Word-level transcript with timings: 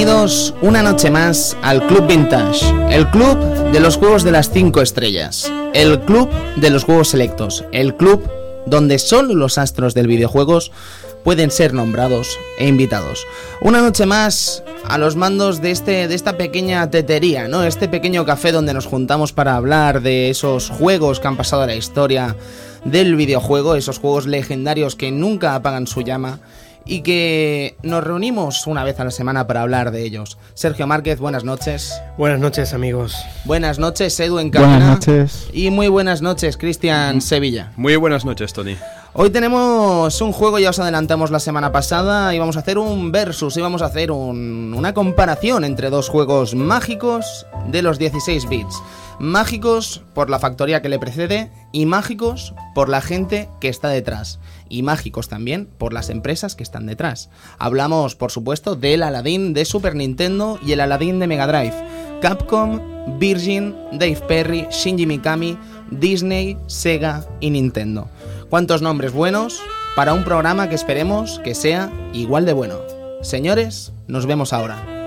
Bienvenidos 0.00 0.54
una 0.62 0.82
noche 0.82 1.10
más 1.10 1.58
al 1.60 1.86
Club 1.86 2.06
Vintage, 2.06 2.64
el 2.90 3.10
club 3.10 3.38
de 3.70 3.80
los 3.80 3.98
juegos 3.98 4.24
de 4.24 4.30
las 4.30 4.50
5 4.50 4.80
estrellas, 4.80 5.52
el 5.74 6.00
club 6.00 6.30
de 6.56 6.70
los 6.70 6.84
juegos 6.84 7.08
selectos, 7.08 7.66
el 7.70 7.94
club 7.94 8.26
donde 8.64 8.98
solo 8.98 9.34
los 9.34 9.58
astros 9.58 9.92
del 9.92 10.06
videojuegos 10.06 10.72
pueden 11.22 11.50
ser 11.50 11.74
nombrados 11.74 12.38
e 12.58 12.66
invitados. 12.66 13.26
Una 13.60 13.82
noche 13.82 14.06
más 14.06 14.62
a 14.88 14.96
los 14.96 15.16
mandos 15.16 15.60
de, 15.60 15.70
este, 15.70 16.08
de 16.08 16.14
esta 16.14 16.38
pequeña 16.38 16.90
tetería, 16.90 17.46
¿no? 17.46 17.64
Este 17.64 17.86
pequeño 17.86 18.24
café 18.24 18.52
donde 18.52 18.72
nos 18.72 18.86
juntamos 18.86 19.34
para 19.34 19.54
hablar 19.54 20.00
de 20.00 20.30
esos 20.30 20.70
juegos 20.70 21.20
que 21.20 21.28
han 21.28 21.36
pasado 21.36 21.60
a 21.60 21.66
la 21.66 21.76
historia 21.76 22.36
del 22.86 23.16
videojuego, 23.16 23.74
esos 23.74 23.98
juegos 23.98 24.26
legendarios 24.26 24.96
que 24.96 25.10
nunca 25.10 25.54
apagan 25.54 25.86
su 25.86 26.00
llama 26.00 26.40
y 26.84 27.02
que 27.02 27.76
nos 27.82 28.02
reunimos 28.04 28.66
una 28.66 28.84
vez 28.84 28.98
a 29.00 29.04
la 29.04 29.10
semana 29.10 29.46
para 29.46 29.62
hablar 29.62 29.90
de 29.90 30.02
ellos. 30.04 30.38
Sergio 30.54 30.86
Márquez, 30.86 31.20
buenas 31.20 31.44
noches. 31.44 32.00
Buenas 32.16 32.40
noches, 32.40 32.74
amigos. 32.74 33.14
Buenas 33.44 33.78
noches, 33.78 34.18
Edu 34.20 34.38
en 34.38 34.50
Buenas 34.50 34.82
noches. 34.82 35.48
Y 35.52 35.70
muy 35.70 35.88
buenas 35.88 36.22
noches, 36.22 36.56
Cristian 36.56 37.20
Sevilla. 37.20 37.72
Muy 37.76 37.96
buenas 37.96 38.24
noches, 38.24 38.52
Tony. 38.52 38.76
Hoy 39.12 39.30
tenemos 39.30 40.20
un 40.20 40.32
juego, 40.32 40.60
ya 40.60 40.70
os 40.70 40.78
adelantamos 40.78 41.32
la 41.32 41.40
semana 41.40 41.72
pasada, 41.72 42.32
y 42.32 42.38
vamos 42.38 42.56
a 42.56 42.60
hacer 42.60 42.78
un 42.78 43.10
versus, 43.10 43.56
y 43.56 43.60
vamos 43.60 43.82
a 43.82 43.86
hacer 43.86 44.12
una 44.12 44.94
comparación 44.94 45.64
entre 45.64 45.90
dos 45.90 46.08
juegos 46.08 46.54
mágicos 46.54 47.44
de 47.66 47.82
los 47.82 47.98
16 47.98 48.48
bits. 48.48 48.80
Mágicos 49.18 50.02
por 50.14 50.30
la 50.30 50.38
factoría 50.38 50.80
que 50.80 50.88
le 50.88 51.00
precede 51.00 51.50
y 51.72 51.86
mágicos 51.86 52.54
por 52.74 52.88
la 52.88 53.00
gente 53.00 53.48
que 53.60 53.68
está 53.68 53.88
detrás 53.88 54.38
y 54.70 54.82
mágicos 54.82 55.28
también 55.28 55.66
por 55.66 55.92
las 55.92 56.08
empresas 56.08 56.54
que 56.56 56.62
están 56.62 56.86
detrás. 56.86 57.28
Hablamos, 57.58 58.14
por 58.14 58.30
supuesto, 58.30 58.76
del 58.76 59.02
Aladdin 59.02 59.52
de 59.52 59.66
Super 59.66 59.94
Nintendo 59.94 60.58
y 60.64 60.72
el 60.72 60.80
Aladdin 60.80 61.18
de 61.18 61.26
Mega 61.26 61.46
Drive. 61.46 61.74
Capcom, 62.22 63.18
Virgin, 63.18 63.74
Dave 63.92 64.20
Perry, 64.28 64.66
Shinji 64.70 65.06
Mikami, 65.06 65.58
Disney, 65.90 66.56
Sega 66.66 67.26
y 67.40 67.50
Nintendo. 67.50 68.08
¿Cuántos 68.48 68.80
nombres 68.80 69.12
buenos 69.12 69.60
para 69.96 70.14
un 70.14 70.24
programa 70.24 70.68
que 70.68 70.74
esperemos 70.74 71.40
que 71.44 71.54
sea 71.54 71.90
igual 72.12 72.46
de 72.46 72.52
bueno? 72.52 72.78
Señores, 73.22 73.92
nos 74.06 74.26
vemos 74.26 74.52
ahora. 74.52 74.99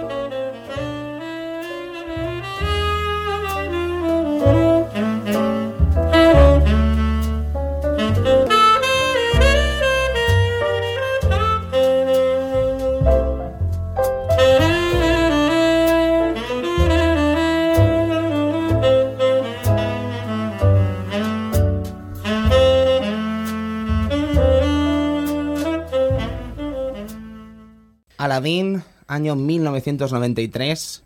Año 29.14 29.36
1993. 29.36 31.04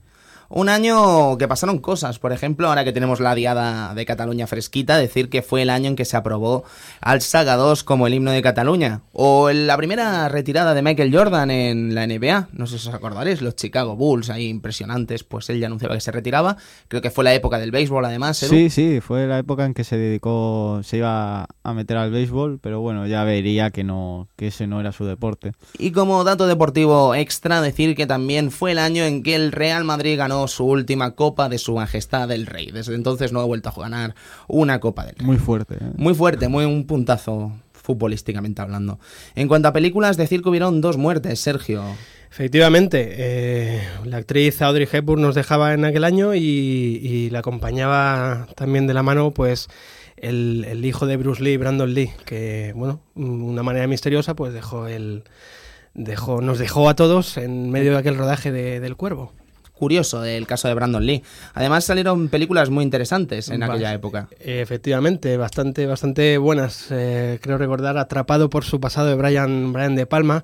Un 0.50 0.70
año 0.70 1.38
que 1.38 1.48
pasaron 1.48 1.80
cosas, 1.80 2.20
por 2.20 2.32
ejemplo, 2.32 2.70
ahora 2.70 2.86
que 2.86 2.94
tenemos 2.94 3.20
la 3.20 3.36
diada 3.36 3.94
de 3.94 4.06
Cataluña 4.06 4.48
fresquita, 4.48 4.98
decir 4.98 5.30
que 5.30 5.42
fue 5.42 5.62
el 5.62 5.70
año 5.70 5.90
en 5.90 5.96
que 5.98 6.06
se 6.06 6.16
aprobó 6.16 6.64
al 7.02 7.22
Saga 7.22 7.58
2 7.58 7.84
como 7.84 8.08
el 8.08 8.14
himno 8.14 8.32
de 8.32 8.42
Cataluña, 8.42 9.02
o 9.12 9.52
la 9.52 9.76
primera 9.76 10.30
retirada 10.30 10.74
de 10.74 10.82
Michael 10.82 11.14
Jordan 11.14 11.52
en 11.52 11.96
la 11.96 12.08
NBA, 12.08 12.50
no 12.54 12.66
sé 12.66 12.80
si 12.80 12.88
os 12.88 12.96
acordaréis, 12.96 13.42
los 13.42 13.58
Chicago 13.58 13.98
Bulls 13.98 14.30
ahí 14.30 14.48
impresionantes, 14.48 15.26
pues 15.26 15.50
él 15.50 15.60
ya 15.60 15.68
anunciaba 15.68 15.96
que 15.96 16.02
se 16.02 16.12
retiraba, 16.12 16.56
creo 16.88 17.02
que 17.02 17.12
fue 17.12 17.26
la 17.26 17.34
época 17.34 17.60
del 17.60 17.72
béisbol 17.72 18.06
además. 18.06 18.38
Sí, 18.38 18.70
sí, 18.70 19.02
fue 19.02 19.28
la 19.28 19.40
época 19.40 19.66
en 19.66 19.74
que 19.74 19.84
se 19.84 19.98
dedicó, 19.98 20.80
se 20.84 20.98
iba 20.98 21.46
a 21.64 21.74
meter 21.74 21.98
al 21.98 22.12
béisbol, 22.12 22.60
pero 22.62 22.80
bueno, 22.80 23.06
ya 23.06 23.26
vería 23.26 23.72
que 23.72 23.84
no, 23.84 24.30
que 24.38 24.48
ese 24.48 24.66
no 24.66 24.80
era 24.80 24.94
su 24.94 25.04
deporte. 25.04 25.52
Y 25.78 25.92
como 25.92 26.24
dato 26.24 26.48
deportivo 26.48 27.16
extra, 27.16 27.62
decir 27.62 27.96
que 27.96 28.08
también 28.08 28.52
fue 28.52 28.72
el 28.72 28.80
año 28.80 29.04
en 29.04 29.24
que 29.24 29.36
el 29.36 29.52
Real 29.52 29.84
Madrid 29.84 30.18
ganó 30.18 30.37
su 30.46 30.66
última 30.66 31.16
Copa 31.16 31.50
de 31.50 31.58
Su 31.58 31.74
Majestad 31.74 32.32
el 32.32 32.46
Rey. 32.46 32.70
Desde 32.72 32.94
entonces 32.94 33.32
no 33.32 33.40
ha 33.40 33.46
vuelto 33.46 33.70
a 33.70 33.82
ganar 33.82 34.14
una 34.48 34.80
Copa 34.80 35.06
del 35.06 35.16
Rey. 35.16 35.26
Muy 35.26 35.38
fuerte. 35.38 35.76
¿eh? 35.76 35.92
Muy 35.96 36.14
fuerte, 36.14 36.48
muy 36.48 36.66
un 36.66 36.86
puntazo 36.86 37.54
futbolísticamente 37.88 38.62
hablando. 38.62 39.00
En 39.34 39.48
cuanto 39.48 39.70
a 39.70 39.74
películas, 39.74 40.18
decir 40.18 40.42
que 40.42 40.50
hubieron 40.50 40.82
dos 40.82 40.98
muertes, 40.98 41.40
Sergio. 41.40 41.84
Efectivamente, 42.30 43.16
eh, 43.18 43.82
la 44.04 44.18
actriz 44.18 44.62
Audrey 44.62 44.88
Hepburn 44.92 45.22
nos 45.22 45.36
dejaba 45.36 45.74
en 45.74 45.86
aquel 45.86 46.04
año 46.04 46.36
y, 46.36 47.30
la 47.32 47.40
acompañaba 47.40 48.48
también 48.56 48.88
de 48.88 48.94
la 48.94 49.04
mano, 49.04 49.32
pues 49.32 49.70
el, 50.18 50.84
hijo 50.84 51.06
de 51.08 51.16
Bruce 51.16 51.42
Lee, 51.42 51.56
Brandon 51.56 51.94
Lee, 51.94 52.12
que, 52.26 52.74
bueno, 52.76 53.00
de 53.16 53.24
una 53.24 53.64
manera 53.64 53.88
misteriosa, 53.88 54.36
pues 54.36 54.54
dejó 54.54 54.88
el, 54.88 55.24
dejó, 55.94 56.42
nos 56.42 56.60
dejó 56.60 56.90
a 56.90 56.96
todos 56.96 57.38
en 57.38 57.72
medio 57.72 57.92
de 57.94 57.98
aquel 58.00 58.18
rodaje 58.18 58.52
de, 58.52 58.82
del 58.82 58.98
Cuervo 58.98 59.32
curioso 59.78 60.22
del 60.22 60.48
caso 60.48 60.68
de 60.68 60.74
Brandon 60.74 61.06
Lee. 61.06 61.24
Además 61.54 61.86
salieron 61.86 62.28
películas 62.30 62.70
muy 62.70 62.84
interesantes 62.84 63.50
en 63.50 63.64
aquella 63.64 63.94
época. 63.94 64.28
Efectivamente, 64.40 65.38
bastante, 65.38 65.86
bastante 65.86 66.38
buenas. 66.38 66.88
Eh, 66.92 67.40
creo 67.42 67.58
recordar 67.58 67.98
Atrapado 67.98 68.50
por 68.50 68.66
su 68.66 68.80
pasado 68.80 69.08
de 69.08 69.16
Brian, 69.16 69.74
Brian 69.74 69.96
De 69.96 70.06
Palma. 70.06 70.44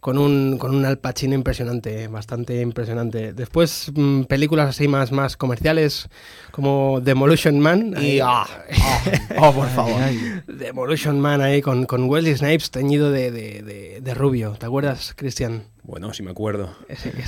Con 0.00 0.18
un, 0.18 0.58
con 0.58 0.74
un 0.74 0.84
Al 0.84 0.98
Pacino 0.98 1.34
impresionante, 1.34 2.08
bastante 2.08 2.60
impresionante. 2.60 3.32
Después, 3.32 3.90
mm, 3.94 4.24
películas 4.24 4.68
así 4.68 4.86
más, 4.86 5.12
más 5.12 5.38
comerciales, 5.38 6.10
como 6.50 7.00
Demolition 7.00 7.58
Man. 7.58 7.94
Y, 7.98 8.20
ah, 8.20 8.44
ah, 8.46 9.00
oh, 9.38 9.54
por 9.54 9.68
favor. 9.70 9.98
Demolition 10.46 11.18
Man 11.18 11.40
ahí 11.40 11.62
con, 11.62 11.86
con 11.86 12.04
Wesley 12.04 12.36
Snipes 12.36 12.70
teñido 12.70 13.10
de, 13.10 13.30
de, 13.30 14.00
de 14.02 14.14
rubio. 14.14 14.56
¿Te 14.58 14.66
acuerdas, 14.66 15.14
Cristian? 15.16 15.73
Bueno, 15.86 16.14
sí 16.14 16.22
me 16.22 16.30
acuerdo. 16.30 16.70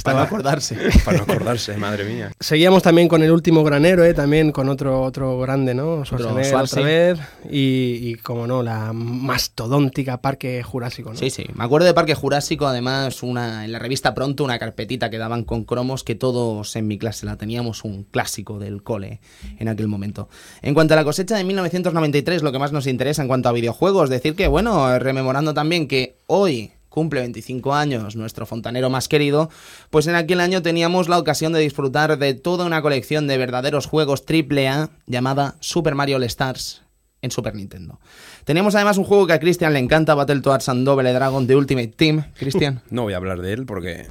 Para 0.03 0.19
no 0.19 0.25
acordarse. 0.25 0.79
Para 1.05 1.19
no 1.19 1.25
acordarse, 1.25 1.77
madre 1.77 2.05
mía. 2.05 2.33
Seguíamos 2.41 2.83
también 2.83 3.07
con 3.07 3.23
el 3.23 3.31
último 3.31 3.63
gran 3.63 3.85
héroe, 3.85 4.15
también 4.15 4.51
con 4.51 4.71
otro 4.71 5.03
otro 5.03 5.39
grande, 5.39 5.75
¿no? 5.75 6.03
Schwarzenegger 6.07 6.57
otra 6.57 6.83
vez. 6.83 7.19
Y, 7.51 8.15
como 8.17 8.47
no, 8.47 8.63
la 8.63 8.95
mastodóntica 8.95 10.23
Parque 10.23 10.63
Jurásico, 10.63 11.11
¿no? 11.11 11.19
Sí, 11.19 11.29
sí. 11.29 11.45
Me 11.55 11.65
acuerdo 11.65 11.87
de 11.87 11.93
Parque 11.93 12.15
Jurásico, 12.15 12.67
además, 12.67 13.23
una 13.23 13.67
en 13.67 13.73
la 13.73 13.79
revista 13.79 14.15
Pronto, 14.15 14.43
una 14.43 14.59
carpetita 14.59 15.11
que 15.11 15.19
daban 15.19 15.45
con 15.45 15.65
cromos 15.65 16.03
que 16.03 16.15
todos 16.15 16.77
en 16.77 16.89
mi 16.89 16.97
clase 16.97 17.27
la 17.27 17.37
teníamos, 17.37 17.85
un 17.85 18.05
clásico 18.05 18.59
del 18.59 18.83
cole 18.83 19.21
en 19.59 19.69
aquel 19.69 19.87
momento. 19.87 20.31
En 20.63 20.73
cuanto 20.73 20.95
a 20.95 20.97
la 20.97 21.05
cosecha 21.05 21.37
de 21.37 21.45
1993, 21.45 22.43
lo 22.43 22.53
que 22.53 22.59
más 22.59 22.73
nos 22.73 22.87
interesa 22.87 23.21
en 23.21 23.29
cuanto 23.29 23.51
a 23.51 23.53
videojuegos, 23.53 24.09
decir 24.09 24.35
que, 24.35 24.49
bueno, 24.49 24.99
rememorando 24.99 25.53
también 25.53 25.89
que 25.89 26.17
hoy 26.27 26.73
cumple 26.97 27.21
25 27.21 27.75
años, 27.75 28.17
nuestro 28.17 28.47
fontanero 28.47 28.89
más 28.89 29.07
querido, 29.07 29.51
pues 29.91 30.07
en 30.07 30.15
aquel 30.15 30.41
año 30.41 30.63
teníamos 30.63 31.11
la 31.11 31.19
ocasión 31.19 31.53
de 31.53 31.61
disfrutar 31.61 32.17
de 32.17 32.33
toda 32.33 32.65
una 32.65 32.81
colección 32.81 33.27
de 33.27 33.37
verdaderos 33.37 33.85
juegos 33.85 34.25
AAA 34.27 34.89
llamada 35.07 35.57
Super 35.61 35.95
Mario 35.95 36.17
All 36.17 36.25
Stars 36.25 36.86
en 37.27 37.31
Super 37.31 37.55
Nintendo. 37.55 38.01
Teníamos 38.45 38.75
además 38.75 38.97
un 38.97 39.05
juego 39.05 39.27
que 39.27 39.35
a 39.35 39.39
Cristian 39.39 39.73
le 39.73 39.79
encanta, 39.79 40.15
Battletoads 40.15 40.69
and 40.69 40.87
Double 40.87 41.13
Dragon 41.13 41.47
de 41.47 41.57
Ultimate 41.57 41.89
Team. 41.89 42.25
Cristian. 42.39 42.81
No 42.91 43.03
voy 43.03 43.13
a 43.13 43.19
hablar 43.19 43.43
de 43.43 43.53
él 43.53 43.67
porque 43.67 44.07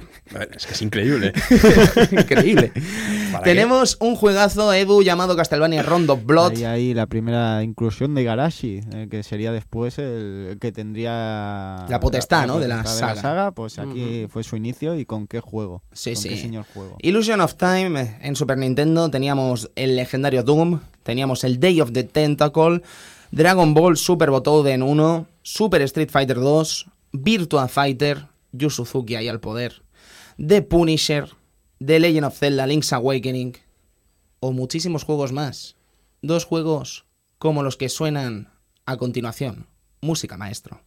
es 0.54 0.66
que 0.66 0.72
es 0.72 0.82
increíble. 0.82 1.32
increíble. 2.12 2.72
Tenemos 3.44 3.96
un 4.00 4.16
juegazo 4.16 4.72
Edu 4.72 5.02
llamado 5.02 5.36
Castlevania 5.36 5.82
Rondo 5.82 6.16
Blood. 6.16 6.52
Ahí, 6.52 6.64
ahí 6.64 6.94
la 6.94 7.06
primera 7.06 7.62
inclusión 7.62 8.14
de 8.14 8.24
Garashi, 8.24 8.80
eh, 8.92 9.08
que 9.10 9.22
sería 9.22 9.52
después 9.52 9.98
el 9.98 10.58
que 10.60 10.72
tendría... 10.72 11.86
La 11.88 12.00
potestad, 12.00 12.46
¿no? 12.46 12.58
de 12.58 12.68
la, 12.68 12.84
saga. 12.84 13.52
Pues 13.52 13.78
aquí 13.78 14.26
fue 14.28 14.42
su 14.42 14.56
inicio 14.56 14.98
y 14.98 15.04
con 15.04 15.26
qué 15.26 15.40
juego. 15.40 15.82
Sí, 15.92 16.16
sí. 16.16 16.28
Qué 16.28 16.36
señor 16.36 16.64
juego. 16.72 16.96
Illusion 17.00 17.40
of 17.40 17.54
Time 17.54 18.00
eh, 18.00 18.18
en 18.22 18.36
Super 18.36 18.58
Nintendo 18.58 19.10
teníamos 19.10 19.70
el 19.76 19.96
legendario 19.96 20.42
Doom, 20.42 20.80
teníamos 21.06 21.44
el 21.44 21.60
Day 21.60 21.80
of 21.80 21.92
the 21.92 22.04
Tentacle, 22.04 22.82
Dragon 23.30 23.72
Ball 23.72 23.96
Super 23.96 24.30
Botoden 24.30 24.82
1, 24.82 25.26
Super 25.42 25.80
Street 25.82 26.10
Fighter 26.10 26.38
2, 26.38 26.86
Virtua 27.12 27.68
Fighter, 27.68 28.26
Yu 28.52 28.68
Suzuki 28.68 29.14
ahí 29.14 29.28
al 29.28 29.40
poder, 29.40 29.82
The 30.36 30.62
Punisher, 30.62 31.30
The 31.78 32.00
Legend 32.00 32.26
of 32.26 32.36
Zelda 32.36 32.66
Link's 32.66 32.92
Awakening 32.92 33.56
o 34.40 34.52
muchísimos 34.52 35.04
juegos 35.04 35.32
más. 35.32 35.76
Dos 36.22 36.44
juegos 36.44 37.06
como 37.38 37.62
los 37.62 37.76
que 37.76 37.88
suenan 37.88 38.50
a 38.84 38.96
continuación. 38.96 39.68
Música 40.00 40.36
maestro. 40.36 40.80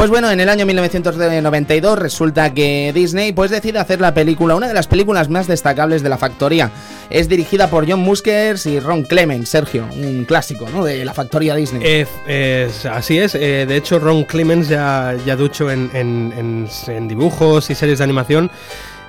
Pues 0.00 0.08
bueno, 0.08 0.30
en 0.30 0.40
el 0.40 0.48
año 0.48 0.64
1992 0.64 1.98
resulta 1.98 2.54
que 2.54 2.90
Disney 2.94 3.34
pues 3.34 3.50
decide 3.50 3.80
hacer 3.80 4.00
la 4.00 4.14
película, 4.14 4.54
una 4.54 4.66
de 4.66 4.72
las 4.72 4.86
películas 4.86 5.28
más 5.28 5.46
destacables 5.46 6.02
de 6.02 6.08
la 6.08 6.16
factoría. 6.16 6.70
Es 7.10 7.28
dirigida 7.28 7.68
por 7.68 7.86
John 7.86 8.00
Muskers 8.00 8.64
y 8.64 8.80
Ron 8.80 9.02
Clements, 9.02 9.50
Sergio, 9.50 9.86
un 9.94 10.24
clásico, 10.24 10.66
¿no? 10.72 10.84
De 10.84 11.04
la 11.04 11.12
factoría 11.12 11.54
Disney. 11.54 11.82
Eh, 12.26 12.70
así 12.90 13.18
es, 13.18 13.34
eh, 13.34 13.66
de 13.68 13.76
hecho 13.76 13.98
Ron 13.98 14.24
Clements 14.24 14.68
ya, 14.70 15.14
ya 15.26 15.36
ducho 15.36 15.70
en- 15.70 15.90
en- 15.92 16.66
en 16.86 17.06
dibujos 17.06 17.68
y 17.68 17.74
series 17.74 17.98
de 17.98 18.04
animación. 18.04 18.50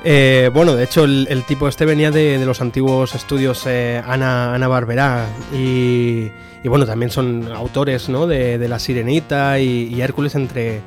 Eh, 0.03 0.49
bueno, 0.53 0.75
de 0.75 0.83
hecho 0.83 1.03
el, 1.03 1.43
tipo 1.45 1.67
este 1.67 1.85
venía 1.85 2.09
de, 2.09 2.43
los 2.43 2.61
antiguos 2.61 3.13
estudios 3.13 3.63
eh, 3.67 4.01
Ana, 4.05 4.55
Ana 4.55 4.67
Barbera 4.67 5.27
y, 5.53 6.31
y 6.63 6.67
bueno, 6.67 6.85
también 6.85 7.11
son 7.11 7.51
autores 7.53 8.09
¿no? 8.09 8.25
de, 8.25 8.67
La 8.67 8.79
Sirenita 8.79 9.59
y, 9.59 9.93
y 9.93 10.01
Hércules 10.01 10.33
entre, 10.33 10.81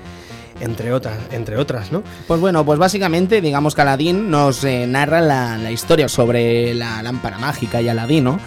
entre, 0.60 0.92
otras, 0.92 1.18
entre 1.30 1.56
otras, 1.56 1.92
¿no? 1.92 2.02
Pues 2.26 2.40
bueno, 2.40 2.64
pues 2.64 2.78
básicamente, 2.78 3.40
digamos 3.40 3.74
que 3.74 3.82
Aladdin 3.82 4.30
nos 4.30 4.64
eh, 4.64 4.86
narra 4.86 5.20
la, 5.20 5.58
la 5.58 5.70
historia 5.70 6.08
sobre 6.08 6.74
la 6.74 7.02
lámpara 7.02 7.38
mágica 7.38 7.80
y 7.80 7.88
Aladín, 7.88 8.24
¿no? 8.24 8.40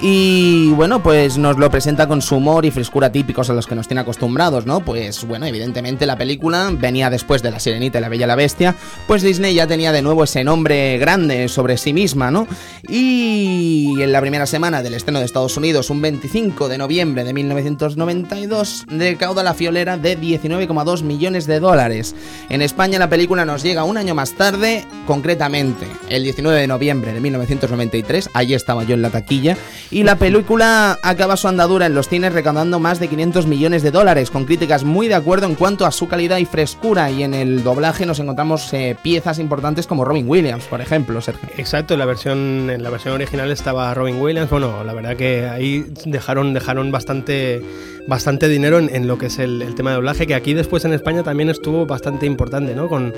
Y 0.00 0.70
bueno, 0.70 1.02
pues 1.02 1.38
nos 1.38 1.58
lo 1.58 1.70
presenta 1.72 2.06
con 2.06 2.22
su 2.22 2.36
humor 2.36 2.64
y 2.64 2.70
frescura 2.70 3.10
típicos 3.10 3.50
a 3.50 3.52
los 3.52 3.66
que 3.66 3.74
nos 3.74 3.88
tiene 3.88 4.02
acostumbrados, 4.02 4.64
¿no? 4.64 4.78
Pues 4.78 5.24
bueno, 5.24 5.46
evidentemente 5.46 6.06
la 6.06 6.16
película 6.16 6.70
venía 6.72 7.10
después 7.10 7.42
de 7.42 7.50
La 7.50 7.58
Sirenita 7.58 7.98
y 7.98 8.02
la 8.02 8.08
Bella 8.08 8.26
y 8.26 8.28
la 8.28 8.36
Bestia, 8.36 8.76
pues 9.08 9.22
Disney 9.22 9.54
ya 9.54 9.66
tenía 9.66 9.90
de 9.90 10.02
nuevo 10.02 10.22
ese 10.22 10.44
nombre 10.44 10.98
grande 10.98 11.48
sobre 11.48 11.76
sí 11.78 11.92
misma, 11.92 12.30
¿no? 12.30 12.46
Y 12.88 14.00
en 14.00 14.12
la 14.12 14.20
primera 14.20 14.46
semana 14.46 14.82
del 14.82 14.94
estreno 14.94 15.18
de 15.18 15.24
Estados 15.24 15.56
Unidos, 15.56 15.90
un 15.90 16.00
25 16.00 16.68
de 16.68 16.78
noviembre 16.78 17.24
de 17.24 17.32
1992, 17.32 18.84
recauda 18.86 19.42
la 19.42 19.54
fiolera 19.54 19.96
de 19.96 20.16
19,2 20.16 21.02
millones 21.02 21.48
de 21.48 21.58
dólares. 21.58 22.14
En 22.50 22.62
España 22.62 23.00
la 23.00 23.10
película 23.10 23.44
nos 23.44 23.64
llega 23.64 23.82
un 23.82 23.96
año 23.96 24.14
más 24.14 24.34
tarde, 24.34 24.86
concretamente 25.08 25.88
el 26.08 26.22
19 26.22 26.60
de 26.60 26.66
noviembre 26.68 27.12
de 27.12 27.20
1993, 27.20 28.30
allí 28.32 28.54
estaba 28.54 28.84
yo 28.84 28.94
en 28.94 29.02
la 29.02 29.10
taquilla, 29.10 29.56
y 29.90 30.02
la 30.02 30.16
película 30.16 30.98
acaba 31.02 31.36
su 31.36 31.48
andadura 31.48 31.86
en 31.86 31.94
los 31.94 32.08
cines 32.08 32.32
recaudando 32.32 32.78
más 32.78 33.00
de 33.00 33.08
500 33.08 33.46
millones 33.46 33.82
de 33.82 33.90
dólares, 33.90 34.30
con 34.30 34.44
críticas 34.44 34.84
muy 34.84 35.08
de 35.08 35.14
acuerdo 35.14 35.46
en 35.46 35.54
cuanto 35.54 35.86
a 35.86 35.92
su 35.92 36.08
calidad 36.08 36.38
y 36.38 36.44
frescura, 36.44 37.10
y 37.10 37.22
en 37.22 37.34
el 37.34 37.62
doblaje 37.64 38.04
nos 38.04 38.20
encontramos 38.20 38.72
eh, 38.74 38.96
piezas 39.02 39.38
importantes 39.38 39.86
como 39.86 40.04
Robin 40.04 40.28
Williams, 40.28 40.64
por 40.64 40.80
ejemplo, 40.80 41.20
Sergio. 41.20 41.48
Exacto, 41.56 41.94
en 41.94 42.00
la 42.00 42.06
versión, 42.06 42.70
en 42.70 42.82
la 42.82 42.90
versión 42.90 43.14
original 43.14 43.50
estaba 43.50 43.92
Robin 43.94 44.20
Williams. 44.20 44.50
Bueno, 44.50 44.84
la 44.84 44.92
verdad 44.92 45.16
que 45.16 45.48
ahí 45.48 45.86
dejaron, 46.04 46.52
dejaron 46.52 46.90
bastante, 46.90 47.62
bastante 48.06 48.48
dinero 48.48 48.78
en, 48.78 49.06
lo 49.06 49.16
que 49.16 49.26
es 49.26 49.38
el, 49.38 49.62
el 49.62 49.74
tema 49.74 49.90
de 49.90 49.96
doblaje, 49.96 50.26
que 50.26 50.34
aquí 50.34 50.52
después 50.52 50.84
en 50.84 50.92
España 50.92 51.22
también 51.22 51.48
estuvo 51.48 51.86
bastante 51.86 52.26
importante, 52.26 52.74
¿no? 52.74 52.88
Con 52.88 53.14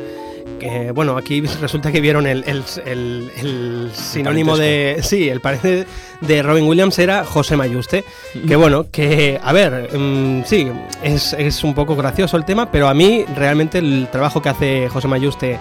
que, 0.60 0.92
bueno, 0.92 1.16
aquí 1.16 1.40
resulta 1.60 1.90
que 1.90 2.00
vieron 2.00 2.26
el, 2.28 2.44
el- 2.46 2.62
el- 2.86 3.30
el 3.40 3.90
sinónimo 3.94 4.56
de. 4.56 4.98
Sí, 5.02 5.28
el 5.28 5.40
parece 5.40 5.86
de 6.20 6.42
Robin 6.42 6.64
Williams 6.68 6.96
era 7.00 7.24
José 7.24 7.56
Mayuste. 7.56 8.04
Que 8.46 8.54
bueno, 8.54 8.86
que, 8.92 9.40
a 9.42 9.52
ver, 9.52 9.90
mm, 9.98 10.44
sí, 10.44 10.70
es, 11.02 11.32
es 11.32 11.64
un 11.64 11.74
poco 11.74 11.96
gracioso 11.96 12.36
el 12.36 12.44
tema, 12.44 12.70
pero 12.70 12.88
a 12.88 12.94
mí 12.94 13.24
realmente 13.34 13.78
el 13.78 14.06
trabajo 14.12 14.40
que 14.40 14.50
hace 14.50 14.88
José 14.88 15.08
Mayuste 15.08 15.58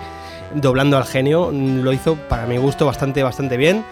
doblando 0.54 0.98
al 0.98 1.06
genio 1.06 1.50
mm, 1.52 1.80
lo 1.82 1.94
hizo 1.94 2.16
para 2.16 2.46
mi 2.46 2.58
gusto 2.58 2.86
bastante, 2.86 3.24
bastante 3.24 3.58
bien. 3.58 3.84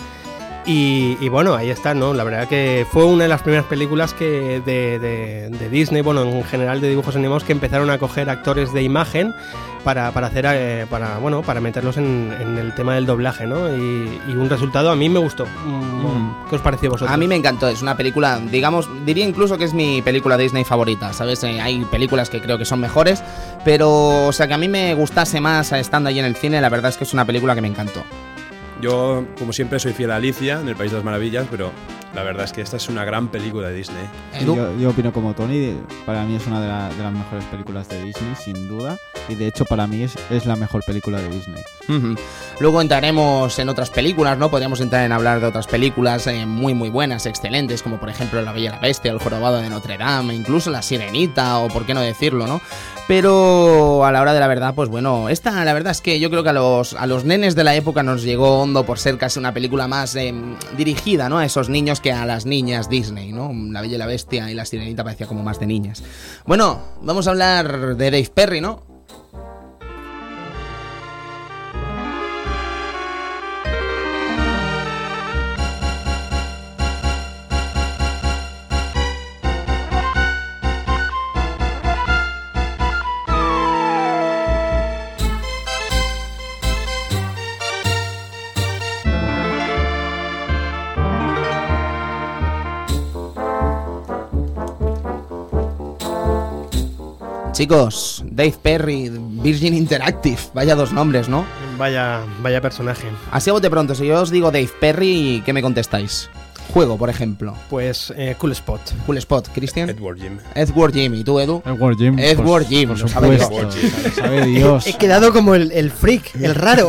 Y, 0.70 1.18
y 1.22 1.30
bueno, 1.30 1.56
ahí 1.56 1.70
está, 1.70 1.94
¿no? 1.94 2.14
La 2.14 2.26
verdad 2.26 2.46
que 2.50 2.86
fue 2.92 3.06
una 3.06 3.24
de 3.24 3.30
las 3.30 3.42
primeras 3.42 3.66
películas 3.68 4.14
que 4.14 4.62
de, 4.66 5.00
de- 5.00 5.50
de 5.50 5.70
Disney, 5.70 6.02
bueno, 6.02 6.24
en 6.24 6.44
general 6.44 6.82
de 6.82 6.90
dibujos 6.90 7.16
animados, 7.16 7.46
que 7.46 7.54
empezaron 7.54 7.90
a 7.90 7.98
coger 7.98 8.30
actores 8.30 8.74
de 8.74 8.84
imagen 8.84 9.34
para, 9.86 10.12
para 10.12 10.28
hacer, 10.28 10.46
eh, 10.50 10.86
para, 10.90 11.20
bueno, 11.20 11.42
para 11.42 11.62
meterlos 11.62 11.96
en, 11.96 12.36
en 12.42 12.58
el 12.58 12.76
tema 12.76 12.96
del 12.96 13.06
doblaje, 13.06 13.48
¿no? 13.48 13.70
Y, 13.74 14.20
y 14.28 14.32
un 14.36 14.50
resultado 14.50 14.92
a 14.92 14.96
mí 14.98 15.08
me 15.08 15.20
gustó. 15.20 15.46
Mm, 15.46 16.50
¿Qué 16.50 16.58
os 16.58 16.62
pareció 16.62 16.90
a 16.90 16.92
vosotros? 16.92 17.14
A 17.14 17.18
mí 17.18 17.30
me 17.30 17.36
encantó, 17.38 17.70
es 17.70 17.82
una 17.82 17.96
película, 17.96 18.38
digamos, 18.52 18.90
diría 19.06 19.26
incluso 19.26 19.58
que 19.58 19.64
es 19.64 19.74
mi 19.74 20.02
película 20.02 20.36
Disney 20.38 20.66
favorita, 20.66 21.14
¿sabes? 21.14 21.42
Eh, 21.46 21.62
hay 21.62 21.86
películas 21.86 22.30
que 22.30 22.42
creo 22.42 22.58
que 22.58 22.66
son 22.66 22.82
mejores, 22.82 23.24
pero, 23.64 24.28
o 24.28 24.34
sea, 24.34 24.50
que 24.50 24.54
a 24.54 24.58
mí 24.58 24.68
me 24.68 24.94
gustase 24.96 25.40
más 25.40 25.72
estando 25.72 26.10
allí 26.10 26.20
en 26.20 26.26
el 26.26 26.36
cine, 26.36 26.60
la 26.60 26.68
verdad 26.68 26.90
es 26.90 26.98
que 26.98 27.06
es 27.06 27.14
una 27.14 27.24
película 27.24 27.56
que 27.56 27.62
me 27.62 27.70
encantó. 27.70 28.04
Yo, 28.82 29.26
como 29.40 29.54
siempre, 29.54 29.80
soy 29.80 29.94
fiel 29.94 30.12
a 30.12 30.18
Alicia 30.18 30.62
en 30.62 30.68
el 30.68 30.76
País 30.76 30.92
de 30.92 30.98
las 30.98 31.06
Maravillas, 31.06 31.48
pero 31.50 31.72
la 32.14 32.24
verdad 32.24 32.46
es 32.46 32.54
que 32.54 32.62
esta 32.62 32.78
es 32.78 32.90
una 32.90 33.04
gran 33.06 33.30
película 33.30 33.70
de 33.70 33.76
Disney. 33.76 34.04
Yo 34.80 34.90
opino 34.90 35.12
como 35.12 35.34
Tony, 35.34 35.76
para 36.06 36.24
mí 36.26 36.36
es 36.36 36.46
una 36.48 36.62
de, 36.62 36.68
la- 36.68 36.90
de 36.90 37.04
las 37.04 37.12
mejores 37.14 37.44
películas 37.46 37.90
de 37.90 38.04
Disney, 38.04 38.36
sin 38.36 38.68
duda. 38.68 38.98
Y 39.30 39.36
de 39.36 39.48
hecho, 39.48 39.66
para 39.66 39.88
mí 39.88 40.04
es, 40.04 40.16
es 40.30 40.46
la 40.46 40.56
mejor 40.56 40.84
película 40.84 41.20
de 41.20 41.30
Disney. 41.30 41.64
Luego 42.60 42.82
entraremos 42.82 43.58
en 43.60 43.70
otras 43.70 43.90
películas, 43.90 44.38
¿no? 44.38 44.50
Podríamos 44.50 44.82
entrar 44.82 45.06
en 45.06 45.12
hablar 45.12 45.40
de 45.40 45.48
otras 45.48 45.68
películas 45.68 46.28
eh, 46.28 46.46
muy, 46.46 46.74
muy 46.74 46.90
buenas, 46.90 47.26
excelentes, 47.26 47.82
como 47.82 48.00
por 48.00 48.10
ejemplo 48.10 48.42
La 48.42 48.52
Bella 48.52 48.70
y 48.70 48.74
la 48.74 48.80
Bestia, 48.80 49.12
El 49.12 49.20
Jorobado 49.20 49.58
de 49.58 49.70
Notre 49.70 49.98
Dame, 49.98 50.34
incluso 50.34 50.72
La 50.72 50.82
Sirenita, 50.82 51.60
o 51.60 51.68
por 51.68 51.86
qué 51.86 51.94
no 51.94 52.02
decirlo, 52.02 52.48
¿no? 52.48 52.62
Pero 53.08 54.06
a 54.06 54.12
la 54.12 54.22
hora 54.22 54.34
de 54.34 54.40
la 54.40 54.48
verdad, 54.48 54.74
pues 54.76 54.90
bueno, 54.90 55.30
esta 55.30 55.64
la 55.64 55.74
verdad 55.74 55.92
es 55.92 56.02
que 56.02 56.20
yo 56.20 56.30
creo 56.30 56.44
que 56.44 56.50
a 56.50 56.54
los, 56.54 56.94
a 56.94 57.06
los 57.06 57.24
nenes 57.24 57.56
de 57.56 57.64
la 57.64 57.76
época 57.76 58.04
nos 58.04 58.24
llegó 58.24 58.62
hondo 58.62 58.86
por 58.86 59.00
ser 59.00 59.18
casi 59.18 59.40
una 59.40 59.54
película 59.54 59.88
más 59.88 60.16
eh, 60.16 60.34
dirigida, 60.76 61.30
¿no? 61.30 61.38
A 61.38 61.46
esos 61.46 61.70
niños 61.70 62.02
que 62.02 62.12
a 62.12 62.26
las 62.26 62.46
niñas 62.46 62.90
Disney, 62.90 63.32
¿no? 63.32 63.52
La 63.72 63.82
Bella 63.82 63.96
y 63.96 64.00
la 64.00 64.08
Bestia 64.08 64.52
y 64.52 64.54
La 64.54 64.66
Sirenita 64.66 65.04
parecía 65.04 65.28
como 65.28 65.44
más 65.44 65.60
de 65.60 65.68
niñas. 65.68 66.04
Bueno, 66.46 66.82
vamos 67.02 67.28
a 67.28 67.32
hablar 67.32 67.96
de 67.96 68.12
Dave 68.12 68.32
Perry, 68.34 68.60
¿no? 68.60 68.97
Chicos, 97.58 98.24
Dave 98.30 98.54
Perry, 98.62 99.10
Virgin 99.10 99.74
Interactive, 99.74 100.38
vaya 100.54 100.76
dos 100.76 100.94
nombres, 100.94 101.28
¿no? 101.28 101.44
Vaya, 101.76 102.22
vaya 102.44 102.62
personaje. 102.62 103.08
Así 103.32 103.50
a 103.50 103.54
bote 103.54 103.68
pronto, 103.68 103.96
si 103.96 104.06
yo 104.06 104.22
os 104.22 104.30
digo 104.30 104.52
Dave 104.52 104.70
Perry, 104.80 105.42
¿qué 105.44 105.54
me 105.54 105.64
contestáis? 105.64 106.30
Juego, 106.74 106.98
por 106.98 107.10
ejemplo. 107.10 107.54
Pues 107.70 108.14
eh, 108.18 108.36
Cool 108.38 108.52
Spot. 108.52 108.82
Cool 109.06 109.18
Spot, 109.18 109.48
Cristian. 109.54 109.90
Edward 109.90 110.18
Jim. 110.20 110.38
Edward 110.56 110.94
Jimmy, 110.94 111.24
¿tú, 111.24 111.40
Edu? 111.40 111.62
Edward 111.66 111.98
Jim. 111.98 112.20
Edward 112.20 112.64
por- 112.64 112.66
Jim, 112.68 112.90
por 112.90 113.00
lo 113.00 113.08
sabe. 113.08 113.36
Dios. 113.38 113.50
Lo 113.52 114.12
sabe 114.12 114.46
Dios. 114.46 114.88
He 114.88 114.94
quedado 114.98 115.32
como 115.34 115.56
el, 115.56 115.72
el 115.72 115.92
freak, 115.92 116.36
el 116.36 116.54
raro. 116.56 116.88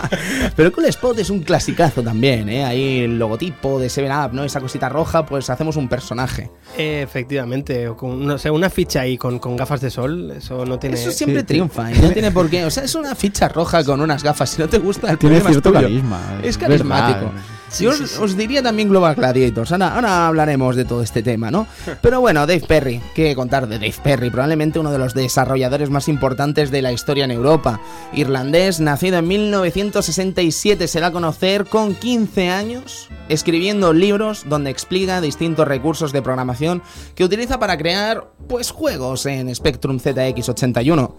Pero 0.56 0.72
Cool 0.72 0.86
Spot 0.86 1.18
es 1.18 1.30
un 1.30 1.40
clasicazo 1.40 2.02
también, 2.02 2.48
¿eh? 2.48 2.64
Ahí 2.64 3.00
el 3.00 3.18
logotipo 3.18 3.78
de 3.78 3.88
7-Up, 3.88 4.32
¿no? 4.34 4.44
Esa 4.44 4.60
cosita 4.60 4.88
roja, 4.88 5.24
pues 5.26 5.48
hacemos 5.50 5.76
un 5.76 5.88
personaje. 5.88 6.50
Eh, 6.76 7.02
efectivamente, 7.02 7.88
o 7.88 7.96
con, 7.96 8.26
no 8.26 8.38
sé, 8.38 8.50
una 8.50 8.70
ficha 8.70 9.00
ahí 9.02 9.16
con, 9.16 9.38
con 9.38 9.56
gafas 9.56 9.80
de 9.80 9.90
sol, 9.90 10.32
eso 10.36 10.64
no 10.64 10.78
tiene... 10.78 10.96
Eso 10.96 11.10
siempre 11.10 11.40
sí. 11.40 11.46
triunfa 11.46 11.92
y 11.92 11.98
no 11.98 12.10
tiene 12.10 12.30
por 12.30 12.48
qué. 12.48 12.64
O 12.64 12.70
sea, 12.70 12.84
es 12.84 12.94
una 12.94 13.14
ficha 13.14 13.48
roja 13.48 13.84
con 13.84 14.00
unas 14.00 14.22
gafas. 14.22 14.50
Si 14.50 14.60
no 14.60 14.68
te 14.68 14.78
gusta, 14.78 15.10
el 15.10 15.18
Tiene 15.18 15.36
problema 15.40 15.56
es 15.58 15.62
tuyo. 15.62 15.80
carisma. 15.80 16.20
Es 16.42 16.58
verdad. 16.58 17.30
Carismático. 17.70 17.98
Yo 17.98 18.04
os, 18.04 18.18
os 18.30 18.36
diría 18.36 18.62
también 18.62 18.88
Global 18.88 19.14
Gladiators. 19.14 19.72
Ahora, 19.72 19.94
ahora 19.94 20.26
hablaremos 20.28 20.76
de 20.76 20.84
todo 20.84 21.02
este 21.02 21.22
tema, 21.22 21.50
¿no? 21.50 21.66
Pero 22.02 22.20
bueno, 22.20 22.40
Dave 22.46 22.62
Perry. 22.66 23.00
¿Qué 23.14 23.34
contar 23.34 23.66
de 23.68 23.76
Dave 23.78 23.94
Perry? 24.02 24.30
Probablemente 24.30 24.78
uno 24.78 24.90
de 24.92 24.98
los 24.98 25.14
desarrolladores 25.14 25.90
más 25.90 26.08
importantes 26.08 26.70
de 26.70 26.82
la 26.82 26.92
historia 26.92 27.24
en 27.24 27.30
Europa. 27.30 27.80
Irlandés, 28.12 28.80
nacido 28.80 29.18
en 29.18 29.28
1967, 29.28 30.86
se 30.88 31.00
da 31.00 31.08
a 31.08 31.12
conocer 31.12 31.66
con 31.66 31.94
15 31.94 32.48
años, 32.50 33.08
escribiendo 33.28 33.92
libros 33.92 34.44
donde 34.48 34.70
explica 34.70 35.20
distintos 35.20 35.66
recursos 35.66 36.12
de 36.12 36.22
programación 36.22 36.82
que 37.14 37.24
utiliza 37.24 37.58
para 37.58 37.76
crear, 37.78 38.32
pues, 38.48 38.70
juegos 38.70 39.26
en 39.26 39.54
Spectrum 39.54 39.98
ZX81. 39.98 41.14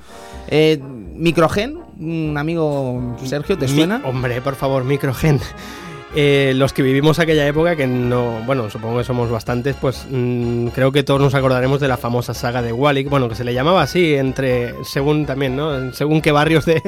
Eh, 0.48 0.80
Microgen, 0.82 1.80
un 2.00 2.36
amigo 2.38 3.16
Sergio, 3.24 3.58
¿te 3.58 3.68
Mi- 3.68 3.76
suena? 3.76 4.02
hombre, 4.06 4.42
por 4.42 4.56
favor, 4.56 4.84
Microgen. 4.84 5.40
Eh, 6.14 6.52
los 6.56 6.74
que 6.74 6.82
vivimos 6.82 7.20
aquella 7.20 7.48
época, 7.48 7.76
que 7.76 7.88
no, 7.88 8.42
bueno, 8.46 8.70
supongo 8.70 8.98
que 8.98 9.04
somos 9.06 9.30
bastantes, 9.30 9.76
pues 9.80 10.06
mm, 10.10 10.68
creo 10.68 10.92
que 10.92 11.04
todos 11.04 11.22
nos 11.22 11.34
acordaremos 11.36 11.80
de 11.80 11.88
la 11.88 11.96
famosa 11.96 12.34
saga 12.34 12.62
de 12.62 12.74
Wally, 12.74 13.06
bueno, 13.06 13.30
que 13.30 13.36
se 13.36 13.46
le 13.46 13.54
llamaba 13.54 13.82
así, 13.82 14.16
entre, 14.16 14.74
según 14.84 15.26
también, 15.26 15.56
¿no? 15.56 15.94
Según 15.94 16.22
qué 16.22 16.34
barrios 16.34 16.66
de, 16.66 16.82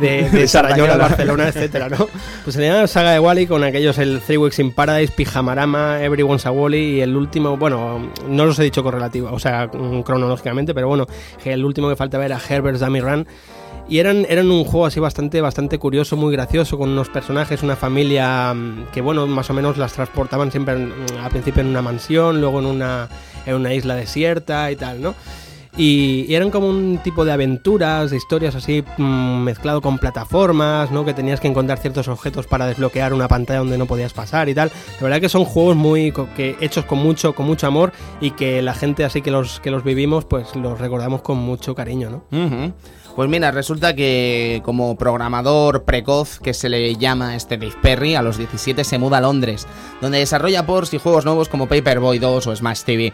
de, 0.00 0.28
de 0.30 0.96
Barcelona, 0.98 1.48
etcétera, 1.48 1.88
¿no? 1.88 2.08
Pues 2.42 2.54
se 2.54 2.60
le 2.60 2.66
llamaba 2.66 2.86
saga 2.88 3.12
de 3.12 3.20
Wally 3.20 3.46
con 3.46 3.62
aquellos 3.62 3.96
el 3.98 4.20
Three 4.20 4.38
Weeks 4.38 4.58
in 4.58 4.72
Paradise, 4.72 5.12
Pijamarama, 5.14 6.02
Everyone's 6.02 6.44
a 6.46 6.50
Wally 6.50 6.96
y 6.96 7.00
el 7.00 7.16
último, 7.16 7.56
bueno, 7.56 8.10
no 8.28 8.44
los 8.44 8.58
he 8.58 8.64
dicho 8.64 8.82
correlativo, 8.82 9.30
o 9.30 9.38
sea, 9.38 9.68
mm, 9.72 10.02
cronológicamente, 10.02 10.74
pero 10.74 10.88
bueno, 10.88 11.06
el 11.44 11.64
último 11.64 11.88
que 11.88 11.96
faltaba 11.96 12.24
era 12.24 12.40
Herbert's 12.48 12.80
Dummy 12.80 13.00
Run. 13.00 13.26
Y 13.88 13.98
eran, 13.98 14.24
eran 14.28 14.50
un 14.50 14.64
juego 14.64 14.86
así 14.86 14.98
bastante, 14.98 15.40
bastante 15.42 15.78
curioso, 15.78 16.16
muy 16.16 16.32
gracioso, 16.32 16.78
con 16.78 16.88
unos 16.90 17.10
personajes, 17.10 17.62
una 17.62 17.76
familia 17.76 18.54
mm, 18.54 18.86
que, 18.92 19.00
bueno, 19.02 19.26
más 19.26 19.50
o 19.50 19.54
menos 19.54 19.76
las 19.76 19.92
transportaban 19.92 20.50
siempre 20.50 20.74
en- 20.74 20.92
al 21.22 21.30
principio 21.30 21.60
en 21.60 21.68
una 21.68 21.82
mansión, 21.82 22.40
luego 22.40 22.60
en 22.60 22.66
una, 22.66 23.08
en 23.44 23.54
una 23.56 23.74
isla 23.74 23.94
desierta 23.94 24.70
y 24.70 24.76
tal, 24.76 25.02
¿no? 25.02 25.14
Y, 25.76 26.32
eran 26.32 26.50
como 26.50 26.68
un 26.68 26.98
tipo 27.02 27.24
de 27.24 27.32
aventuras, 27.32 28.10
de 28.12 28.16
historias 28.16 28.54
así 28.54 28.84
mm, 28.96 29.42
mezclado 29.42 29.82
con 29.82 29.98
plataformas, 29.98 30.90
¿no? 30.92 31.04
Que 31.04 31.12
tenías 31.14 31.40
que 31.40 31.48
encontrar 31.48 31.78
ciertos 31.78 32.06
objetos 32.06 32.46
para 32.46 32.66
desbloquear 32.66 33.12
una 33.12 33.26
pantalla 33.26 33.58
donde 33.58 33.76
no 33.76 33.86
podías 33.86 34.12
pasar 34.12 34.48
y 34.48 34.54
tal. 34.54 34.70
La 35.00 35.02
verdad 35.04 35.20
que 35.20 35.28
son 35.28 35.44
juegos 35.44 35.74
muy 35.76 36.12
que 36.36 36.56
hechos 36.60 36.84
con 36.84 37.00
mucho, 37.00 37.34
con 37.34 37.46
mucho 37.46 37.66
amor 37.66 37.92
y 38.20 38.30
que 38.30 38.62
la 38.62 38.74
gente 38.74 39.04
así 39.04 39.20
que 39.20 39.32
los 39.32 39.58
que 39.60 39.72
los 39.72 39.82
vivimos, 39.82 40.24
pues 40.24 40.54
los 40.54 40.78
recordamos 40.78 41.22
con 41.22 41.38
mucho 41.38 41.74
cariño, 41.74 42.08
¿no? 42.08 42.72
Pues 43.14 43.30
mira, 43.30 43.52
resulta 43.52 43.94
que 43.94 44.60
como 44.64 44.96
programador 44.96 45.84
precoz 45.84 46.40
que 46.40 46.52
se 46.52 46.68
le 46.68 46.96
llama 46.96 47.36
este 47.36 47.56
Dave 47.56 47.76
Perry, 47.80 48.16
a 48.16 48.22
los 48.22 48.38
17 48.38 48.82
se 48.82 48.98
muda 48.98 49.18
a 49.18 49.20
Londres, 49.20 49.68
donde 50.00 50.18
desarrolla 50.18 50.66
ports 50.66 50.94
y 50.94 50.98
juegos 50.98 51.24
nuevos 51.24 51.48
como 51.48 51.68
Paperboy 51.68 52.18
2 52.18 52.46
o 52.48 52.56
Smash 52.56 52.82
TV. 52.82 53.12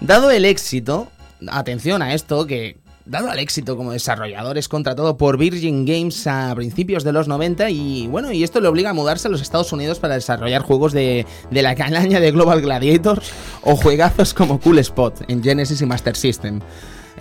Dado 0.00 0.30
el 0.30 0.44
éxito, 0.44 1.08
atención 1.48 2.00
a 2.00 2.14
esto, 2.14 2.46
que 2.46 2.76
dado 3.06 3.32
el 3.32 3.40
éxito 3.40 3.76
como 3.76 3.90
desarrollador 3.90 4.56
es 4.56 4.68
contratado 4.68 5.16
por 5.16 5.36
Virgin 5.36 5.84
Games 5.84 6.28
a 6.28 6.54
principios 6.54 7.02
de 7.02 7.12
los 7.12 7.26
90 7.26 7.70
y 7.70 8.06
bueno, 8.06 8.30
y 8.30 8.44
esto 8.44 8.60
le 8.60 8.68
obliga 8.68 8.90
a 8.90 8.94
mudarse 8.94 9.26
a 9.26 9.32
los 9.32 9.42
Estados 9.42 9.72
Unidos 9.72 9.98
para 9.98 10.14
desarrollar 10.14 10.62
juegos 10.62 10.92
de, 10.92 11.26
de 11.50 11.62
la 11.62 11.74
calaña 11.74 12.20
de 12.20 12.30
Global 12.30 12.60
Gladiator 12.60 13.20
o 13.62 13.74
juegazos 13.74 14.32
como 14.32 14.60
Cool 14.60 14.78
Spot 14.78 15.24
en 15.26 15.42
Genesis 15.42 15.82
y 15.82 15.86
Master 15.86 16.14
System. 16.14 16.60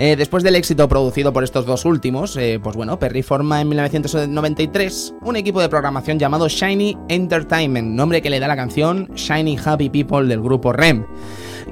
Eh, 0.02 0.16
después 0.16 0.44
del 0.44 0.56
éxito 0.56 0.88
producido 0.88 1.34
por 1.34 1.44
estos 1.44 1.66
dos 1.66 1.84
últimos, 1.84 2.38
eh, 2.38 2.58
pues 2.64 2.78
bueno, 2.78 2.98
Perry 2.98 3.22
forma 3.22 3.60
en 3.60 3.68
1993 3.68 5.16
un 5.24 5.36
equipo 5.36 5.60
de 5.60 5.68
programación 5.68 6.18
llamado 6.18 6.48
Shiny 6.48 6.98
Entertainment, 7.10 7.90
nombre 7.90 8.22
que 8.22 8.30
le 8.30 8.40
da 8.40 8.48
la 8.48 8.56
canción 8.56 9.10
Shiny 9.14 9.60
Happy 9.62 9.90
People 9.90 10.26
del 10.28 10.40
grupo 10.40 10.72
REM, 10.72 11.06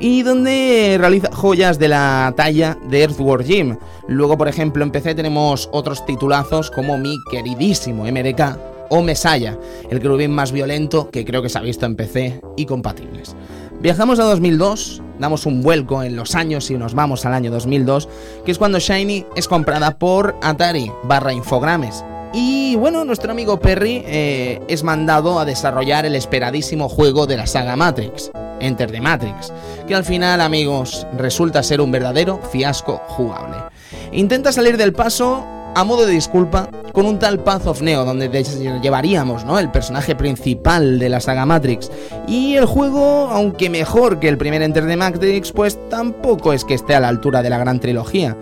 y 0.01 0.23
donde 0.23 0.97
realiza 0.99 1.29
joyas 1.31 1.79
de 1.79 1.87
la 1.87 2.33
talla 2.35 2.77
de 2.89 3.03
Earthworm 3.03 3.45
Jim. 3.45 3.77
Luego, 4.09 4.37
por 4.37 4.49
ejemplo, 4.49 4.83
en 4.83 4.91
PC 4.91 5.15
tenemos 5.15 5.69
otros 5.71 6.05
titulazos 6.05 6.69
como 6.69 6.97
mi 6.97 7.15
queridísimo 7.31 8.03
MDK 8.03 8.57
o 8.89 9.01
Mesaya, 9.01 9.57
el 9.89 10.01
querubín 10.01 10.31
más 10.31 10.51
violento 10.51 11.09
que 11.09 11.23
creo 11.23 11.41
que 11.41 11.49
se 11.49 11.59
ha 11.59 11.61
visto 11.61 11.85
en 11.85 11.95
PC 11.95 12.41
y 12.57 12.65
compatibles. 12.65 13.37
Viajamos 13.79 14.19
a 14.19 14.23
2002, 14.23 15.03
damos 15.19 15.45
un 15.45 15.61
vuelco 15.61 16.01
en 16.01 16.15
los 16.15 16.33
años 16.33 16.71
y 16.71 16.77
nos 16.77 16.95
vamos 16.95 17.27
al 17.27 17.35
año 17.35 17.51
2002, 17.51 18.09
que 18.43 18.51
es 18.51 18.57
cuando 18.57 18.79
Shiny 18.79 19.27
es 19.35 19.47
comprada 19.47 19.99
por 19.99 20.35
Atari 20.41 20.91
barra 21.03 21.31
Infogrames. 21.31 22.03
Y 22.33 22.75
bueno, 22.75 23.05
nuestro 23.05 23.31
amigo 23.31 23.59
Perry 23.59 24.01
eh, 24.07 24.59
es 24.67 24.83
mandado 24.83 25.39
a 25.39 25.45
desarrollar 25.45 26.07
el 26.07 26.15
esperadísimo 26.15 26.89
juego 26.89 27.27
de 27.27 27.37
la 27.37 27.45
saga 27.45 27.75
Matrix, 27.75 28.31
Enter 28.59 28.89
the 28.89 28.99
Matrix, 28.99 29.53
que 29.87 29.93
al 29.93 30.03
final, 30.03 30.41
amigos, 30.41 31.05
resulta 31.15 31.61
ser 31.61 31.79
un 31.79 31.91
verdadero 31.91 32.41
fiasco 32.51 32.99
jugable. 33.07 33.57
Intenta 34.11 34.51
salir 34.51 34.77
del 34.77 34.93
paso 34.93 35.45
a 35.75 35.83
modo 35.83 36.07
de 36.07 36.13
disculpa 36.13 36.67
con 36.97 37.05
un 37.05 37.19
tal 37.19 37.43
Path 37.43 37.67
of 37.67 37.83
Neo 37.83 38.03
donde 38.05 38.27
llevaríamos 38.81 39.45
¿no? 39.45 39.59
el 39.59 39.69
personaje 39.69 40.15
principal 40.15 40.97
de 40.97 41.09
la 41.09 41.19
saga 41.19 41.45
Matrix 41.45 41.91
y 42.27 42.55
el 42.55 42.65
juego 42.65 43.29
aunque 43.29 43.69
mejor 43.69 44.19
que 44.19 44.27
el 44.27 44.39
primer 44.39 44.63
Enter 44.63 44.87
the 44.87 44.97
Matrix 44.97 45.51
pues 45.51 45.77
tampoco 45.91 46.53
es 46.53 46.65
que 46.65 46.73
esté 46.73 46.95
a 46.95 46.99
la 46.99 47.09
altura 47.09 47.43
de 47.43 47.51
la 47.51 47.59
gran 47.59 47.79
trilogía 47.79 48.35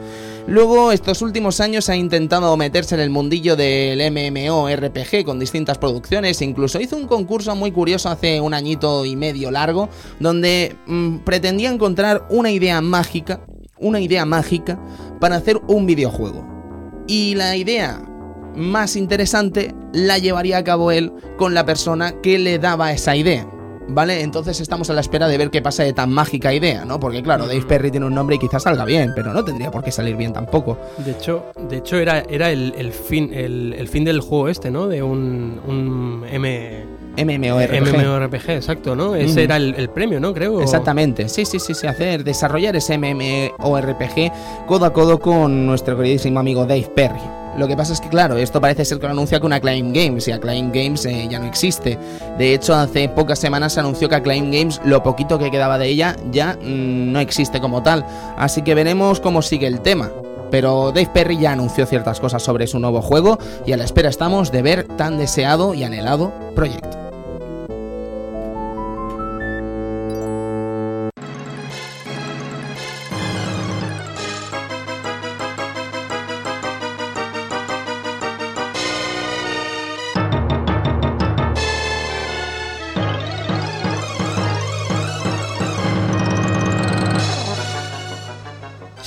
Luego, 0.48 0.92
estos 0.92 1.24
últimos 1.24 1.60
años 1.60 1.90
ha 1.90 1.96
intentado 1.96 2.56
meterse 2.56 2.94
en 2.94 3.02
el 3.02 3.10
mundillo 3.10 3.56
del 3.56 4.00
MMORPG 4.12 5.26
con 5.26 5.40
distintas 5.40 5.80
producciones, 5.80 6.40
incluso 6.44 6.80
hizo 6.80 6.96
un 6.96 7.08
concurso 7.08 7.56
muy 7.56 7.72
curioso 7.72 8.10
hace 8.10 8.40
un 8.40 8.54
añito 8.54 9.06
y 9.06 9.16
medio 9.16 9.50
largo, 9.50 9.90
donde 10.20 10.76
mm, 10.86 11.18
pretendía 11.26 11.72
encontrar 11.72 12.28
una 12.30 12.52
idea 12.52 12.80
mágica, 12.80 13.42
una 13.80 14.00
idea 14.00 14.24
mágica 14.24 14.80
para 15.20 15.38
hacer 15.38 15.60
un 15.68 15.88
videojuego. 15.88 16.48
Y 17.08 17.34
la 17.34 17.56
idea 17.56 18.04
más 18.56 18.96
interesante 18.96 19.74
la 19.94 20.18
llevaría 20.18 20.58
a 20.58 20.64
cabo 20.64 20.92
él 20.92 21.12
con 21.38 21.54
la 21.54 21.66
persona 21.66 22.22
que 22.22 22.40
le 22.40 22.60
daba 22.60 22.92
esa 22.92 23.16
idea. 23.16 23.48
¿Vale? 23.88 24.22
Entonces 24.22 24.62
estamos 24.62 24.90
a 24.90 24.94
la 24.94 25.02
espera 25.02 25.28
de 25.28 25.38
ver 25.38 25.52
qué 25.52 25.62
pasa 25.62 25.84
de 25.84 25.94
tan 25.94 26.12
mágica 26.12 26.52
idea, 26.52 26.86
¿no? 26.86 27.00
Porque 27.00 27.22
claro, 27.22 27.46
Dave 27.46 27.62
Perry 27.68 27.92
tiene 27.92 28.08
un 28.08 28.16
nombre 28.16 28.38
y 28.38 28.40
quizás 28.40 28.64
salga 28.64 28.84
bien, 28.84 29.12
pero 29.16 29.32
no 29.32 29.46
tendría 29.46 29.70
por 29.70 29.84
qué 29.84 29.92
salir 29.92 30.16
bien 30.16 30.34
tampoco. 30.34 30.80
De 30.98 31.12
hecho, 31.12 31.46
de 31.70 31.78
hecho 31.78 31.98
era, 31.98 32.22
era 32.28 32.50
el, 32.50 32.74
el 32.80 32.92
fin, 32.92 33.32
el, 33.32 33.76
el 33.78 33.88
fin 33.88 34.04
del 34.04 34.22
juego 34.22 34.50
este, 34.50 34.72
¿no? 34.72 34.88
De 34.88 35.04
un, 35.04 35.62
un 35.68 36.26
M, 36.28 36.84
MMORPG. 37.16 37.94
MMORPG, 37.94 38.50
exacto, 38.50 38.96
¿no? 38.96 39.16
Ese 39.16 39.44
era 39.44 39.58
el, 39.58 39.76
el 39.76 39.90
premio, 39.90 40.20
¿no? 40.20 40.34
Creo. 40.34 40.62
Exactamente, 40.62 41.30
sí, 41.30 41.46
sí, 41.46 41.60
sí, 41.60 41.76
sí, 41.76 41.86
hacer, 41.86 42.24
desarrollar 42.24 42.76
ese 42.76 42.98
MMORPG 42.98 44.66
codo 44.66 44.86
a 44.86 44.94
codo 44.94 45.20
con 45.20 45.68
nuestro 45.68 45.96
queridísimo 45.96 46.40
amigo 46.40 46.66
Dave 46.66 46.90
Perry. 46.96 47.45
Lo 47.58 47.68
que 47.68 47.78
pasa 47.78 47.94
es 47.94 48.02
que, 48.02 48.10
claro, 48.10 48.38
esto 48.38 48.60
parece 48.60 48.84
ser 48.84 49.00
que 49.00 49.08
lo 49.08 49.14
anuncia 49.14 49.40
con 49.40 49.54
Acclaim 49.54 49.94
Games 49.94 50.28
y 50.28 50.32
Acclaim 50.32 50.72
Games 50.72 51.06
eh, 51.06 51.28
ya 51.30 51.40
no 51.40 51.46
existe. 51.46 51.98
De 52.38 52.54
hecho, 52.54 52.76
hace 52.76 53.08
pocas 53.08 53.40
semanas 53.40 53.74
se 53.74 53.80
anunció 53.80 54.10
que 54.10 54.16
Acclaim 54.16 54.52
Games, 54.52 54.82
lo 54.84 55.04
poquito 55.04 55.40
que 55.40 55.52
quedaba 55.52 55.78
de 55.78 55.88
ella, 55.88 56.18
ya 56.32 56.58
mm, 56.62 57.12
no 57.12 57.20
existe 57.20 57.62
como 57.62 57.82
tal. 57.82 58.06
Así 58.38 58.62
que 58.62 58.76
veremos 58.76 59.20
cómo 59.20 59.42
sigue 59.42 59.68
el 59.68 59.80
tema. 59.82 60.12
Pero 60.52 60.92
Dave 60.92 61.10
Perry 61.14 61.38
ya 61.38 61.54
anunció 61.54 61.86
ciertas 61.86 62.20
cosas 62.20 62.44
sobre 62.44 62.68
su 62.68 62.80
nuevo 62.80 63.02
juego 63.02 63.40
y 63.66 63.72
a 63.72 63.78
la 63.78 63.84
espera 63.84 64.10
estamos 64.10 64.52
de 64.52 64.62
ver 64.62 64.84
tan 64.96 65.18
deseado 65.18 65.74
y 65.74 65.84
anhelado 65.84 66.32
proyecto. 66.56 67.05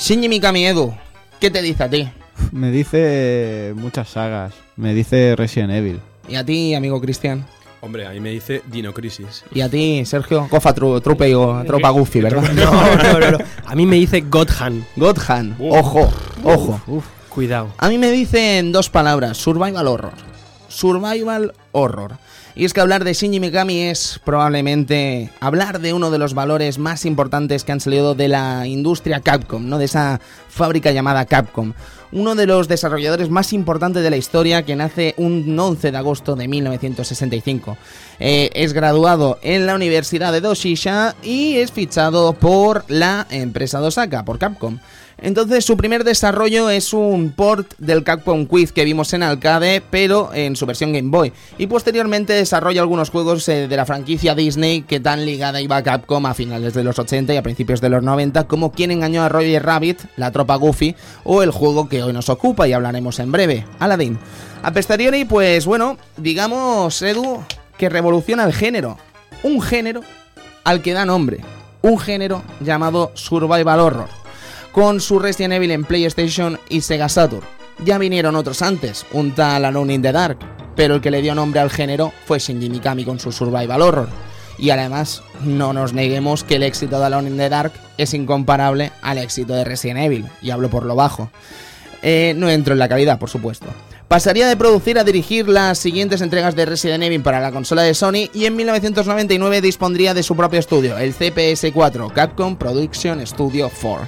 Shinji 0.09 0.27
Mikami 0.27 0.65
Edu, 0.65 0.91
¿qué 1.39 1.51
te 1.51 1.61
dice 1.61 1.83
a 1.83 1.87
ti? 1.87 2.09
Me 2.51 2.71
dice 2.71 3.73
muchas 3.75 4.09
sagas. 4.09 4.55
Me 4.75 4.95
dice 4.95 5.35
Resident 5.35 5.71
Evil. 5.71 5.99
Y 6.27 6.33
a 6.33 6.43
ti, 6.43 6.73
amigo 6.73 6.99
Cristian. 6.99 7.45
Hombre, 7.81 8.07
a 8.07 8.09
mí 8.09 8.19
me 8.19 8.31
dice 8.31 8.63
Dino 8.65 8.91
Crisis. 8.91 9.43
Y 9.53 9.61
a 9.61 9.69
ti, 9.69 10.03
Sergio. 10.07 10.47
Gofa 10.49 10.73
Tru- 10.73 10.99
Trupe 11.03 11.29
y 11.29 11.33
Go- 11.33 11.63
Tropa 11.67 11.91
Goofy, 11.91 12.21
¿verdad? 12.21 12.41
No, 12.55 12.95
no, 12.95 13.19
no, 13.19 13.31
no. 13.33 13.37
A 13.67 13.75
mí 13.75 13.85
me 13.85 13.97
dice 13.97 14.21
Godhan. 14.21 14.83
Godhan. 14.95 15.55
Uf. 15.59 15.77
Ojo, 15.77 16.11
ojo. 16.43 16.81
Cuidado. 17.29 17.71
A 17.77 17.87
mí 17.89 17.99
me 17.99 18.09
dicen 18.09 18.71
dos 18.71 18.89
palabras, 18.89 19.37
survival 19.37 19.85
horror. 19.87 20.13
Survival 20.69 21.53
horror. 21.71 22.13
Y 22.59 22.65
es 22.65 22.73
que 22.73 22.81
hablar 22.81 23.05
de 23.05 23.13
Shinji 23.13 23.39
Mikami 23.39 23.83
es 23.83 24.19
probablemente 24.25 25.29
hablar 25.39 25.79
de 25.79 25.93
uno 25.93 26.11
de 26.11 26.17
los 26.17 26.33
valores 26.33 26.77
más 26.77 27.05
importantes 27.05 27.63
que 27.63 27.71
han 27.71 27.79
salido 27.79 28.15
de 28.15 28.27
la 28.27 28.67
industria 28.67 29.21
Capcom, 29.21 29.69
¿no? 29.69 29.77
De 29.77 29.85
esa 29.85 30.19
fábrica 30.49 30.91
llamada 30.91 31.23
Capcom. 31.23 31.71
Uno 32.11 32.35
de 32.35 32.47
los 32.47 32.67
desarrolladores 32.67 33.29
más 33.29 33.53
importantes 33.53 34.03
de 34.03 34.09
la 34.09 34.17
historia 34.17 34.65
que 34.65 34.75
nace 34.75 35.13
un 35.15 35.57
11 35.57 35.89
de 35.89 35.97
agosto 35.97 36.35
de 36.35 36.49
1965. 36.49 37.77
Eh, 38.19 38.49
es 38.53 38.73
graduado 38.73 39.39
en 39.41 39.65
la 39.65 39.75
Universidad 39.75 40.33
de 40.33 40.41
Doshisha 40.41 41.15
y 41.23 41.59
es 41.59 41.71
fichado 41.71 42.33
por 42.33 42.83
la 42.89 43.25
empresa 43.29 43.79
de 43.79 43.87
Osaka, 43.87 44.25
por 44.25 44.37
Capcom. 44.37 44.79
Entonces 45.21 45.65
su 45.65 45.77
primer 45.77 46.03
desarrollo 46.03 46.69
es 46.69 46.93
un 46.93 47.31
port 47.35 47.73
del 47.77 48.03
Capcom 48.03 48.45
Quiz 48.45 48.71
que 48.71 48.85
vimos 48.85 49.13
en 49.13 49.23
arcade, 49.23 49.81
pero 49.89 50.31
en 50.33 50.55
su 50.55 50.65
versión 50.65 50.93
Game 50.93 51.09
Boy. 51.09 51.33
Y 51.57 51.67
posteriormente 51.67 52.33
desarrolla 52.33 52.81
algunos 52.81 53.09
juegos 53.09 53.47
eh, 53.49 53.67
de 53.67 53.75
la 53.75 53.85
franquicia 53.85 54.35
Disney 54.35 54.81
que 54.81 54.99
tan 54.99 55.25
ligada 55.25 55.61
iba 55.61 55.77
a 55.77 55.83
Capcom 55.83 56.25
a 56.25 56.33
finales 56.33 56.73
de 56.73 56.83
los 56.83 56.97
80 56.99 57.33
y 57.33 57.37
a 57.37 57.43
principios 57.43 57.81
de 57.81 57.89
los 57.89 58.03
90, 58.03 58.47
como 58.47 58.71
Quien 58.71 58.91
engañó 58.91 59.23
a 59.23 59.29
Roger 59.29 59.63
Rabbit, 59.63 59.99
La 60.15 60.31
Tropa 60.31 60.55
Goofy, 60.55 60.95
o 61.23 61.43
el 61.43 61.51
juego 61.51 61.89
que 61.89 62.03
hoy 62.03 62.13
nos 62.13 62.29
ocupa 62.29 62.67
y 62.67 62.73
hablaremos 62.73 63.19
en 63.19 63.31
breve, 63.31 63.65
Aladdin. 63.79 64.17
A 64.61 64.71
posteriori, 64.71 65.25
pues 65.25 65.65
bueno, 65.65 65.97
digamos, 66.17 67.01
Edu, 67.01 67.43
que 67.77 67.89
revoluciona 67.89 68.43
el 68.43 68.53
género. 68.53 68.97
Un 69.43 69.61
género 69.61 70.01
al 70.65 70.81
que 70.81 70.93
da 70.93 71.05
nombre. 71.05 71.39
Un 71.81 71.97
género 71.97 72.43
llamado 72.59 73.11
Survival 73.13 73.79
Horror. 73.79 74.19
Con 74.71 75.01
su 75.01 75.19
Resident 75.19 75.53
Evil 75.53 75.71
en 75.71 75.83
PlayStation 75.83 76.59
y 76.69 76.81
Sega 76.81 77.09
Saturn. 77.09 77.45
Ya 77.83 77.97
vinieron 77.97 78.35
otros 78.35 78.61
antes, 78.61 79.05
un 79.13 79.33
tal 79.33 79.65
Alone 79.65 79.93
in 79.93 80.01
the 80.01 80.11
Dark, 80.11 80.37
pero 80.75 80.95
el 80.95 81.01
que 81.01 81.11
le 81.11 81.21
dio 81.21 81.33
nombre 81.33 81.59
al 81.59 81.69
género 81.69 82.11
fue 82.25 82.39
Shinji 82.39 82.69
Mikami 82.69 83.05
con 83.05 83.19
su 83.19 83.31
Survival 83.31 83.81
Horror. 83.81 84.09
Y 84.57 84.71
además, 84.71 85.23
no 85.43 85.71
nos 85.71 85.93
neguemos 85.93 86.43
que 86.43 86.55
el 86.55 86.63
éxito 86.63 86.99
de 86.99 87.05
Alone 87.05 87.29
in 87.29 87.37
the 87.37 87.49
Dark 87.49 87.71
es 87.97 88.13
incomparable 88.13 88.91
al 89.01 89.17
éxito 89.17 89.53
de 89.53 89.63
Resident 89.63 89.99
Evil, 89.99 90.27
y 90.41 90.51
hablo 90.51 90.69
por 90.69 90.85
lo 90.85 90.95
bajo. 90.95 91.31
Eh, 92.01 92.33
no 92.35 92.49
entro 92.49 92.73
en 92.73 92.79
la 92.79 92.89
calidad, 92.89 93.17
por 93.17 93.29
supuesto. 93.29 93.67
Pasaría 94.09 94.47
de 94.47 94.57
producir 94.57 94.97
a 94.97 95.03
dirigir 95.03 95.47
las 95.47 95.77
siguientes 95.77 96.21
entregas 96.21 96.55
de 96.55 96.65
Resident 96.65 97.03
Evil 97.03 97.21
para 97.21 97.39
la 97.39 97.51
consola 97.51 97.83
de 97.83 97.93
Sony 97.93 98.29
y 98.33 98.45
en 98.45 98.55
1999 98.55 99.61
dispondría 99.61 100.13
de 100.13 100.23
su 100.23 100.35
propio 100.35 100.59
estudio, 100.59 100.97
el 100.97 101.13
CPS4, 101.13 102.11
Capcom 102.11 102.55
Production 102.55 103.25
Studio 103.25 103.69
4. 103.81 104.07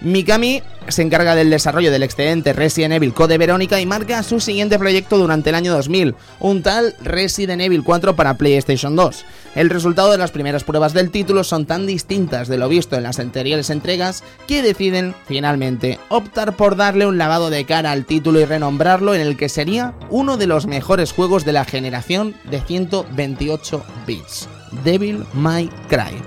Mikami 0.00 0.62
se 0.86 1.02
encarga 1.02 1.34
del 1.34 1.50
desarrollo 1.50 1.90
del 1.90 2.04
excedente 2.04 2.52
Resident 2.52 2.94
Evil 2.94 3.12
Code 3.12 3.36
Verónica 3.36 3.80
y 3.80 3.86
marca 3.86 4.22
su 4.22 4.40
siguiente 4.40 4.78
proyecto 4.78 5.18
durante 5.18 5.50
el 5.50 5.56
año 5.56 5.72
2000, 5.72 6.14
un 6.40 6.62
tal 6.62 6.94
Resident 7.02 7.60
Evil 7.60 7.82
4 7.82 8.14
para 8.14 8.34
PlayStation 8.34 8.94
2. 8.94 9.24
El 9.56 9.70
resultado 9.70 10.12
de 10.12 10.18
las 10.18 10.30
primeras 10.30 10.64
pruebas 10.64 10.94
del 10.94 11.10
título 11.10 11.42
son 11.42 11.66
tan 11.66 11.86
distintas 11.86 12.48
de 12.48 12.58
lo 12.58 12.68
visto 12.68 12.96
en 12.96 13.02
las 13.02 13.18
anteriores 13.18 13.70
entregas 13.70 14.22
que 14.46 14.62
deciden 14.62 15.14
finalmente 15.26 15.98
optar 16.08 16.56
por 16.56 16.76
darle 16.76 17.06
un 17.06 17.18
lavado 17.18 17.50
de 17.50 17.64
cara 17.64 17.90
al 17.90 18.06
título 18.06 18.40
y 18.40 18.44
renombrarlo 18.44 19.14
en 19.14 19.20
el 19.20 19.36
que 19.36 19.48
sería 19.48 19.94
uno 20.10 20.36
de 20.36 20.46
los 20.46 20.66
mejores 20.66 21.12
juegos 21.12 21.44
de 21.44 21.52
la 21.52 21.64
generación 21.64 22.34
de 22.50 22.60
128 22.60 23.84
bits, 24.06 24.48
Devil 24.84 25.24
May 25.34 25.68
Cry. 25.88 26.22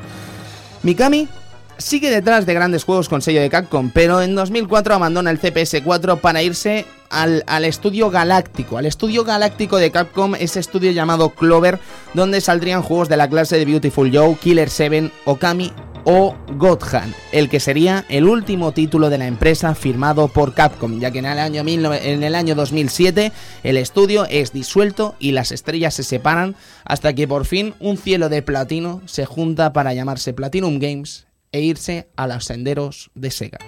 Mikami 0.84 1.30
sigue 1.82 2.10
detrás 2.10 2.46
de 2.46 2.54
grandes 2.54 2.84
juegos 2.84 3.10
con 3.10 3.22
sello 3.22 3.42
de 3.42 3.50
Capcom, 3.50 3.92
pero 3.94 4.22
en 4.22 4.36
2004 4.36 4.96
abandona 4.96 5.32
el 5.32 5.40
CPS4 5.40 6.20
para 6.20 6.42
irse 6.42 6.86
al, 7.10 7.44
al, 7.48 7.66
estudio 7.66 8.10
galáctico, 8.10 8.78
al 8.78 8.86
estudio 8.86 9.24
galáctico 9.24 9.78
de 9.78 9.92
Capcom, 9.92 10.36
ese 10.36 10.60
estudio 10.60 10.92
llamado 10.92 11.32
Clover, 11.32 11.80
donde 12.14 12.40
saldrían 12.40 12.84
juegos 12.84 13.10
de 13.10 13.18
la 13.18 13.30
clase 13.30 13.58
de 13.58 13.66
Beautiful 13.66 14.16
Joe, 14.16 14.36
Killer 14.36 14.70
7, 14.70 15.12
Okami 15.26 15.74
o 16.04 16.36
Godhan, 16.58 17.14
el 17.32 17.50
que 17.50 17.60
sería 17.60 18.06
el 18.10 18.28
último 18.28 18.72
título 18.72 19.10
de 19.10 19.18
la 19.18 19.28
empresa 19.28 19.76
firmado 19.76 20.28
por 20.28 20.54
Capcom, 20.54 21.00
ya 21.00 21.12
que 21.12 21.20
en 21.20 21.26
el 21.26 21.40
año, 21.40 21.64
19, 21.64 22.12
en 22.12 22.24
el 22.24 22.36
año 22.36 22.56
2007 22.56 23.32
el 23.64 23.78
estudio 23.78 24.26
es 24.30 24.52
disuelto 24.52 25.16
y 25.20 25.32
las 25.32 25.52
estrellas 25.52 25.94
se 25.94 26.04
separan 26.04 26.56
hasta 26.86 27.14
que 27.14 27.28
por 27.28 27.46
fin 27.46 27.74
un 27.80 27.98
cielo 27.98 28.29
de 28.29 28.42
platino 28.42 29.01
se 29.05 29.25
junta 29.25 29.74
para 29.74 29.94
llamarse 29.94 30.34
Platinum 30.34 30.79
Games 30.79 31.25
e 31.51 31.61
irse 31.61 32.09
a 32.16 32.27
los 32.27 32.46
senderos 32.46 33.11
de 33.14 33.31
Sega. 33.31 33.59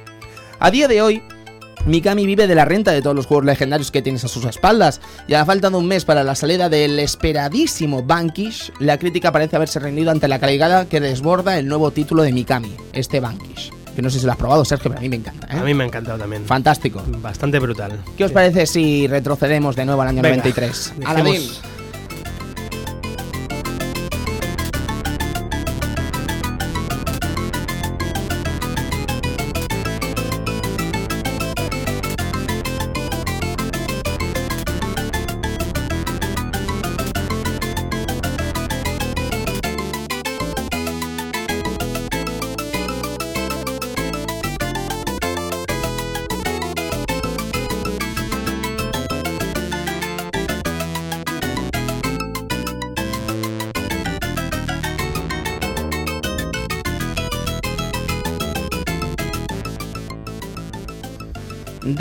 A 0.59 0.71
día 0.71 0.87
de 0.87 1.01
hoy, 1.01 1.21
Mikami 1.85 2.25
vive 2.25 2.47
de 2.47 2.55
la 2.55 2.63
renta 2.63 2.91
de 2.91 3.01
todos 3.01 3.15
los 3.15 3.25
juegos 3.25 3.45
legendarios 3.45 3.91
que 3.91 4.01
tienes 4.01 4.23
a 4.23 4.29
sus 4.29 4.45
espaldas, 4.45 5.01
y 5.27 5.33
a 5.33 5.39
la 5.39 5.45
falta 5.45 5.69
de 5.69 5.75
un 5.75 5.87
mes 5.87 6.05
para 6.05 6.23
la 6.23 6.35
salida 6.35 6.69
del 6.69 6.97
esperadísimo 6.99 8.01
Bankish, 8.03 8.71
la 8.79 8.97
crítica 8.97 9.31
parece 9.33 9.57
haberse 9.57 9.79
rendido 9.79 10.11
ante 10.11 10.27
la 10.29 10.39
calidad 10.39 10.87
que 10.87 11.01
desborda 11.01 11.59
el 11.59 11.67
nuevo 11.67 11.91
título 11.91 12.23
de 12.23 12.31
Mikami, 12.31 12.73
este 12.93 13.19
Bankish. 13.19 13.71
Que 13.95 14.01
no 14.01 14.09
sé 14.09 14.19
si 14.19 14.25
lo 14.25 14.31
has 14.31 14.37
probado, 14.39 14.65
Sergio, 14.65 14.89
pero 14.89 14.99
a 14.99 15.01
mí 15.01 15.09
me 15.09 15.17
encanta. 15.17 15.45
¿eh? 15.53 15.59
A 15.59 15.63
mí 15.63 15.73
me 15.75 15.83
ha 15.83 15.87
encantado 15.87 16.17
también. 16.17 16.45
Fantástico. 16.45 17.03
Bastante 17.21 17.59
brutal. 17.59 17.99
¿Qué 18.17 18.23
os 18.23 18.31
parece 18.31 18.65
si 18.65 19.05
retrocedemos 19.05 19.75
de 19.75 19.85
nuevo 19.85 20.01
al 20.01 20.07
año 20.07 20.21
Venga, 20.23 20.37
93? 20.37 20.93
dejemos- 20.97 21.09
Aladdin. 21.11 21.49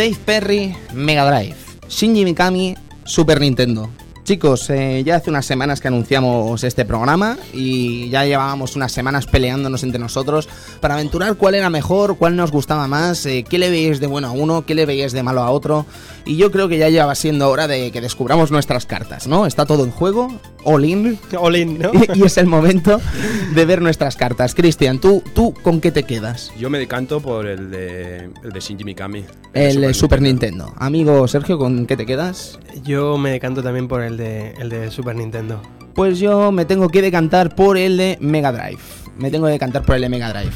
Dave 0.02 0.18
Perry, 0.18 0.74
Mega 0.94 1.22
Drive. 1.30 1.54
Shinji 1.86 2.24
Mikami, 2.24 2.74
Super 3.06 3.38
Nintendo. 3.38 3.86
Chicos, 4.24 4.70
eh, 4.70 5.02
ya 5.04 5.16
hace 5.16 5.30
unas 5.30 5.44
semanas 5.44 5.80
que 5.80 5.88
anunciamos 5.88 6.62
este 6.62 6.84
programa 6.84 7.36
y 7.52 8.08
ya 8.08 8.24
llevábamos 8.24 8.76
unas 8.76 8.92
semanas 8.92 9.26
peleándonos 9.26 9.82
entre 9.82 9.98
nosotros 9.98 10.48
para 10.80 10.94
aventurar 10.94 11.34
cuál 11.34 11.56
era 11.56 11.70
mejor, 11.70 12.16
cuál 12.16 12.36
nos 12.36 12.52
gustaba 12.52 12.86
más, 12.86 13.26
eh, 13.26 13.44
qué 13.48 13.58
le 13.58 13.68
veíais 13.68 13.98
de 13.98 14.06
bueno 14.06 14.28
a 14.28 14.30
uno, 14.30 14.64
qué 14.64 14.76
le 14.76 14.86
veíais 14.86 15.10
de 15.10 15.24
malo 15.24 15.42
a 15.42 15.50
otro. 15.50 15.86
Y 16.24 16.36
yo 16.36 16.52
creo 16.52 16.68
que 16.68 16.78
ya 16.78 16.88
lleva 16.88 17.16
siendo 17.16 17.50
hora 17.50 17.66
de 17.66 17.90
que 17.90 18.00
descubramos 18.00 18.52
nuestras 18.52 18.86
cartas, 18.86 19.26
¿no? 19.26 19.44
Está 19.44 19.66
todo 19.66 19.82
en 19.84 19.90
juego, 19.90 20.32
all 20.62 20.84
in, 20.84 21.18
All 21.36 21.56
in, 21.56 21.80
¿no? 21.80 21.90
y, 21.92 22.06
y 22.20 22.22
es 22.22 22.38
el 22.38 22.46
momento 22.46 23.00
de 23.56 23.64
ver 23.64 23.82
nuestras 23.82 24.14
cartas. 24.14 24.54
Cristian, 24.54 25.00
¿tú, 25.00 25.24
¿tú 25.34 25.52
con 25.52 25.80
qué 25.80 25.90
te 25.90 26.04
quedas? 26.04 26.52
Yo 26.56 26.70
me 26.70 26.78
decanto 26.78 27.20
por 27.20 27.48
el 27.48 27.72
de, 27.72 28.30
el 28.44 28.52
de 28.52 28.60
Shinji 28.60 28.84
Mikami. 28.84 29.24
El 29.52 29.80
de 29.80 29.92
Super 29.94 30.22
Nintendo. 30.22 30.72
Amigo 30.76 31.26
Sergio, 31.26 31.58
¿con 31.58 31.86
qué 31.86 31.96
te 31.96 32.06
quedas? 32.06 32.58
Yo 32.84 33.18
me 33.18 33.32
decanto 33.32 33.62
también 33.62 33.88
por 33.88 34.02
el 34.02 34.11
de, 34.16 34.52
el 34.58 34.68
de 34.68 34.90
Super 34.90 35.16
Nintendo. 35.16 35.60
Pues 35.94 36.18
yo 36.18 36.52
me 36.52 36.64
tengo 36.64 36.88
que 36.88 37.02
decantar 37.02 37.54
por 37.54 37.76
el 37.76 37.96
de 37.96 38.18
Mega 38.20 38.52
Drive. 38.52 38.80
Me 39.18 39.30
tengo 39.30 39.46
que 39.46 39.52
decantar 39.52 39.82
por 39.84 39.96
el 39.96 40.02
de 40.02 40.08
Mega 40.08 40.32
Drive. 40.32 40.52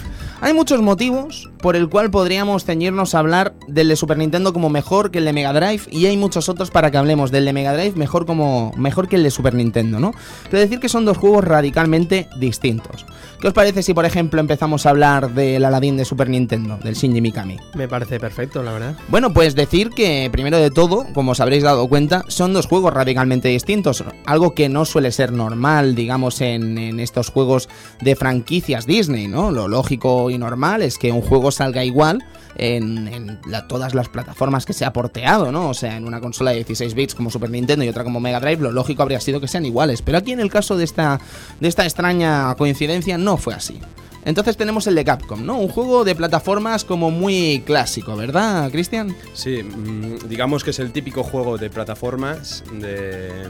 Hay 0.47 0.55
muchos 0.55 0.81
motivos 0.81 1.51
por 1.61 1.75
el 1.75 1.89
cual 1.89 2.13
podríamos 2.13 2.65
ceñirnos 2.65 3.17
a 3.17 3.19
hablar 3.19 3.55
del 3.67 3.89
de 3.89 3.97
Super 3.97 4.17
Nintendo 4.17 4.53
como 4.53 4.71
mejor 4.71 5.11
que 5.11 5.19
el 5.19 5.25
de 5.25 5.33
Mega 5.33 5.53
Drive 5.53 5.83
y 5.91 6.07
hay 6.07 6.17
muchos 6.17 6.49
otros 6.49 6.71
para 6.71 6.93
que 6.93 6.99
hablemos 6.99 7.33
del 7.33 7.47
de 7.47 7.53
Mega 7.53 7.73
Drive 7.73 7.97
mejor 7.97 8.27
como 8.27 8.73
mejor 8.77 9.09
que 9.09 9.17
el 9.17 9.25
de 9.25 9.33
Super 9.33 9.55
Nintendo, 9.55 9.99
¿no? 9.99 10.13
Pero 10.49 10.61
decir 10.61 10.79
que 10.79 10.89
son 10.89 11.05
dos 11.05 11.17
juegos 11.17 11.45
radicalmente 11.45 12.29
distintos. 12.39 13.07
¿Qué 13.41 13.49
os 13.49 13.55
parece 13.55 13.83
si 13.83 13.93
por 13.93 14.05
ejemplo 14.05 14.39
empezamos 14.39 14.87
a 14.87 14.91
hablar 14.91 15.35
del 15.35 15.65
Aladdin 15.65 15.97
de 15.97 16.05
Super 16.05 16.29
Nintendo, 16.29 16.79
del 16.79 16.95
Shinji 16.95 17.21
Mikami? 17.21 17.57
Me 17.75 17.89
parece 17.89 18.21
perfecto, 18.21 18.63
la 18.63 18.73
verdad. 18.73 18.97
Bueno, 19.09 19.33
pues 19.33 19.57
decir 19.57 19.91
que 19.91 20.29
primero 20.31 20.59
de 20.59 20.71
todo, 20.71 21.07
como 21.13 21.33
os 21.33 21.41
habréis 21.41 21.65
dado 21.65 21.89
cuenta, 21.89 22.23
son 22.29 22.53
dos 22.53 22.67
juegos 22.67 22.95
radicalmente 22.95 23.49
distintos. 23.49 24.05
Algo 24.25 24.55
que 24.55 24.69
no 24.69 24.85
suele 24.85 25.11
ser 25.11 25.33
normal, 25.33 25.97
digamos, 25.97 26.41
en, 26.41 26.79
en 26.79 27.01
estos 27.01 27.31
juegos 27.31 27.69
de 28.01 28.15
franquicias 28.15 28.87
Disney, 28.87 29.27
¿no? 29.27 29.51
Lo 29.51 29.67
lógico 29.67 30.31
y 30.31 30.36
normal 30.39 30.83
es 30.83 30.99
que 30.99 31.13
un 31.13 31.23
juego 31.23 31.51
salga 31.51 31.85
igual 31.85 32.25
en, 32.57 33.39
todas 33.69 33.95
las 33.95 34.09
plataformas 34.09 34.65
que 34.65 34.73
se 34.73 34.85
ha 34.85 34.93
porteado, 34.93 35.53
¿no? 35.53 35.69
O 35.71 35.75
sea, 35.75 35.97
en 35.97 36.07
una 36.07 36.21
consola 36.21 36.51
de 36.51 36.59
16 36.59 36.95
bits 36.95 37.15
como 37.15 37.31
Super 37.31 37.51
Nintendo 37.51 37.85
y 37.85 37.89
otra 37.89 38.05
como 38.05 38.21
Mega 38.21 38.41
Drive, 38.41 38.63
lo 38.63 38.73
lógico 38.73 39.03
habría 39.03 39.21
sido 39.21 39.41
que 39.41 39.49
sean 39.49 39.65
iguales. 39.67 40.03
Pero 40.03 40.19
aquí 40.19 40.33
en 40.33 40.41
el 40.41 40.51
caso 40.51 40.77
de 40.77 40.85
esta, 40.85 41.21
de 41.61 41.69
esta 41.69 41.85
extraña 41.85 42.55
coincidencia 42.57 43.19
no 43.19 43.37
fue 43.37 43.55
así. 43.55 43.81
Entonces 44.25 44.57
tenemos 44.57 44.89
el 44.89 44.97
de 44.97 45.05
Capcom, 45.05 45.47
¿no? 45.47 45.57
Un 45.57 45.69
juego 45.69 46.05
de 46.05 46.17
plataformas 46.17 46.85
como 46.85 47.13
muy 47.13 47.63
clásico, 47.65 48.17
¿verdad, 48.17 48.71
Cristian? 48.73 49.15
Sí, 49.35 49.63
mm, 49.63 50.29
digamos 50.29 50.65
que 50.65 50.71
es 50.71 50.81
el 50.81 50.91
típico 50.91 51.23
juego 51.23 51.59
de 51.59 51.71
plataformas, 51.71 52.65
de 52.73 53.49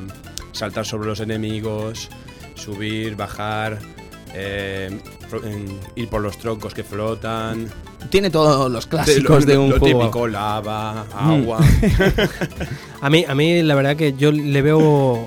saltar 0.52 0.84
sobre 0.84 1.08
los 1.08 1.20
enemigos, 1.20 2.10
subir, 2.56 3.16
bajar, 3.16 3.78
eh, 4.38 4.90
ir 5.94 6.08
por 6.08 6.20
los 6.22 6.36
troncos 6.38 6.74
que 6.74 6.84
flotan. 6.84 7.68
Tiene 8.10 8.30
todos 8.30 8.70
los 8.70 8.86
clásicos 8.86 9.44
lo, 9.46 9.52
de 9.52 9.58
un 9.58 9.70
lo 9.70 9.78
juego. 9.78 9.98
Mm. 9.98 10.02
típico, 10.02 10.26
lava, 10.28 11.06
agua. 11.14 11.58
A 13.00 13.10
mí, 13.10 13.24
a 13.28 13.34
mí 13.34 13.62
la 13.62 13.74
verdad 13.74 13.96
que 13.96 14.14
yo 14.14 14.32
le 14.32 14.62
veo, 14.62 14.78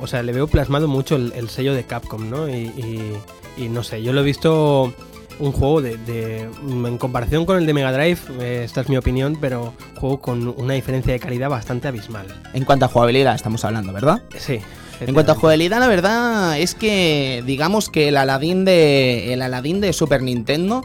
o 0.01 0.07
sea, 0.07 0.23
le 0.23 0.31
veo 0.33 0.47
plasmado 0.47 0.87
mucho 0.87 1.15
el, 1.15 1.31
el 1.35 1.49
sello 1.49 1.73
de 1.73 1.83
Capcom, 1.83 2.29
¿no? 2.29 2.47
Y, 2.49 2.53
y- 2.53 3.17
y 3.57 3.67
no 3.69 3.83
sé, 3.83 4.01
yo 4.01 4.13
lo 4.13 4.21
he 4.21 4.23
visto 4.23 4.93
un 5.39 5.51
juego 5.51 5.81
de, 5.81 5.97
de- 5.97 6.49
en 6.67 6.97
comparación 6.97 7.45
con 7.45 7.57
el 7.57 7.65
de 7.65 7.73
Mega 7.73 7.91
Drive, 7.91 8.19
eh, 8.39 8.61
esta 8.65 8.81
es 8.81 8.89
mi 8.89 8.97
opinión, 8.97 9.37
pero 9.39 9.73
juego 9.97 10.19
con 10.19 10.47
una 10.57 10.73
diferencia 10.73 11.13
de 11.13 11.19
calidad 11.19 11.49
bastante 11.49 11.87
abismal. 11.87 12.27
En 12.53 12.63
cuanto 12.65 12.85
a 12.85 12.87
jugabilidad 12.87 13.35
estamos 13.35 13.63
hablando, 13.65 13.91
¿verdad? 13.93 14.21
Sí. 14.37 14.59
En 14.99 15.13
cuanto 15.13 15.31
a 15.31 15.35
jugabilidad, 15.35 15.79
la 15.79 15.87
verdad 15.87 16.59
es 16.59 16.75
que 16.75 17.43
digamos 17.45 17.89
que 17.89 18.09
el 18.09 18.17
Aladdin 18.17 18.65
de 18.65 19.33
el 19.33 19.41
Aladdin 19.41 19.81
de 19.81 19.93
Super 19.93 20.21
Nintendo 20.21 20.83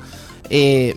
eh, 0.51 0.97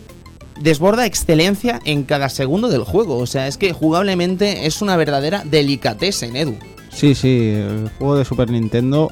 desborda 0.62 1.06
excelencia 1.06 1.80
en 1.86 2.04
cada 2.04 2.30
segundo 2.30 2.70
del 2.70 2.84
juego. 2.84 3.18
O 3.18 3.26
sea, 3.26 3.48
es 3.48 3.58
que 3.58 3.74
jugablemente 3.74 4.66
es 4.66 4.82
una 4.82 4.96
verdadera 4.98 5.44
delicatessen, 5.46 6.36
Edu. 6.36 6.56
Sí, 6.90 7.16
sí, 7.16 7.54
el 7.54 7.90
juego 7.98 8.16
de 8.16 8.26
Super 8.26 8.50
Nintendo 8.50 9.12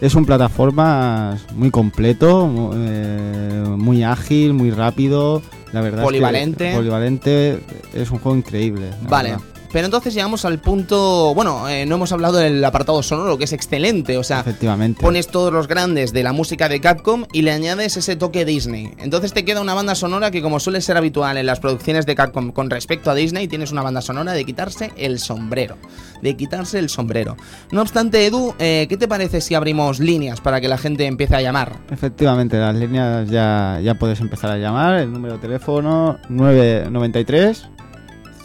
Es 0.00 0.14
un 0.14 0.24
plataforma 0.24 1.38
muy 1.56 1.72
completo, 1.72 2.72
eh, 2.76 3.64
muy 3.76 4.04
ágil, 4.04 4.52
muy 4.52 4.70
rápido. 4.70 5.42
La 5.72 5.80
verdad 5.80 6.00
es 6.00 6.02
que 6.02 6.06
Polivalente. 6.06 6.74
polivalente. 6.74 7.60
Es 7.92 8.10
un 8.10 8.18
juego 8.18 8.38
increíble. 8.38 8.90
Vale. 9.08 9.30
verdad. 9.30 9.57
Pero 9.72 9.84
entonces 9.84 10.14
llegamos 10.14 10.44
al 10.44 10.58
punto. 10.58 11.34
Bueno, 11.34 11.68
eh, 11.68 11.84
no 11.86 11.96
hemos 11.96 12.12
hablado 12.12 12.38
del 12.38 12.64
apartado 12.64 13.02
sonoro, 13.02 13.36
que 13.36 13.44
es 13.44 13.52
excelente. 13.52 14.16
O 14.16 14.24
sea, 14.24 14.40
Efectivamente. 14.40 15.00
pones 15.00 15.28
todos 15.28 15.52
los 15.52 15.68
grandes 15.68 16.12
de 16.12 16.22
la 16.22 16.32
música 16.32 16.68
de 16.68 16.80
Capcom 16.80 17.24
y 17.32 17.42
le 17.42 17.50
añades 17.52 17.96
ese 17.96 18.16
toque 18.16 18.44
Disney. 18.44 18.92
Entonces 18.98 19.32
te 19.32 19.44
queda 19.44 19.60
una 19.60 19.74
banda 19.74 19.94
sonora 19.94 20.30
que, 20.30 20.40
como 20.42 20.58
suele 20.60 20.80
ser 20.80 20.96
habitual 20.96 21.36
en 21.36 21.46
las 21.46 21.60
producciones 21.60 22.06
de 22.06 22.14
Capcom 22.14 22.52
con 22.52 22.70
respecto 22.70 23.10
a 23.10 23.14
Disney, 23.14 23.48
tienes 23.48 23.72
una 23.72 23.82
banda 23.82 24.00
sonora 24.00 24.32
de 24.32 24.44
quitarse 24.44 24.92
el 24.96 25.18
sombrero. 25.18 25.76
De 26.22 26.36
quitarse 26.36 26.78
el 26.78 26.88
sombrero. 26.88 27.36
No 27.70 27.82
obstante, 27.82 28.26
Edu, 28.26 28.54
eh, 28.58 28.86
¿qué 28.88 28.96
te 28.96 29.06
parece 29.06 29.40
si 29.40 29.54
abrimos 29.54 30.00
líneas 30.00 30.40
para 30.40 30.60
que 30.60 30.68
la 30.68 30.78
gente 30.78 31.06
empiece 31.06 31.36
a 31.36 31.42
llamar? 31.42 31.76
Efectivamente, 31.90 32.56
las 32.58 32.74
líneas 32.74 33.28
ya, 33.28 33.80
ya 33.82 33.94
puedes 33.94 34.20
empezar 34.20 34.50
a 34.50 34.56
llamar. 34.56 35.00
El 35.00 35.12
número 35.12 35.34
de 35.34 35.40
teléfono 35.40 36.18
993 36.28 37.68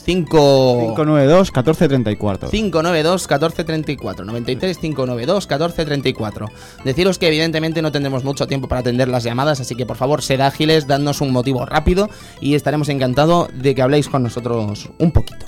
5... 0.06 0.96
592 0.96 1.52
1434. 1.52 2.50
592 2.50 3.22
1434 3.22 4.26
93 4.26 4.78
592 4.78 5.48
1434 5.48 6.48
Deciros 6.84 7.18
que 7.18 7.28
evidentemente 7.28 7.82
no 7.82 7.92
tendremos 7.92 8.24
mucho 8.24 8.48
tiempo 8.48 8.68
para 8.68 8.82
atender 8.82 9.08
las 9.08 9.24
llamadas, 9.24 9.60
así 9.62 9.76
que 9.76 9.86
por 9.86 9.98
favor 9.98 10.22
sed 10.22 10.42
ágiles, 10.42 10.88
dadnos 10.88 11.22
un 11.22 11.32
motivo 11.32 11.66
rápido 11.66 12.10
y 12.42 12.56
estaremos 12.56 12.90
encantados 12.90 13.50
de 13.54 13.76
que 13.76 13.82
habléis 13.82 14.10
con 14.10 14.24
nosotros 14.24 14.90
un 15.00 15.12
poquito. 15.12 15.46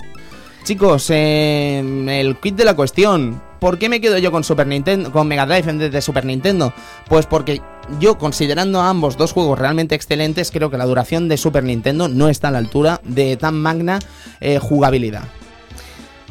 Chicos, 0.64 1.10
eh, 1.10 1.78
el 2.08 2.38
kit 2.38 2.56
de 2.56 2.64
la 2.64 2.74
cuestión. 2.74 3.40
¿Por 3.60 3.78
qué 3.78 3.88
me 3.88 4.00
quedo 4.00 4.18
yo 4.18 4.32
con 4.32 4.42
Super 4.42 4.66
Nintendo, 4.66 5.12
con 5.12 5.28
Mega 5.28 5.46
Drive 5.46 5.70
en 5.70 5.78
vez 5.78 5.92
de 5.92 6.02
Super 6.02 6.24
Nintendo? 6.24 6.74
Pues 7.08 7.24
porque 7.26 7.62
yo, 8.00 8.18
considerando 8.18 8.80
a 8.80 8.90
ambos 8.90 9.16
dos 9.16 9.32
juegos 9.32 9.58
realmente 9.58 9.94
excelentes, 9.94 10.50
creo 10.50 10.70
que 10.70 10.78
la 10.78 10.86
duración 10.86 11.28
de 11.28 11.36
Super 11.36 11.64
Nintendo 11.64 12.08
no 12.08 12.28
está 12.28 12.48
a 12.48 12.50
la 12.50 12.58
altura 12.58 13.00
de 13.04 13.36
tan 13.36 13.60
magna 13.60 13.98
eh, 14.40 14.58
jugabilidad. 14.58 15.24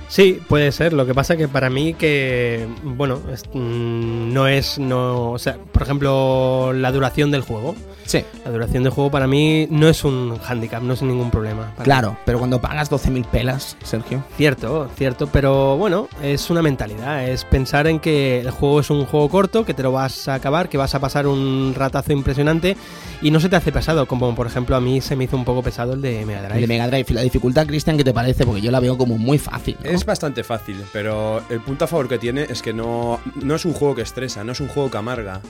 Sí, 0.08 0.40
puede 0.48 0.72
ser. 0.72 0.94
Lo 0.94 1.06
que 1.06 1.14
pasa 1.14 1.36
que 1.36 1.48
para 1.48 1.70
mí 1.70 1.94
que, 1.94 2.68
bueno, 2.84 3.20
mm, 3.54 4.34
no 4.34 4.48
es, 4.48 4.78
no, 4.78 5.32
o 5.32 5.40
sea, 5.40 5.58
por 5.58 5.82
ejemplo, 5.82 6.74
la 6.74 6.92
duración 6.92 7.32
del 7.32 7.42
juego. 7.42 7.76
Sí. 8.06 8.24
La 8.44 8.52
duración 8.52 8.84
del 8.84 8.92
juego 8.92 9.10
para 9.12 9.28
mí 9.28 9.68
no 9.70 9.90
es 9.90 10.04
un 10.04 10.40
handicap, 10.48 10.82
no 10.82 10.94
es 10.94 11.02
ningún 11.02 11.32
problema. 11.32 11.74
Claro, 11.84 12.18
pero 12.26 12.40
cuando 12.40 12.62
pagas 12.62 12.92
12.000 12.92 13.26
pelas, 13.26 13.78
Sergio. 13.84 14.20
mí. 14.20 14.24
Cierto, 14.38 14.90
cierto, 14.96 15.28
pero 15.28 15.78
bueno, 15.78 16.08
es 16.22 16.50
una 16.50 16.62
mentalidad, 16.62 17.28
es 17.28 17.44
pensar 17.46 17.88
en 17.88 18.00
que 18.00 18.42
el 18.42 18.52
juego 18.52 18.80
es 18.80 18.90
un 18.90 19.06
juego 19.06 19.30
corto, 19.30 19.66
que 19.66 19.74
te 19.74 19.84
lo 19.84 19.92
vas 19.92 20.28
a 20.28 20.36
acabar, 20.36 20.70
que 20.70 20.78
vas 20.78 20.94
a 20.96 21.00
pasar 21.00 21.28
un 21.28 21.74
ratazo 21.76 22.14
impresionante 22.14 22.78
y 23.22 23.32
no 23.32 23.40
se 23.40 23.50
te 23.50 23.56
hace 23.56 23.72
pesado, 23.72 24.06
como 24.06 24.34
por 24.36 24.48
ejemplo 24.48 24.76
a 24.76 24.82
mí 24.82 25.02
se 25.02 25.16
me 25.16 25.24
hizo 25.24 25.36
un 25.36 25.46
poco 25.46 25.64
pesado 25.64 25.94
el 25.94 26.02
de 26.02 26.26
Mega 26.26 26.42
Drive. 26.44 26.56
El 26.56 26.62
de 26.62 26.68
Mega 26.68 26.88
Drive. 26.88 27.06
La 27.10 27.22
dificultad, 27.22 27.66
Cristian, 27.66 27.98
¿qué 27.98 28.04
te 28.04 28.14
parece? 28.14 28.46
Porque 28.46 28.62
yo 28.62 28.72
la 28.72 28.80
veo 28.80 28.98
como 28.98 29.18
muy 29.18 29.38
fácil. 29.38 29.78
¿no? 29.84 29.90
Es 29.90 30.06
bastante 30.06 30.44
fácil, 30.44 30.84
pero 30.94 31.42
el 31.50 31.62
punto 31.62 31.86
a 31.86 31.88
favor 31.88 32.08
que 32.08 32.18
tiene 32.18 32.44
es 32.44 32.62
que 32.62 32.74
no, 32.74 33.20
no 33.42 33.56
es 33.56 33.66
un 33.66 33.74
juego 33.74 33.96
que 33.96 34.02
estresa, 34.02 34.44
no 34.44 34.52
es 34.52 34.60
un 34.60 34.68
juego 34.68 34.92
que 34.92 34.98
amarga. 34.98 35.42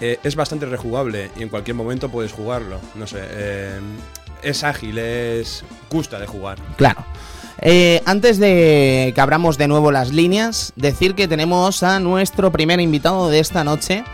Eh, 0.00 0.18
es 0.22 0.36
bastante 0.36 0.66
rejugable 0.66 1.30
y 1.36 1.42
en 1.42 1.48
cualquier 1.48 1.74
momento 1.76 2.08
puedes 2.08 2.32
jugarlo. 2.32 2.80
No 2.94 3.06
sé, 3.06 3.20
eh, 3.22 3.80
es 4.42 4.64
ágil, 4.64 4.98
es 4.98 5.64
gusta 5.90 6.18
de 6.18 6.26
jugar. 6.26 6.58
Claro. 6.76 7.04
Eh, 7.60 8.02
antes 8.06 8.38
de 8.38 9.12
que 9.14 9.20
abramos 9.20 9.58
de 9.58 9.66
nuevo 9.66 9.90
las 9.90 10.12
líneas, 10.12 10.72
decir 10.76 11.14
que 11.14 11.26
tenemos 11.26 11.82
a 11.82 11.98
nuestro 11.98 12.52
primer 12.52 12.80
invitado 12.80 13.28
de 13.28 13.40
esta 13.40 13.64
noche 13.64 14.04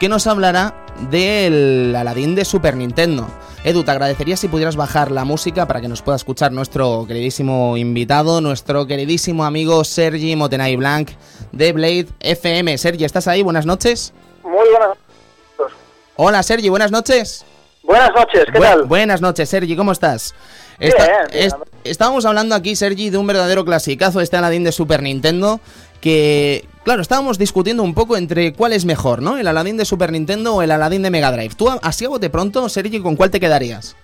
que 0.00 0.08
nos 0.08 0.26
hablará 0.26 0.74
del 1.10 1.94
Aladdin 1.94 2.34
de 2.34 2.44
Super 2.44 2.76
Nintendo. 2.76 3.28
Edu, 3.62 3.82
te 3.82 3.90
agradecería 3.90 4.36
si 4.36 4.48
pudieras 4.48 4.76
bajar 4.76 5.10
la 5.10 5.24
música 5.24 5.66
para 5.66 5.80
que 5.80 5.88
nos 5.88 6.02
pueda 6.02 6.16
escuchar 6.16 6.52
nuestro 6.52 7.04
queridísimo 7.06 7.76
invitado, 7.76 8.40
nuestro 8.40 8.86
queridísimo 8.86 9.44
amigo 9.44 9.84
Sergi 9.84 10.36
Motenay 10.36 10.76
Blanc 10.76 11.10
de 11.52 11.72
Blade 11.72 12.08
FM. 12.20 12.76
Sergi, 12.78 13.04
¿estás 13.04 13.28
ahí? 13.28 13.42
Buenas 13.42 13.66
noches. 13.66 14.12
Muy 14.42 14.68
buenas, 14.70 14.98
Hola 16.16 16.42
Sergi, 16.42 16.68
buenas 16.68 16.90
noches. 16.90 17.44
buenas 17.82 18.10
noches, 18.14 18.44
¿qué 18.52 18.58
Bu- 18.58 18.62
tal? 18.62 18.84
Buenas 18.84 19.20
noches, 19.20 19.48
Sergi, 19.48 19.76
¿cómo 19.76 19.92
estás? 19.92 20.34
Bien, 20.78 20.92
bien. 21.32 21.50
estábamos 21.84 22.24
hablando 22.26 22.54
aquí, 22.54 22.76
Sergi, 22.76 23.10
de 23.10 23.18
un 23.18 23.26
verdadero 23.26 23.64
clasicazo, 23.64 24.20
este 24.20 24.36
Aladdin 24.36 24.64
de 24.64 24.72
Super 24.72 25.02
Nintendo, 25.02 25.60
que, 26.00 26.66
claro, 26.84 27.02
estábamos 27.02 27.38
discutiendo 27.38 27.82
un 27.82 27.94
poco 27.94 28.16
entre 28.16 28.52
cuál 28.52 28.72
es 28.72 28.84
mejor, 28.84 29.22
¿no? 29.22 29.38
El 29.38 29.46
Aladdin 29.48 29.76
de 29.76 29.84
Super 29.84 30.12
Nintendo 30.12 30.54
o 30.56 30.62
el 30.62 30.70
Aladdin 30.70 31.02
de 31.02 31.10
Mega 31.10 31.30
Drive. 31.32 31.54
Tú, 31.56 31.68
así 31.82 32.04
a 32.04 32.08
bote 32.08 32.30
pronto, 32.30 32.68
Sergi, 32.68 33.00
¿con 33.00 33.16
cuál 33.16 33.30
te 33.30 33.40
quedarías? 33.40 33.96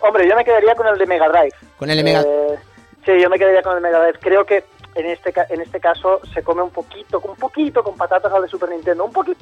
Hombre, 0.00 0.28
yo 0.28 0.34
me 0.36 0.44
quedaría 0.44 0.74
con 0.74 0.86
el 0.88 0.98
de 0.98 1.06
Mega 1.06 1.28
Drive. 1.28 1.54
Con 1.78 1.90
el 1.90 1.96
de 1.96 2.02
Mega... 2.04 2.20
Eh, 2.22 2.58
sí, 3.04 3.12
yo 3.22 3.30
me 3.30 3.38
quedaría 3.38 3.62
con 3.62 3.76
el 3.76 3.82
Mega 3.82 4.00
Drive. 4.02 4.18
Creo 4.20 4.44
que 4.44 4.64
en 4.94 5.06
este 5.06 5.32
en 5.48 5.60
este 5.60 5.80
caso 5.80 6.20
se 6.34 6.42
come 6.42 6.62
un 6.62 6.70
poquito, 6.70 7.20
un 7.20 7.36
poquito 7.36 7.82
con 7.82 7.96
patatas 7.96 8.32
al 8.32 8.42
de 8.42 8.48
Super 8.48 8.68
Nintendo, 8.68 9.04
un 9.04 9.12
poquito 9.12 9.38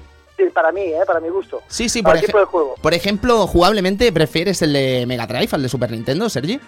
para 0.53 0.73
mí, 0.73 0.81
eh, 0.83 1.01
para 1.07 1.21
mi 1.21 1.29
gusto. 1.29 1.63
Sí, 1.69 1.89
sí, 1.89 2.03
por, 2.03 2.19
tipo 2.19 2.39
ej- 2.39 2.41
de 2.41 2.45
juego. 2.47 2.75
por 2.81 2.95
ejemplo, 2.95 3.47
jugablemente, 3.47 4.11
¿prefieres 4.13 4.63
el 4.63 4.73
de 4.73 5.05
Mega 5.07 5.27
Drive 5.27 5.49
al 5.53 5.63
de 5.63 5.69
Super 5.69 5.91
Nintendo, 5.91 6.29
Sergi? 6.29 6.59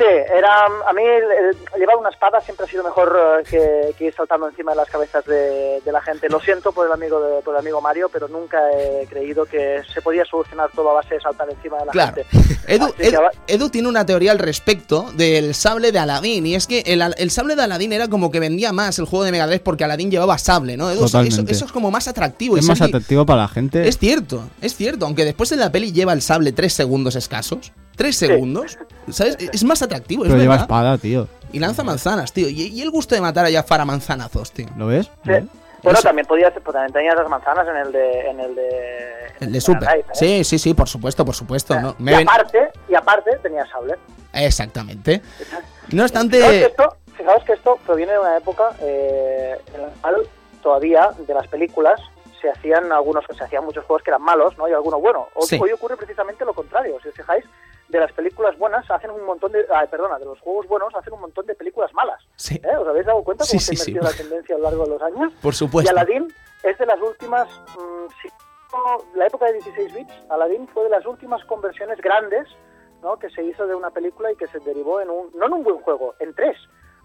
Sí, 0.00 0.06
era 0.34 0.64
a 0.64 0.92
mí 0.94 1.02
el- 1.02 1.46
el- 1.74 1.78
llevar 1.80 1.96
una 1.96 2.08
espada 2.08 2.40
siempre 2.40 2.64
ha 2.64 2.68
sido 2.68 2.82
mejor 2.82 3.14
eh, 3.40 3.44
que, 3.50 3.94
que 3.98 4.04
ir 4.06 4.14
saltando 4.14 4.48
encima 4.48 4.70
de 4.72 4.78
las 4.78 4.88
cabezas 4.88 5.22
de, 5.26 5.82
de 5.84 5.92
la 5.92 6.00
gente. 6.00 6.26
Lo 6.30 6.40
siento 6.40 6.72
por 6.72 6.86
el 6.86 6.92
amigo 6.92 7.20
de- 7.20 7.42
por 7.42 7.54
el 7.54 7.60
amigo 7.60 7.82
Mario, 7.82 8.08
pero 8.10 8.26
nunca 8.26 8.58
he 8.72 9.06
creído 9.08 9.44
que 9.44 9.82
se 9.92 10.00
podía 10.00 10.24
solucionar 10.24 10.70
todo 10.74 10.88
a 10.90 10.94
base 10.94 11.16
de 11.16 11.20
saltar 11.20 11.50
encima 11.50 11.78
de 11.80 11.84
la 11.86 11.92
Claro. 11.92 12.14
gente. 12.14 12.26
Edu, 12.66 12.92
que 12.94 13.10
Edu- 13.46 13.70
tiene 13.70 13.88
una 13.88 14.06
teoría 14.06 14.32
al 14.32 14.38
respecto 14.38 15.10
del 15.16 15.54
sable 15.54 15.92
de 15.92 15.98
Aladdin. 15.98 16.46
Y 16.46 16.54
es 16.54 16.66
que 16.66 16.80
el, 16.86 17.02
al- 17.02 17.14
el 17.18 17.30
sable 17.30 17.54
de 17.54 17.62
Aladdin 17.64 17.92
era 17.92 18.08
como 18.08 18.30
que 18.30 18.40
vendía 18.40 18.72
más 18.72 18.98
el 18.98 19.04
juego 19.04 19.24
de 19.26 19.32
Mega 19.32 19.46
Drive 19.46 19.60
porque 19.60 19.84
Aladdin 19.84 20.10
llevaba 20.10 20.38
sable, 20.38 20.76
¿no? 20.78 20.88
Edu, 20.90 21.04
eso, 21.04 21.18
Totalmente. 21.18 21.52
eso 21.52 21.64
es 21.66 21.72
como 21.72 21.90
más 21.90 22.08
atractivo. 22.08 22.56
y 22.56 22.60
Es 22.60 22.66
más 22.66 22.80
atractivo 22.80 23.26
para 23.26 23.42
la 23.42 23.48
gente. 23.48 23.86
Es 23.86 23.98
cierto, 23.98 24.44
es 24.62 24.74
cierto. 24.74 25.04
Aunque 25.04 25.24
después 25.26 25.52
en 25.52 25.58
la 25.60 25.70
peli 25.70 25.92
lleva 25.92 26.12
el 26.14 26.22
sable 26.22 26.52
tres 26.52 26.72
segundos 26.72 27.16
escasos. 27.16 27.72
Tres 28.00 28.16
segundos. 28.16 28.78
¿Sabes? 29.10 29.36
Es 29.52 29.62
más 29.62 29.82
atractivo, 29.82 30.24
es 30.24 30.28
pero 30.30 30.40
lleva 30.40 30.54
verdad. 30.54 30.64
espada, 30.64 30.96
tío. 30.98 31.28
Y 31.52 31.58
lanza 31.58 31.82
manzanas, 31.84 32.32
tío. 32.32 32.48
Y, 32.48 32.68
y 32.68 32.80
el 32.80 32.90
gusto 32.90 33.14
de 33.14 33.20
matar 33.20 33.44
a 33.44 33.50
Jafar 33.52 33.82
a 33.82 33.84
manzanazos, 33.84 34.52
tío. 34.52 34.66
¿Lo 34.78 34.86
ves? 34.86 35.10
Sí. 35.26 35.32
Bueno, 35.82 35.98
también 36.00 36.26
podías, 36.26 36.50
pues 36.52 36.72
también 36.74 36.92
tenías 36.94 37.14
las 37.14 37.28
manzanas 37.28 37.66
en 37.68 37.76
el 37.76 37.92
de, 37.92 38.20
en 38.30 38.40
el 38.40 38.54
de, 38.54 38.68
El 39.40 39.52
de 39.52 39.60
Super. 39.60 39.88
¿eh? 39.98 40.04
Sí, 40.14 40.44
sí, 40.44 40.58
sí, 40.58 40.72
por 40.72 40.88
supuesto, 40.88 41.24
por 41.26 41.34
supuesto. 41.34 41.78
¿no? 41.78 41.94
Me 41.98 42.12
y 42.12 42.16
ven- 42.16 42.28
aparte, 42.28 42.70
y 42.88 42.94
aparte 42.94 43.36
tenías 43.42 43.68
sable. 43.68 43.96
Exactamente. 44.32 45.20
No 45.20 45.26
Fijaos 45.44 45.90
que 45.90 46.00
obstante. 46.02 46.64
esto, 46.66 46.96
fijaos 47.16 47.44
que 47.44 47.52
esto 47.52 47.78
proviene 47.86 48.12
de 48.12 48.18
una 48.18 48.36
época 48.38 48.70
eh, 48.80 49.58
en 49.74 49.82
la 49.82 49.88
cual 50.00 50.16
todavía 50.62 51.10
de 51.26 51.34
las 51.34 51.46
películas 51.48 52.00
se 52.40 52.48
hacían 52.50 52.90
algunos, 52.92 53.24
se 53.36 53.44
hacían 53.44 53.64
muchos 53.64 53.84
juegos 53.84 54.02
que 54.02 54.10
eran 54.10 54.22
malos, 54.22 54.56
¿no? 54.56 54.68
Y 54.68 54.72
algunos 54.72 55.00
buenos. 55.00 55.24
Hoy, 55.34 55.46
Sí. 55.46 55.58
hoy 55.60 55.70
ocurre 55.72 55.96
precisamente 55.96 56.44
lo 56.44 56.54
contrario. 56.54 56.96
Si 57.02 57.08
os 57.08 57.14
fijáis, 57.14 57.44
de 57.90 57.98
las 57.98 58.12
películas 58.12 58.56
buenas 58.56 58.88
hacen 58.90 59.10
un 59.10 59.24
montón 59.24 59.50
de, 59.52 59.66
ay, 59.74 59.88
perdona, 59.88 60.18
de 60.18 60.24
los 60.24 60.40
juegos 60.40 60.66
buenos 60.68 60.94
hacen 60.94 61.12
un 61.12 61.20
montón 61.20 61.44
de 61.46 61.54
películas 61.54 61.92
malas. 61.92 62.22
Sí, 62.36 62.60
¿eh? 62.62 62.76
¿Os 62.76 62.86
habéis 62.86 63.06
dado 63.06 63.22
cuenta 63.24 63.44
cómo 63.44 63.60
sí, 63.60 63.76
se 63.76 63.84
sí. 63.84 63.92
la 63.92 64.12
tendencia 64.12 64.54
a 64.54 64.58
lo 64.58 64.64
largo 64.64 64.84
de 64.84 64.90
los 64.90 65.02
años? 65.02 65.32
por 65.42 65.52
Y 65.52 65.56
supuesto. 65.56 65.90
Aladdin 65.90 66.32
es 66.62 66.78
de 66.78 66.86
las 66.86 67.00
últimas, 67.00 67.48
mm, 67.48 68.06
no, 68.72 69.04
la 69.16 69.26
época 69.26 69.46
de 69.46 69.54
16 69.54 69.94
bits, 69.94 70.12
Aladdin 70.28 70.68
fue 70.68 70.84
de 70.84 70.90
las 70.90 71.04
últimas 71.04 71.44
conversiones 71.46 72.00
grandes 72.00 72.46
¿no? 73.02 73.18
que 73.18 73.28
se 73.30 73.42
hizo 73.42 73.66
de 73.66 73.74
una 73.74 73.90
película 73.90 74.30
y 74.30 74.36
que 74.36 74.46
se 74.46 74.60
derivó 74.60 75.00
en 75.00 75.10
un, 75.10 75.30
no 75.34 75.46
en 75.46 75.52
un 75.52 75.64
buen 75.64 75.78
juego, 75.80 76.14
en 76.20 76.32
tres, 76.34 76.56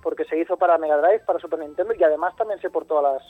porque 0.04 0.26
se 0.26 0.38
hizo 0.38 0.58
para 0.58 0.78
Mega 0.78 0.98
Drive, 0.98 1.21
para 1.26 1.39
Super 1.39 1.60
Nintendo 1.60 1.93
y 1.98 2.04
además 2.04 2.36
también 2.36 2.60
se 2.62 2.69
portó 2.69 3.00
a 3.00 3.13
las, 3.13 3.24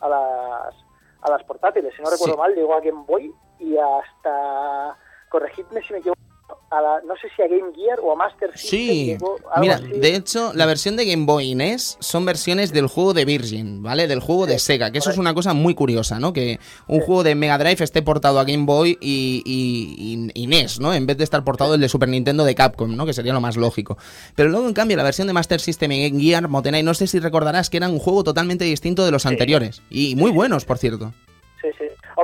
a 0.00 0.08
las, 0.08 0.74
a 1.20 1.30
las 1.30 1.44
portátiles. 1.44 1.94
Si 1.94 2.02
no 2.02 2.10
recuerdo 2.10 2.38
mal, 2.38 2.54
llegó 2.54 2.74
a 2.74 2.80
Game 2.80 3.04
Boy 3.06 3.34
y 3.58 3.76
hasta, 3.76 4.96
corregidme 5.28 5.82
si 5.82 5.92
me 5.92 5.98
equivoco, 5.98 6.20
a 6.68 6.80
la, 6.80 7.00
no 7.06 7.14
sé 7.16 7.28
si 7.36 7.42
a 7.42 7.46
Game 7.46 7.72
Gear 7.76 8.00
o 8.02 8.12
a 8.12 8.16
Master 8.16 8.50
System. 8.58 8.70
Sí, 8.80 9.04
llegó 9.06 9.36
mira, 9.60 9.76
así. 9.76 9.86
de 9.86 10.16
hecho, 10.16 10.52
la 10.54 10.66
versión 10.66 10.96
de 10.96 11.04
Game 11.06 11.24
Boy 11.24 11.52
y 11.52 11.54
NES 11.54 11.96
son 12.00 12.24
versiones 12.24 12.72
del 12.72 12.88
juego 12.88 13.14
de 13.14 13.24
Virgin, 13.24 13.82
¿vale? 13.82 14.08
Del 14.08 14.18
juego 14.20 14.46
de 14.46 14.58
Sega, 14.58 14.90
que 14.90 14.98
eso 14.98 15.10
es 15.10 15.18
una 15.18 15.32
cosa 15.32 15.54
muy 15.54 15.74
curiosa, 15.76 16.18
¿no? 16.18 16.32
Que 16.32 16.58
un 16.88 17.00
juego 17.00 17.22
de 17.22 17.34
Mega 17.36 17.56
Drive 17.58 17.84
esté 17.84 18.02
portado 18.02 18.40
a 18.40 18.44
Game 18.44 18.64
Boy 18.64 18.98
y, 19.00 19.42
y- 19.46 20.28
y- 20.34 20.42
y 20.42 20.46
NES, 20.48 20.80
¿no? 20.80 20.92
En 20.92 21.06
vez 21.06 21.16
de 21.16 21.24
estar 21.24 21.44
portado 21.44 21.74
el 21.74 21.80
de 21.80 21.88
Super 21.88 22.08
Nintendo 22.08 22.44
de 22.44 22.54
Capcom, 22.56 22.96
¿no? 22.96 23.06
Que 23.06 23.12
sería 23.12 23.32
lo 23.32 23.40
más 23.40 23.56
lógico. 23.56 23.96
Pero 24.34 24.48
luego, 24.48 24.66
en 24.66 24.74
cambio, 24.74 24.96
la 24.96 25.04
versión 25.04 25.28
de 25.28 25.32
Master 25.34 25.60
System 25.60 25.92
y 25.92 26.08
Game 26.10 26.20
Gear, 26.22 26.48
Motenai, 26.48 26.82
no 26.82 26.94
sé 26.94 27.06
si 27.06 27.20
recordarás 27.20 27.70
que 27.70 27.76
era 27.76 27.88
un 27.88 27.98
juego 28.00 28.24
totalmente 28.24 28.64
distinto 28.64 29.04
de 29.04 29.12
los 29.12 29.24
anteriores. 29.24 29.82
Y 29.88 30.16
muy 30.16 30.32
buenos, 30.32 30.64
por 30.64 30.78
cierto. 30.78 31.12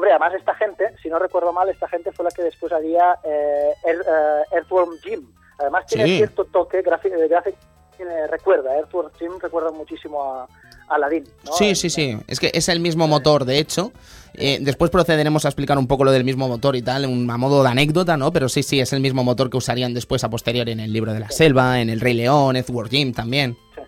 Hombre, 0.02 0.10
además 0.14 0.34
esta 0.34 0.52
gente, 0.56 0.84
si 1.00 1.08
no 1.08 1.20
recuerdo 1.20 1.52
mal, 1.52 1.68
esta 1.68 1.86
gente 1.86 2.10
fue 2.10 2.24
la 2.24 2.32
que 2.32 2.42
después 2.42 2.72
haría 2.72 3.14
eh, 3.22 3.70
Ear- 3.84 4.00
eh, 4.04 4.42
Earthworm 4.56 4.98
Jim. 5.00 5.28
Además 5.60 5.86
tiene 5.86 6.06
Sí. 6.06 6.16
cierto 6.16 6.44
toque 6.46 6.82
gráfico, 6.82 7.14
de 7.16 7.28
gráfico 7.28 7.56
tiene- 7.96 8.26
recuerda, 8.26 8.74
Earthworm 8.76 9.12
Jim 9.16 9.30
recuerda 9.40 9.70
muchísimo 9.70 10.20
a, 10.24 10.48
Aladdin. 10.88 11.22
¿no? 11.46 11.52
Sí, 11.52 11.76
sí, 11.76 11.88
sí. 11.88 12.18
Es 12.26 12.40
que 12.40 12.50
es 12.52 12.68
el 12.68 12.80
mismo 12.80 13.06
motor, 13.06 13.44
de 13.44 13.58
hecho. 13.60 13.92
Eh, 14.34 14.58
después 14.60 14.90
procederemos 14.90 15.44
a 15.44 15.48
explicar 15.48 15.78
un 15.78 15.86
poco 15.86 16.02
lo 16.02 16.10
del 16.10 16.24
mismo 16.24 16.48
motor 16.48 16.74
y 16.74 16.82
tal, 16.82 17.06
un- 17.06 17.30
a 17.30 17.36
modo 17.36 17.62
de 17.62 17.68
anécdota, 17.68 18.16
¿no? 18.16 18.32
Pero 18.32 18.48
sí, 18.48 18.64
sí, 18.64 18.80
es 18.80 18.92
el 18.92 18.98
mismo 19.00 19.22
motor 19.22 19.50
que 19.50 19.56
usarían 19.56 19.94
después 19.94 20.24
a 20.24 20.30
posteriori 20.30 20.72
en 20.72 20.80
el 20.80 20.92
libro 20.92 21.12
de 21.12 21.20
la 21.20 21.30
selva, 21.30 21.80
en 21.80 21.90
el 21.90 22.00
Rey 22.00 22.14
León, 22.14 22.56
Edward 22.56 22.88
Jim 22.90 23.12
también. 23.12 23.56
Sí. 23.76 23.82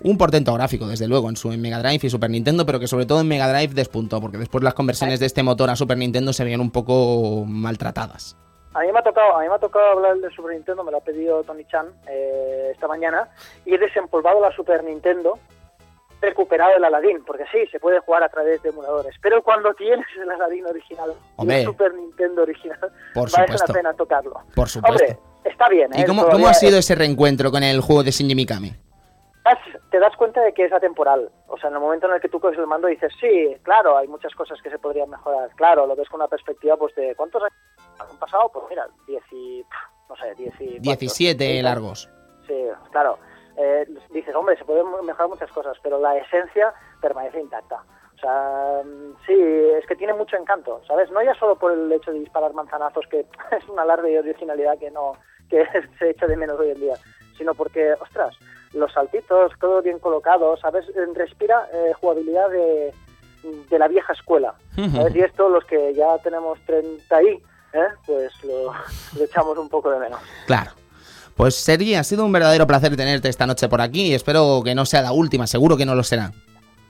Un 0.00 0.18
portento 0.18 0.52
gráfico, 0.54 0.86
desde 0.86 1.08
luego, 1.08 1.28
en 1.30 1.36
su 1.36 1.50
en 1.52 1.60
Mega 1.60 1.78
Drive 1.78 2.00
y 2.06 2.10
Super 2.10 2.28
Nintendo, 2.30 2.66
pero 2.66 2.78
que 2.78 2.86
sobre 2.86 3.06
todo 3.06 3.20
en 3.22 3.28
Mega 3.28 3.48
Drive 3.52 3.72
despuntó, 3.74 4.20
porque 4.20 4.36
después 4.36 4.62
las 4.62 4.74
conversiones 4.74 5.20
de 5.20 5.26
este 5.26 5.42
motor 5.42 5.70
a 5.70 5.76
Super 5.76 5.96
Nintendo 5.96 6.32
se 6.32 6.44
veían 6.44 6.60
un 6.60 6.70
poco 6.70 7.44
maltratadas. 7.46 8.36
A 8.74 8.80
mí 8.80 8.92
me 8.92 8.98
ha 8.98 9.02
tocado, 9.02 9.36
a 9.38 9.40
mí 9.42 9.48
me 9.48 9.54
ha 9.54 9.58
tocado 9.58 9.92
hablar 9.92 10.16
de 10.18 10.30
Super 10.30 10.52
Nintendo, 10.54 10.84
me 10.84 10.90
lo 10.90 10.98
ha 10.98 11.00
pedido 11.00 11.42
Tony 11.44 11.64
Chan 11.64 11.86
eh, 12.10 12.70
esta 12.74 12.86
mañana 12.86 13.28
y 13.64 13.74
he 13.74 13.78
desempolvado 13.78 14.38
la 14.38 14.54
Super 14.54 14.84
Nintendo, 14.84 15.38
recuperado 16.20 16.76
el 16.76 16.84
Aladdin, 16.84 17.24
porque 17.26 17.44
sí, 17.50 17.66
se 17.72 17.80
puede 17.80 18.00
jugar 18.00 18.22
a 18.22 18.28
través 18.28 18.62
de 18.62 18.68
emuladores, 18.68 19.14
pero 19.22 19.42
cuando 19.42 19.72
tienes 19.74 20.04
el 20.22 20.30
Aladdin 20.30 20.66
original, 20.66 21.10
y 21.10 21.32
Hombre. 21.36 21.60
el 21.60 21.64
Super 21.66 21.94
Nintendo 21.94 22.42
original, 22.42 22.78
Por 23.14 23.30
vale 23.30 23.46
supuesto. 23.46 23.64
la 23.72 23.74
pena 23.74 23.94
tocarlo. 23.94 24.34
Por 24.54 24.68
supuesto. 24.68 25.04
Hombre, 25.04 25.18
está 25.44 25.68
bien. 25.70 25.88
¿Y 25.94 26.02
¿eh? 26.02 26.04
cómo, 26.06 26.22
Todavía 26.22 26.36
cómo 26.42 26.48
ha 26.48 26.54
sido 26.54 26.72
es- 26.78 26.84
ese 26.84 26.94
reencuentro 26.96 27.50
con 27.50 27.62
el 27.62 27.80
juego 27.80 28.02
de 28.02 28.10
Shinji 28.10 28.34
Mikami? 28.34 28.74
Das- 29.46 29.80
te 29.90 29.98
das 29.98 30.14
cuenta 30.16 30.40
de 30.42 30.52
que 30.52 30.64
es 30.64 30.72
atemporal. 30.72 31.30
O 31.48 31.56
sea, 31.58 31.68
en 31.70 31.74
el 31.76 31.80
momento 31.80 32.06
en 32.06 32.14
el 32.14 32.20
que 32.20 32.28
tú 32.28 32.38
coges 32.40 32.58
el 32.58 32.66
mando 32.66 32.88
dices, 32.88 33.12
sí, 33.20 33.56
claro, 33.62 33.96
hay 33.96 34.08
muchas 34.08 34.34
cosas 34.34 34.60
que 34.62 34.70
se 34.70 34.78
podrían 34.78 35.08
mejorar. 35.10 35.48
Claro, 35.56 35.86
lo 35.86 35.96
ves 35.96 36.08
con 36.08 36.20
una 36.20 36.28
perspectiva 36.28 36.76
pues 36.76 36.94
de 36.94 37.14
¿cuántos 37.16 37.42
años 37.42 37.54
han 37.98 38.18
pasado? 38.18 38.50
Pues 38.52 38.66
mira, 38.68 38.86
10 39.06 39.22
y, 39.32 39.64
no 40.08 40.16
sé, 40.16 40.34
10 40.34 40.60
y... 40.60 40.78
17 40.80 41.44
¿cuántos? 41.44 41.62
largos. 41.62 42.10
Sí, 42.46 42.64
claro. 42.90 43.18
Eh, 43.56 43.86
dices, 44.10 44.34
hombre, 44.34 44.56
se 44.58 44.64
pueden 44.64 44.86
mejorar 45.04 45.28
muchas 45.28 45.50
cosas, 45.52 45.76
pero 45.82 45.98
la 45.98 46.16
esencia 46.18 46.74
permanece 47.00 47.40
intacta. 47.40 47.82
O 48.14 48.18
sea, 48.18 48.82
sí, 49.26 49.34
es 49.78 49.86
que 49.86 49.96
tiene 49.96 50.12
mucho 50.14 50.36
encanto, 50.36 50.80
¿sabes? 50.86 51.10
No 51.10 51.22
ya 51.22 51.34
solo 51.34 51.56
por 51.56 51.72
el 51.72 51.90
hecho 51.92 52.12
de 52.12 52.20
disparar 52.20 52.52
manzanazos, 52.54 53.06
que 53.10 53.20
es 53.52 53.68
una 53.68 53.82
alarde 53.82 54.10
de 54.10 54.18
originalidad 54.20 54.78
que 54.78 54.90
no 54.90 55.12
que 55.48 55.64
se 55.98 56.10
echa 56.10 56.26
de 56.26 56.36
menos 56.36 56.58
hoy 56.58 56.70
en 56.70 56.80
día, 56.80 56.94
sino 57.38 57.54
porque, 57.54 57.92
ostras, 58.00 58.36
los 58.76 58.92
saltitos, 58.92 59.52
todo 59.60 59.82
bien 59.82 59.98
colocado, 59.98 60.56
¿sabes? 60.58 60.84
Eh, 60.90 61.06
Respira 61.14 61.68
eh, 61.72 61.92
jugabilidad 62.00 62.48
de, 62.50 62.92
de 63.70 63.78
la 63.78 63.88
vieja 63.88 64.12
escuela. 64.12 64.54
¿sabes? 64.74 65.14
Y 65.16 65.20
esto, 65.20 65.48
los 65.48 65.64
que 65.64 65.94
ya 65.94 66.18
tenemos 66.22 66.58
30 66.66 67.22
y, 67.22 67.26
¿eh? 67.26 67.42
pues 68.06 68.32
lo, 68.44 68.72
lo 69.18 69.24
echamos 69.24 69.56
un 69.58 69.68
poco 69.68 69.90
de 69.90 69.98
menos. 69.98 70.20
Claro. 70.46 70.70
Pues 71.36 71.54
Sergi, 71.54 71.94
ha 71.94 72.02
sido 72.04 72.24
un 72.24 72.32
verdadero 72.32 72.66
placer 72.66 72.96
tenerte 72.96 73.28
esta 73.28 73.46
noche 73.46 73.68
por 73.68 73.80
aquí 73.82 74.06
y 74.12 74.14
espero 74.14 74.62
que 74.64 74.74
no 74.74 74.86
sea 74.86 75.02
la 75.02 75.12
última, 75.12 75.46
seguro 75.46 75.76
que 75.76 75.84
no 75.84 75.94
lo 75.94 76.02
será. 76.02 76.30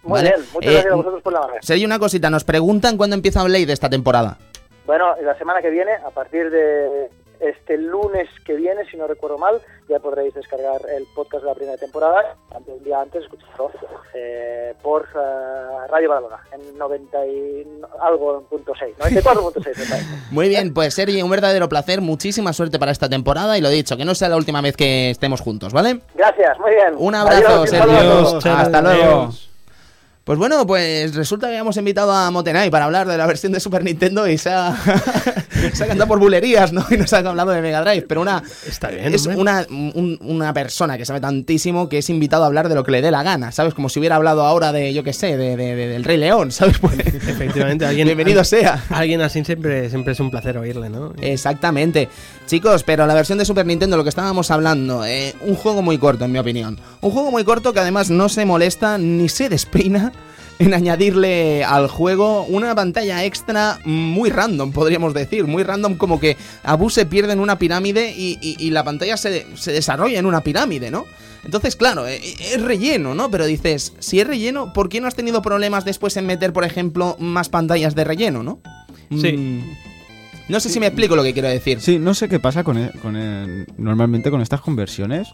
Muy 0.05 0.21
Vale. 0.21 0.35
bien, 0.37 0.41
muchas 0.53 0.71
Eh, 0.71 0.73
gracias 0.75 0.93
a 0.93 0.97
vosotros 0.97 1.23
por 1.23 1.33
la 1.33 1.41
mano. 1.41 1.55
Sergi, 1.63 1.85
una 1.85 1.99
cosita, 1.99 2.31
nos 2.31 2.45
preguntan 2.45 2.97
cuándo 2.97 3.17
empieza 3.17 3.43
Blade 3.43 3.73
esta 3.73 3.91
temporada. 3.91 4.39
Bueno, 4.87 5.17
la 5.23 5.37
semana 5.37 5.61
que 5.61 5.71
viene, 5.71 5.91
a 5.95 6.11
partir 6.11 6.49
de 6.49 7.11
este 7.41 7.77
lunes 7.79 8.29
que 8.45 8.55
viene, 8.55 8.85
si 8.91 8.97
no 8.97 9.07
recuerdo 9.07 9.39
mal, 9.39 9.61
ya 9.89 9.99
podréis 9.99 10.35
descargar 10.35 10.81
el 10.97 11.05
podcast 11.15 11.43
de 11.45 11.49
la 11.51 11.55
primera 11.55 11.77
temporada, 11.79 12.37
antes- 12.55 12.75
un 12.77 12.83
día 12.85 13.01
antes, 13.01 13.23
escucharlo 13.23 13.71
eh, 14.15 14.75
por 14.83 15.03
eh, 15.05 15.87
Radio 15.89 16.09
Badalona, 16.09 16.41
en 16.53 16.77
90 16.79 17.27
y 17.27 17.67
algo 18.01 18.43
punto 18.49 18.73
6, 18.79 18.97
94.6 18.99 19.55
me 19.57 19.63
parece. 19.63 20.05
Muy 20.31 20.49
bien, 20.49 20.75
pues 20.75 20.95
Sergi, 20.95 21.23
un 21.23 21.31
verdadero 21.31 21.69
placer, 21.69 22.01
muchísima 22.01 22.53
suerte 22.53 22.79
para 22.79 22.93
esta 22.93 23.09
temporada 23.09 23.57
y 23.59 23.61
lo 23.61 23.69
dicho, 23.71 23.97
que 23.97 24.05
no 24.05 24.15
sea 24.15 24.29
la 24.29 24.37
última 24.37 24.61
vez 24.61 24.77
que 24.77 25.11
estemos 25.11 25.41
juntos, 25.41 25.73
¿vale? 25.73 26.01
Gracias, 26.15 26.59
muy 26.59 26.71
bien. 26.73 26.95
Un 26.97 27.15
abrazo, 27.15 27.67
Sergio. 27.67 27.99
Adiós, 27.99 28.47
Hasta 28.47 28.83
luego. 28.83 29.31
Pues 30.27 30.41
bueno, 30.41 30.67
pues 30.67 31.15
resulta 31.15 31.47
que 31.47 31.53
habíamos 31.53 31.77
invitado 31.77 32.11
a 32.11 32.33
Motenai 32.33 32.69
para 32.69 32.87
hablar 32.87 33.07
de 33.07 33.17
la 33.17 33.27
versión 33.27 33.53
de 33.53 33.61
Super 33.61 33.85
Nintendo 33.85 34.27
y 34.27 34.37
se 34.39 34.51
ha, 34.51 34.75
se 35.73 35.85
ha 35.85 35.87
cantado 35.87 36.09
por 36.09 36.19
bulerías, 36.19 36.73
¿no? 36.73 36.85
Y 36.91 36.97
nos 36.97 37.13
ha 37.13 37.19
hablado 37.19 37.53
de 37.53 37.63
Mega 37.63 37.81
Drive, 37.83 38.07
pero 38.09 38.23
una 38.23 38.43
Está 38.67 38.89
bien, 38.89 39.15
es 39.15 39.25
una, 39.27 39.65
un- 39.71 40.19
una 40.21 40.53
persona 40.53 40.99
que 40.99 41.05
sabe 41.05 41.21
tantísimo 41.21 41.89
que 41.89 41.99
es 41.99 42.11
invitado 42.11 42.43
a 42.43 42.47
hablar 42.47 42.69
de 42.69 42.75
lo 42.75 42.83
que 42.83 42.91
le 42.91 43.03
dé 43.03 43.13
la 43.13 43.23
gana, 43.23 43.53
¿sabes? 43.53 43.73
Como 43.73 43.89
si 43.89 44.01
hubiera 44.01 44.17
hablado 44.17 44.45
ahora 44.45 44.73
de, 44.73 44.93
yo 44.93 45.05
qué 45.05 45.13
sé, 45.13 45.37
de, 45.37 45.57
de- 45.57 45.77
de- 45.77 45.87
del 45.87 46.03
Rey 46.03 46.17
León, 46.17 46.51
¿sabes? 46.51 46.79
Pues, 46.81 46.99
Efectivamente, 46.99 47.87
alguien, 47.87 48.07
bienvenido 48.09 48.43
sea. 48.43 48.83
Alguien 48.91 49.21
así 49.21 49.45
siempre, 49.45 49.89
siempre 49.91 50.15
es 50.15 50.19
un 50.19 50.33
placer 50.33 50.59
oírle, 50.59 50.91
¿no? 50.91 51.13
Exactamente. 51.23 52.09
Chicos, 52.47 52.85
pero 52.85 53.07
la 53.07 53.15
versión 53.15 53.39
de 53.39 53.45
Super 53.45 53.67
Nintendo, 53.67 53.97
lo 53.97 54.05
que 54.05 54.09
estábamos 54.09 54.51
hablando, 54.53 55.05
eh, 55.05 55.35
un 55.41 55.57
juego 55.57 55.83
muy 55.83 55.99
corto, 55.99 56.25
en 56.25 56.33
mi 56.33 56.39
opinión. 56.39 56.79
Un 57.01 57.11
juego 57.11 57.31
muy 57.33 57.43
corto 57.45 57.73
que 57.73 57.81
además 57.81 58.09
no 58.09 58.29
se 58.29 58.45
molesta 58.47 58.99
ni 58.99 59.29
se 59.29 59.49
despeina 59.49 60.13
en 60.61 60.73
añadirle 60.73 61.65
al 61.65 61.89
juego 61.89 62.45
una 62.45 62.73
pantalla 62.77 63.25
extra 63.25 63.81
muy 63.85 64.31
random, 64.31 64.71
podríamos 64.71 65.13
decir. 65.13 65.45
Muy 65.45 65.65
random, 65.65 65.97
como 65.97 66.21
que 66.21 66.37
Abu 66.63 66.89
se 66.89 67.05
pierde 67.05 67.33
en 67.33 67.41
una 67.41 67.59
pirámide 67.59 68.13
y, 68.17 68.39
y- 68.41 68.57
y 68.65 68.71
la 68.71 68.85
pantalla 68.85 69.17
se, 69.17 69.45
se 69.57 69.73
desarrolla 69.73 70.19
en 70.21 70.27
una 70.27 70.43
pirámide, 70.43 70.91
¿no? 70.93 71.05
Entonces, 71.45 71.75
claro, 71.75 72.07
eh, 72.07 72.21
es 72.41 72.63
relleno, 72.63 73.15
¿no? 73.15 73.29
Pero 73.31 73.45
dices, 73.47 73.93
si 73.99 74.21
es 74.21 74.27
relleno, 74.27 74.73
¿por 74.73 74.89
qué 74.89 75.01
no 75.01 75.09
has 75.09 75.15
tenido 75.17 75.43
problemas 75.43 75.85
después 75.85 76.17
en 76.17 76.27
meter, 76.27 76.53
por 76.53 76.65
ejemplo, 76.65 77.17
más 77.19 77.49
pantallas 77.49 77.95
de 77.97 78.05
relleno, 78.05 78.43
¿no? 78.45 78.61
Sí. 79.11 79.33
Mm, 79.37 79.63
No 80.49 80.61
sé 80.61 80.69
si 80.69 80.79
me 80.81 80.87
explico 80.87 81.17
lo 81.17 81.23
que 81.23 81.33
quiero 81.33 81.49
decir. 81.49 81.81
Sí, 81.81 81.99
no 81.99 82.15
sé 82.15 82.29
qué 82.29 82.39
pasa 82.39 82.63
con, 82.65 82.79
e- 82.79 82.91
con 83.03 83.17
el- 83.17 83.67
normalmente 83.79 84.31
con 84.31 84.41
estas 84.41 84.61
conversiones, 84.61 85.29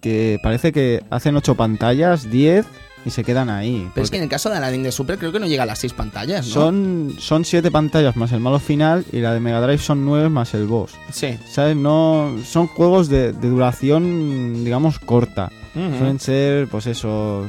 que 0.00 0.38
parece 0.42 0.72
que 0.72 1.02
hacen 1.10 1.36
8 1.36 1.54
pantallas, 1.54 2.30
10 2.30 2.66
y 3.06 3.10
se 3.10 3.22
quedan 3.24 3.50
ahí. 3.50 3.86
Pero 3.94 4.04
es 4.04 4.10
que 4.10 4.16
en 4.16 4.22
el 4.22 4.28
caso 4.30 4.48
de 4.48 4.56
Aladdin 4.56 4.82
de 4.82 4.90
Super 4.92 5.18
creo 5.18 5.30
que 5.32 5.38
no 5.38 5.46
llega 5.46 5.64
a 5.64 5.66
las 5.66 5.78
6 5.80 5.92
pantallas, 5.92 6.46
¿no? 6.46 6.52
son, 6.54 7.14
son 7.18 7.44
7 7.44 7.70
pantallas 7.70 8.16
más 8.16 8.32
el 8.32 8.40
malo 8.40 8.58
final 8.58 9.04
y 9.12 9.18
la 9.20 9.34
de 9.34 9.40
Mega 9.40 9.60
Drive 9.60 9.78
son 9.78 10.04
9 10.06 10.30
más 10.30 10.54
el 10.54 10.66
boss. 10.66 10.92
Sí. 11.12 11.38
¿Sabes? 11.46 11.76
No, 11.76 12.34
son 12.44 12.66
juegos 12.66 13.08
de, 13.10 13.32
de 13.32 13.48
duración, 13.48 14.64
digamos, 14.64 14.98
corta. 14.98 15.50
Suelen 15.74 16.20
ser, 16.20 16.68
pues 16.68 16.86
eso. 16.86 17.46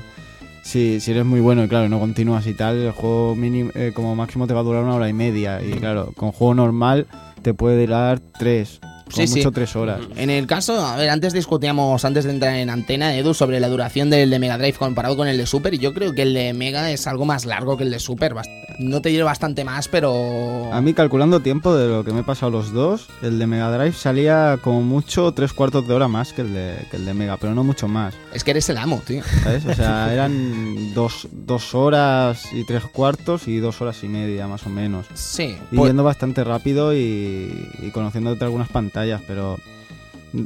Si, 0.65 0.99
si 0.99 1.11
eres 1.11 1.25
muy 1.25 1.41
bueno 1.41 1.63
y 1.63 1.67
claro, 1.67 1.87
no 1.89 1.99
continúas 1.99 2.47
y 2.47 2.55
tal, 2.55 2.77
el 2.77 2.91
juego 2.91 3.35
mínimo, 3.35 3.69
eh, 3.75 3.91
como 3.93 4.15
máximo 4.15 4.47
te 4.47 4.55
va 4.55 4.61
a 4.61 4.63
durar 4.63 4.83
una 4.83 4.95
hora 4.95 5.07
y 5.07 5.13
media. 5.13 5.61
Y 5.61 5.73
claro, 5.73 6.11
con 6.17 6.31
juego 6.31 6.55
normal 6.55 7.05
te 7.43 7.53
puede 7.53 7.85
durar 7.85 8.19
tres, 8.19 8.81
como 9.05 9.15
Sí, 9.17 9.27
sí. 9.27 9.37
mucho 9.39 9.51
tres 9.51 9.75
horas. 9.75 10.01
En 10.15 10.29
el 10.29 10.47
caso, 10.47 10.83
a 10.85 10.95
ver, 10.97 11.09
antes 11.09 11.31
discutíamos, 11.33 12.03
antes 12.05 12.25
de 12.25 12.31
entrar 12.31 12.55
en 12.55 12.69
antena, 12.69 13.15
Edu, 13.15 13.33
sobre 13.33 13.59
la 13.59 13.67
duración 13.69 14.09
del 14.09 14.29
de 14.29 14.39
Mega 14.39 14.57
Drive 14.57 14.73
comparado 14.77 15.15
con 15.15 15.27
el 15.27 15.37
de 15.37 15.45
Super, 15.45 15.73
y 15.73 15.77
yo 15.79 15.93
creo 15.93 16.13
que 16.13 16.23
el 16.23 16.33
de 16.33 16.53
Mega 16.53 16.91
es 16.91 17.05
algo 17.07 17.25
más 17.25 17.45
largo 17.45 17.77
que 17.77 17.83
el 17.83 17.91
de 17.91 17.99
Super. 17.99 18.33
No 18.77 19.01
te 19.01 19.11
lleva 19.11 19.25
bastante 19.25 19.63
más, 19.63 19.87
pero... 19.87 20.69
A 20.73 20.81
mí, 20.81 20.93
calculando 20.93 21.39
tiempo 21.39 21.73
de 21.75 21.87
lo 21.87 22.03
que 22.03 22.11
me 22.11 22.19
he 22.21 22.23
pasado 22.23 22.51
los 22.51 22.73
dos, 22.73 23.07
el 23.21 23.39
de 23.39 23.47
Mega 23.47 23.71
Drive 23.71 23.93
salía 23.93 24.57
como 24.61 24.81
mucho 24.81 25.31
tres 25.31 25.53
cuartos 25.53 25.87
de 25.87 25.93
hora 25.93 26.07
más 26.09 26.33
que 26.33 26.41
el 26.41 26.53
de, 26.53 26.75
que 26.91 26.97
el 26.97 27.05
de 27.05 27.13
Mega, 27.13 27.37
pero 27.37 27.55
no 27.55 27.63
mucho 27.63 27.87
más. 27.87 28.15
Es 28.33 28.43
que 28.43 28.51
eres 28.51 28.67
el 28.69 28.77
amo, 28.77 29.01
tío. 29.05 29.21
¿Sabes? 29.43 29.65
O 29.65 29.73
sea, 29.73 30.11
eran 30.13 30.93
dos, 30.93 31.27
dos 31.31 31.73
horas 31.73 32.49
y 32.53 32.65
tres 32.65 32.83
cuartos 32.85 33.47
y 33.47 33.57
dos 33.59 33.79
horas 33.81 34.03
y 34.03 34.07
media, 34.09 34.47
más 34.47 34.65
o 34.65 34.69
menos. 34.69 35.05
Sí. 35.13 35.55
Y 35.71 35.77
pues- 35.77 35.89
yendo 35.89 36.03
bastante 36.03 36.43
rápido 36.43 36.93
y, 36.93 37.69
y 37.81 37.91
conociéndote 37.93 38.43
algunas 38.43 38.67
pantallas, 38.67 38.94
pero 39.27 39.57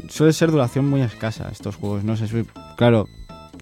suele 0.10 0.34
ser 0.34 0.52
duración 0.52 0.88
muy 0.90 1.02
escasa 1.02 1.50
estos 1.52 1.76
juegos. 1.76 2.04
No 2.04 2.16
sé 2.16 2.28
si, 2.28 2.46
claro, 2.78 3.08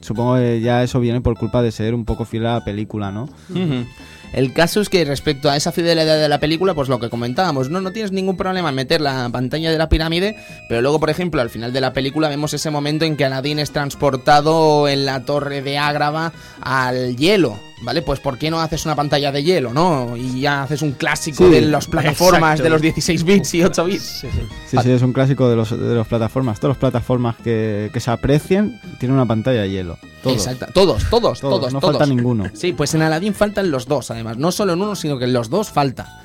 supongo 0.02 0.36
que 0.36 0.62
ya 0.62 0.84
eso 0.84 1.00
viene 1.00 1.22
por 1.22 1.38
culpa 1.38 1.62
de 1.62 1.72
ser 1.72 1.94
un 1.94 2.06
poco 2.06 2.26
fiel 2.26 2.46
a 2.46 2.56
la 2.56 2.66
película, 2.66 3.12
¿no? 3.12 3.24
Ujú. 3.50 3.86
El 4.34 4.54
caso 4.54 4.82
es 4.82 4.90
que 4.90 5.04
respecto 5.06 5.50
a 5.50 5.56
esa 5.56 5.72
fidelidad 5.72 6.20
de 6.20 6.30
la 6.30 6.40
película, 6.40 6.74
pues 6.74 6.90
lo 6.90 7.00
que 7.00 7.10
comentábamos, 7.10 7.70
no, 7.70 7.82
no 7.82 7.92
tienes 7.92 8.12
ningún 8.12 8.38
problema 8.38 8.70
en 8.70 8.76
meter 8.76 9.02
la 9.02 9.30
pantalla 9.30 9.72
de 9.72 9.78
la 9.78 9.90
pirámide, 9.90 10.36
pero 10.68 10.82
luego, 10.82 11.00
por 11.00 11.10
ejemplo, 11.10 11.42
al 11.42 11.50
final 11.50 11.72
de 11.74 11.82
la 11.82 11.94
película 11.94 12.28
vemos 12.30 12.54
ese 12.54 12.70
momento 12.70 13.06
en 13.06 13.16
que 13.18 13.26
Aladdin 13.26 13.60
es 13.60 13.72
transportado 13.72 14.88
en 14.88 15.06
la 15.06 15.22
torre 15.26 15.62
de 15.62 15.78
Ágrava 15.78 16.32
al 16.62 17.16
hielo, 17.16 17.58
¿vale? 17.82 18.02
Pues 18.02 18.20
¿por 18.20 18.38
qué 18.38 18.50
no 18.50 18.60
haces 18.60 18.86
una 18.86 18.96
pantalla 18.96 19.32
de 19.32 19.44
hielo, 19.44 19.74
no? 19.74 20.16
Y 20.18 20.42
ya 20.42 20.64
haces 20.64 20.82
un 20.82 20.92
clásico 20.94 21.46
Sí, 21.46 21.52
de 21.52 21.62
las 21.62 21.88
plataformas 21.88 22.60
exacto. 22.60 22.64
de 22.64 22.70
los 22.70 22.82
16 22.82 23.24
bits 23.24 23.54
y 23.54 23.64
8 23.64 23.86
bits. 23.86 24.04
Sí, 24.04 24.28
sí. 24.32 24.42
Sí, 24.72 24.78
sí, 24.84 24.92
es 24.92 25.02
un 25.02 25.14
clásico 25.14 25.50
de 25.50 25.56
los, 25.56 25.70
de 25.72 25.96
los 25.96 26.08
plataformas. 26.08 26.60
Todas 26.60 26.76
las 26.76 26.80
plataformas 26.80 27.36
que, 27.44 27.90
que 27.94 28.00
se 28.00 28.12
aprecien 28.12 28.80
tienen 29.00 29.16
una 29.16 29.26
pantalla 29.26 29.62
de 29.62 29.70
hielo. 29.70 29.98
Todos. 30.24 30.38
Exacto. 30.48 30.66
Todos, 30.74 31.04
todos, 31.10 31.40
Todos, 31.40 31.60
todos, 31.60 31.74
no 31.74 31.80
todos. 31.80 31.98
falta 31.98 32.14
ninguno. 32.14 32.46
Sí, 32.54 32.74
pues 32.74 32.94
en 32.96 33.04
Aladdin 33.04 33.34
faltan 33.34 33.70
los 33.72 33.86
dos, 33.88 34.10
además. 34.18 34.38
No 34.38 34.52
solo 34.52 34.74
en 34.74 34.82
uno, 34.82 34.96
sino 34.96 35.18
que 35.18 35.26
en 35.26 35.34
los 35.34 35.50
dos 35.50 35.70
falta. 35.70 36.24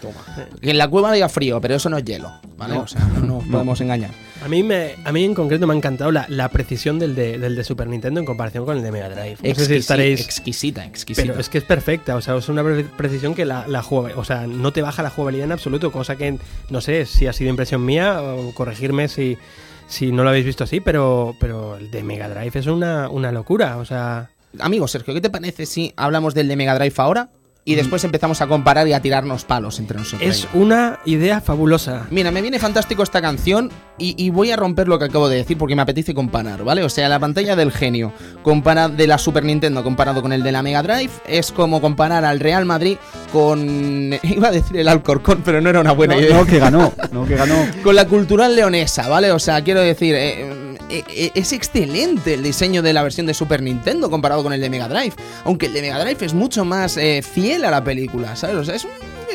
Que 0.61 0.71
en 0.71 0.79
la 0.79 0.89
cueva 0.89 1.11
había 1.11 1.29
frío, 1.29 1.61
pero 1.61 1.75
eso 1.77 1.89
no 1.89 1.97
es 1.99 2.05
hielo, 2.05 2.33
¿vale? 2.57 2.77
O 2.77 2.87
sea, 2.87 3.01
no 3.07 3.21
nos 3.39 3.45
podemos 3.45 3.81
engañar. 3.81 4.11
A 4.45 4.49
mí, 4.49 4.63
me, 4.65 4.97
a 5.05 5.13
mí 5.13 5.25
en 5.25 5.35
concreto 5.35 5.69
me 5.69 5.73
ha 5.75 5.77
encantado 5.77 6.11
la, 6.11 6.27
la 6.29 6.49
precisión 6.49 6.99
del 6.99 7.15
de, 7.15 7.39
del 7.39 7.55
de 7.55 7.63
Super 7.63 7.87
Nintendo 7.87 8.19
en 8.19 8.27
comparación 8.27 8.65
con 8.65 8.77
el 8.77 8.83
de 8.83 8.91
Mega 8.91 9.09
Drive. 9.09 9.37
No 9.41 9.55
sé 9.55 9.67
si 9.67 9.75
estaréis... 9.77 10.21
Exquisita, 10.21 10.85
exquisita. 10.85 11.25
Pero 11.29 11.39
es 11.41 11.49
que 11.49 11.59
es 11.59 11.65
perfecta, 11.65 12.17
o 12.17 12.21
sea, 12.21 12.35
es 12.37 12.49
una 12.49 12.65
pre- 12.65 12.83
precisión 12.83 13.35
que 13.37 13.45
la, 13.45 13.69
la 13.69 13.83
juega- 13.85 14.19
o 14.19 14.25
sea, 14.25 14.49
no 14.49 14.73
te 14.73 14.83
baja 14.83 15.03
la 15.05 15.11
jugabilidad 15.11 15.45
en 15.47 15.53
absoluto, 15.53 15.93
cosa 15.93 16.17
que 16.17 16.39
no 16.71 16.81
sé 16.81 17.07
si 17.07 17.29
ha 17.29 17.33
sido 17.33 17.51
impresión 17.51 17.85
mía 17.85 18.21
o 18.21 18.53
corregirme 18.53 19.07
si, 19.07 19.39
si 19.87 20.11
no 20.11 20.25
lo 20.25 20.31
habéis 20.31 20.47
visto 20.47 20.65
así, 20.65 20.81
pero, 20.81 21.37
pero 21.39 21.77
el 21.77 21.93
de 21.93 22.03
Mega 22.03 22.29
Drive 22.29 22.59
es 22.59 22.67
una, 22.67 23.09
una 23.11 23.31
locura, 23.31 23.77
o 23.77 23.85
sea, 23.85 24.31
amigo 24.59 24.89
Sergio, 24.89 25.15
¿qué 25.15 25.21
te 25.21 25.31
parece 25.31 25.67
si 25.67 25.93
hablamos 25.97 26.35
del 26.35 26.49
de 26.49 26.57
Mega 26.57 26.75
Drive 26.75 26.95
ahora? 26.97 27.29
Y 27.65 27.77
después 27.77 28.03
empezamos 28.03 28.41
a 28.41 28.49
comparar 28.49 28.89
y 28.89 28.93
a 28.93 29.01
tirarnos 29.01 29.45
palos 29.45 29.79
entre 29.79 29.97
nosotros. 29.97 30.29
Es 30.29 30.49
una 30.53 30.99
idea 31.05 31.41
fabulosa. 31.41 32.07
Mira, 32.11 32.33
me 32.33 32.43
viene 32.43 32.59
fantástico 32.59 33.05
esta 33.05 33.23
canción 33.23 33.71
y, 33.99 34.17
y 34.21 34.31
voy 34.31 34.51
a 34.51 34.57
romper 34.57 34.89
lo 34.89 34.99
que 34.99 35.05
acabo 35.05 35.29
de 35.29 35.37
decir 35.37 35.57
porque 35.57 35.77
me 35.77 35.83
apetece 35.83 36.13
comparar, 36.13 36.65
¿vale? 36.65 36.83
O 36.83 36.89
sea, 36.89 37.09
la 37.09 37.21
pantalla 37.21 37.55
del 37.55 37.71
genio 37.71 38.13
compara 38.43 38.89
de 38.89 39.07
la 39.07 39.17
Super 39.17 39.45
Nintendo 39.45 39.85
comparado 39.85 40.23
con 40.23 40.33
el 40.33 40.43
de 40.43 40.51
la 40.51 40.63
Mega 40.63 40.83
Drive 40.83 41.13
es 41.25 41.53
como 41.53 41.81
comparar 41.81 42.25
al 42.25 42.41
Real 42.41 42.65
Madrid 42.65 42.97
con... 43.33 43.61
Iba 44.25 44.49
a 44.49 44.51
decir 44.51 44.77
el 44.79 44.89
Alcorcón, 44.89 45.43
pero 45.45 45.61
no 45.61 45.71
era 45.71 45.81
una 45.81 45.93
buena 45.93 46.15
No, 46.17 46.21
idea. 46.21 46.37
no, 46.37 46.45
que 46.47 46.59
ganó, 46.59 46.93
no, 47.13 47.27
que 47.27 47.37
ganó. 47.37 47.55
Con 47.85 47.95
la 47.95 48.07
cultural 48.09 48.57
leonesa, 48.57 49.07
¿vale? 49.09 49.31
O 49.31 49.39
sea, 49.39 49.63
quiero 49.63 49.81
decir, 49.83 50.17
eh, 50.17 50.75
eh, 50.91 51.05
eh, 51.09 51.31
es 51.37 51.53
excelente 51.53 52.35
el 52.35 52.43
diseño 52.43 52.83
de 52.83 52.93
la 52.93 53.05
versión 53.05 53.27
de 53.27 53.35
Super 53.35 53.63
Nintendo 53.63 54.11
comparado 54.11 54.43
con 54.43 54.53
el 54.53 54.61
de 54.61 54.69
Mega 54.69 54.89
Drive. 54.89 55.15
Aunque 55.45 55.67
el 55.67 55.75
de 55.75 55.83
Mega 55.83 56.01
Drive 56.03 56.27
es 56.27 56.35
mucho 56.35 56.65
más 56.65 56.97
eh, 56.97 57.23
fiel 57.23 57.52
a 57.55 57.71
la 57.71 57.85
película, 57.85 58.35
¿sabes? 58.37 58.57
O 58.57 58.65
sea, 58.65 58.75
es, 58.75 58.87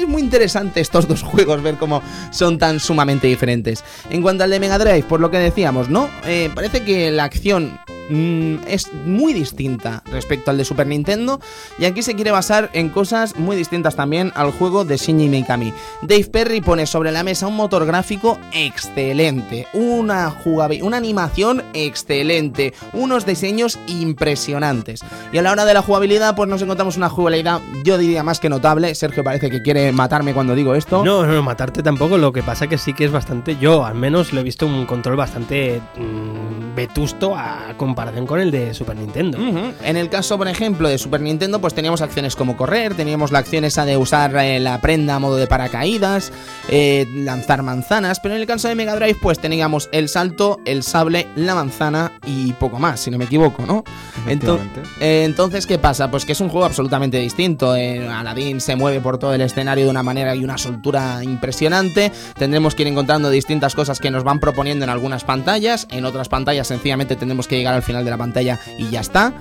muy 0.08 0.22
interesante 0.22 0.80
estos 0.80 1.08
dos 1.08 1.24
juegos, 1.24 1.62
ver 1.62 1.76
cómo 1.76 2.02
son 2.32 2.58
tan 2.58 2.80
sumamente 2.80 3.28
diferentes. 3.28 3.84
En 4.10 4.22
cuanto 4.22 4.44
al 4.44 4.50
de 4.50 4.60
Mega 4.60 4.78
Drive, 4.78 5.04
por 5.04 5.20
lo 5.20 5.32
que 5.32 5.38
decíamos, 5.38 5.90
¿no? 5.90 6.10
Eh, 6.26 6.50
parece 6.54 6.84
que 6.84 7.12
la 7.12 7.26
acción 7.26 7.80
mm, 8.10 8.56
es 8.68 8.92
muy 9.06 9.34
distinta 9.34 10.04
respecto 10.12 10.52
al 10.52 10.58
de 10.58 10.66
Super 10.66 10.88
Nintendo 10.88 11.40
y 11.78 11.86
aquí 11.86 12.02
se 12.02 12.16
quiere 12.16 12.32
basar 12.32 12.70
en 12.74 12.90
cosas 12.90 13.36
muy 13.36 13.56
distintas 13.56 13.96
también 13.96 14.32
al 14.36 14.52
juego 14.52 14.86
de 14.86 14.98
Shinji 14.98 15.30
Mikami. 15.30 15.74
Dave 16.02 16.26
Perry 16.26 16.62
pone 16.62 16.86
sobre 16.86 17.12
la 17.12 17.24
mesa 17.24 17.48
un 17.48 17.56
motor 17.56 17.86
gráfico 17.86 18.40
excelente, 18.54 19.68
una 19.74 20.36
una 20.82 20.98
animación 20.98 21.64
excelente, 21.74 22.74
unos 22.94 23.26
diseños 23.26 23.80
impresionantes. 23.88 25.02
Y 25.32 25.38
a 25.38 25.42
la 25.42 25.52
hora 25.52 25.66
de 25.66 25.74
la 25.74 25.82
jugabilidad, 25.82 26.36
pues 26.36 26.50
nos 26.50 26.62
encontramos 26.62 26.98
una 26.98 27.10
jugabilidad, 27.10 27.62
yo 27.84 27.98
diría 27.98 28.24
más 28.24 28.40
que 28.40 28.50
notable. 28.50 28.94
Sergio 28.96 29.24
parece 29.24 29.50
que 29.50 29.62
quiere 29.62 29.92
matarme 29.92 30.34
cuando 30.34 30.56
digo 30.56 30.76
esto. 30.76 31.04
No, 31.04 31.26
no, 31.26 31.34
no, 31.34 31.44
matarte 31.44 31.84
tampoco. 31.84 32.18
Lo 32.18 32.32
que 32.32 32.44
pasa 32.44 32.68
que 32.68 32.78
sí 32.78 32.94
que 32.94 33.06
es 33.06 33.12
bastante. 33.12 33.58
Yo, 33.58 33.86
al 33.86 33.96
menos, 33.96 34.34
lo 34.34 34.42
he 34.42 34.44
visto 34.44 34.66
un 34.66 34.86
control 34.86 35.16
bastante 35.16 35.82
mm, 35.98 36.67
vetusto 36.78 37.36
a 37.36 37.74
comparación 37.76 38.28
con 38.28 38.40
el 38.40 38.52
de 38.52 38.74
Super 38.76 38.96
Nintendo. 38.96 39.38
En 39.84 39.98
el 39.98 40.10
caso, 40.10 40.38
por 40.38 40.48
ejemplo, 40.48 40.88
de 40.88 41.00
Super 41.00 41.20
Nintendo, 41.22 41.60
pues 41.60 41.74
teníamos 41.74 42.02
acciones 42.02 42.36
como 42.36 42.56
correr, 42.56 42.94
teníamos 42.94 43.32
la 43.32 43.40
acción 43.40 43.66
esa 43.66 43.84
de 43.84 43.98
usar 43.98 44.36
eh, 44.38 44.60
la 44.60 44.80
prenda 44.80 45.16
a 45.16 45.20
modo 45.20 45.38
de 45.38 45.48
paracaídas, 45.48 46.32
eh, 46.70 47.08
lanzar 47.16 47.64
manzanas, 47.64 48.20
pero 48.20 48.36
en 48.36 48.42
el 48.42 48.48
caso 48.48 48.68
de 48.68 48.76
Mega 48.76 48.96
Drive, 48.96 49.18
pues 49.20 49.40
teníamos 49.40 49.90
el 49.92 50.08
salto, 50.08 50.60
el 50.66 50.84
sable, 50.84 51.28
la 51.36 51.56
manzana 51.56 52.12
y 52.28 52.54
poco 52.54 52.78
más, 52.78 53.00
si 53.00 53.10
no 53.10 53.18
me 53.18 53.26
equivoco, 53.26 53.66
¿no? 53.66 53.84
Ento- 54.28 54.56
Efectivamente. 54.60 54.82
eh, 55.02 55.24
entonces, 55.26 55.66
¿qué 55.66 55.80
pasa? 55.80 56.12
Pues 56.12 56.26
que 56.26 56.34
es 56.34 56.42
un 56.42 56.50
juego 56.50 56.66
absolutamente 56.68 57.18
distinto. 57.18 57.76
Eh, 57.76 58.08
Aladdin 58.08 58.62
se 58.62 58.76
mueve 58.76 59.02
por 59.02 59.18
todo 59.18 59.34
el 59.34 59.42
escenario 59.42 59.86
de 59.86 59.90
una 59.90 60.04
manera 60.04 60.36
y 60.36 60.44
una 60.44 60.60
soltura 60.60 61.24
impresionante. 61.24 62.12
Tendremos 62.38 62.76
que 62.76 62.84
ir 62.84 62.88
encontrando 62.90 63.32
distintas 63.32 63.74
cosas 63.74 64.00
que 64.00 64.12
nos 64.12 64.24
van 64.24 64.40
proponiendo 64.40 64.84
en 64.84 64.90
algunas 64.92 65.24
pantallas. 65.24 65.88
En 65.90 66.06
otras 66.06 66.30
pantallas, 66.30 66.67
sencillamente, 66.68 67.16
tendremos 67.16 67.48
que 67.48 67.58
llegar 67.58 67.74
al 67.74 67.84
final 67.84 68.04
de 68.06 68.12
la 68.12 68.18
pantalla 68.18 68.60
y 68.78 68.90
ya 68.90 69.02
está. 69.02 69.34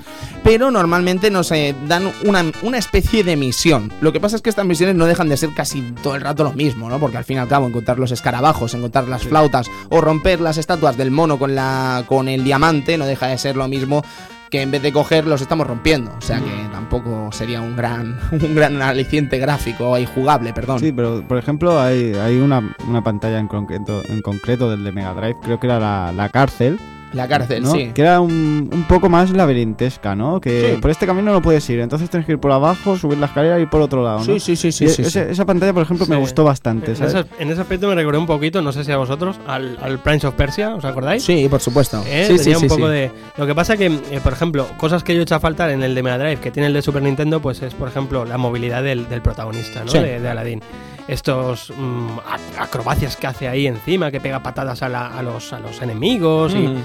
Pero 0.43 0.71
normalmente 0.71 1.31
nos 1.31 1.51
eh, 1.53 1.75
dan 1.87 2.11
una, 2.25 2.45
una 2.63 2.79
especie 2.79 3.25
de 3.25 3.37
misión. 3.37 3.93
Lo 4.01 4.13
que 4.13 4.21
pasa 4.21 4.37
es 4.37 4.43
que 4.43 4.51
estas 4.51 4.67
misiones 4.67 4.97
no 4.97 5.07
dejan 5.07 5.29
de 5.29 5.37
ser 5.37 5.51
casi 5.55 5.83
todo 6.03 6.15
el 6.15 6.23
rato 6.23 6.45
lo 6.45 6.53
mismo, 6.53 6.89
¿no? 6.89 6.99
Porque 6.99 7.17
al 7.17 7.25
fin 7.25 7.37
y 7.37 7.41
al 7.41 7.49
cabo, 7.49 7.67
encontrar 7.67 7.99
los 7.99 8.13
escarabajos, 8.13 8.75
encontrar 8.75 9.09
las 9.09 9.25
flautas 9.25 9.67
o 9.91 10.01
romper 10.01 10.41
las 10.41 10.57
estatuas 10.57 10.97
del 10.97 11.11
mono 11.11 11.39
con, 11.39 11.55
la, 11.55 12.05
con 12.07 12.29
el 12.29 12.45
diamante 12.45 12.99
no 12.99 13.07
deja 13.07 13.27
de 13.27 13.39
ser 13.39 13.57
lo 13.57 13.69
mismo 13.69 14.05
que 14.51 14.63
en 14.63 14.71
vez 14.71 14.83
de 14.83 14.93
coger 14.93 15.27
los 15.27 15.41
estamos 15.41 15.67
rompiendo. 15.67 16.13
O 16.17 16.21
sea 16.21 16.39
que 16.39 16.51
tampoco 16.73 17.31
sería 17.33 17.61
un 17.61 17.77
gran, 17.77 18.19
un 18.33 18.55
gran 18.55 18.81
aliciente 18.83 19.39
gráfico 19.39 19.99
y 19.99 20.07
jugable, 20.07 20.53
perdón. 20.53 20.81
Sí, 20.81 20.93
pero 20.93 21.27
por 21.27 21.39
ejemplo 21.39 21.81
hay, 21.81 22.15
hay 22.15 22.39
una, 22.39 22.77
una 22.87 23.03
pantalla 23.03 23.39
en 23.39 23.49
concreto, 23.49 24.03
en 24.09 24.23
concreto 24.23 24.71
del 24.71 24.85
de 24.85 24.93
Mega 24.93 25.15
Drive, 25.15 25.37
creo 25.43 25.61
que 25.61 25.67
era 25.67 25.81
la, 25.81 26.13
la 26.13 26.29
cárcel, 26.29 26.79
La 27.13 27.29
cárcel, 27.29 27.63
¿no? 27.63 27.71
sí. 27.73 27.93
que 27.95 28.03
era 28.03 28.21
un, 28.21 28.69
un 28.73 28.85
poco 28.89 29.09
más 29.09 29.31
laberintesca, 29.31 30.15
¿no? 30.15 30.41
Que 30.41 30.75
Sí. 30.75 30.81
por 30.83 30.91
este 30.91 31.07
camino 31.07 31.33
no 31.33 31.41
puedes 31.41 31.69
ir, 31.71 31.81
entonces 31.81 32.11
tienes 32.11 32.27
que 32.27 32.33
ir 32.33 32.39
por 32.39 32.53
abajo, 32.53 32.97
subir 32.97 33.17
la 33.19 33.27
escalera 33.27 33.59
y 33.59 33.63
ir 33.63 33.71
por 33.71 33.81
otro 33.81 34.03
lado, 34.03 34.19
¿no? 34.19 34.25
Sí, 34.25 34.41
sí, 34.41 34.57
sí, 34.57 34.73
sí, 34.73 34.85
Y 34.85 34.89
sí, 34.89 35.03
ese- 35.03 35.25
sí. 35.25 35.31
Esa 35.31 35.45
pantalla, 35.47 35.73
por 35.73 35.83
ejemplo, 35.85 36.05
me 36.07 36.17
gustó 36.17 36.45
bastante, 36.45 36.91
En 36.91 36.97
¿sabes? 36.97 37.15
ese, 37.15 37.27
en 37.39 37.51
ese 37.51 37.61
aspecto 37.61 37.89
me 37.89 37.95
recordé 37.95 38.19
un 38.19 38.27
poquito, 38.27 38.61
no 38.61 38.73
sé 38.73 38.85
si 38.85 38.93
a 38.93 38.97
vosotros, 38.97 39.39
al, 39.47 39.79
al 39.81 39.99
Prince 40.01 40.27
of 40.27 40.35
Persia, 40.35 40.75
¿os 40.75 40.85
acordáis? 40.85 41.23
Sí, 41.25 41.47
por 41.49 41.61
supuesto. 41.61 42.03
Eh, 42.07 42.25
sí, 42.29 42.39
sí, 42.39 42.45
tenía 42.45 42.59
sí, 42.59 42.65
un 42.65 42.69
poco 42.69 42.87
sí. 42.89 42.93
de. 42.95 43.11
Lo 43.39 43.47
que 43.47 43.55
pasa 43.55 43.77
que, 43.77 43.87
eh, 43.87 44.21
por 44.23 44.33
ejemplo, 44.33 44.67
cosas 44.77 45.03
que 45.05 45.15
yo 45.15 45.21
he 45.21 45.23
hecho 45.23 45.37
a 45.37 45.41
faltar 45.41 45.71
en 45.71 45.83
el 45.83 45.95
de 45.95 46.03
Mega 46.03 46.19
Drive, 46.19 46.37
que 46.41 46.51
tiene 46.51 46.67
el 46.67 46.75
de 46.75 46.83
Super 46.83 47.03
Nintendo, 47.03 47.41
pues 47.41 47.63
es, 47.63 47.73
por 47.75 47.89
ejemplo, 47.89 48.25
la 48.25 48.37
movilidad 48.37 48.83
del, 48.83 49.09
del 49.09 49.23
protagonista, 49.23 49.85
¿no? 49.85 49.91
Sí. 49.91 49.99
De, 49.99 50.21
de 50.21 50.29
Aladdin. 50.29 50.61
Estos 51.09 51.71
mm, 51.77 52.19
ac- 52.19 52.59
acrobacias 52.59 53.17
que 53.17 53.27
hace 53.27 53.49
ahí 53.49 53.67
encima, 53.67 54.11
que 54.11 54.21
pega 54.21 54.43
patadas 54.43 54.83
a, 54.83 54.89
la- 54.89 55.07
a 55.09 55.23
los, 55.23 55.53
a 55.53 55.61
los 55.61 55.81
enemigos 55.83 56.53
y. 56.55 56.69
Mm. 56.69 56.83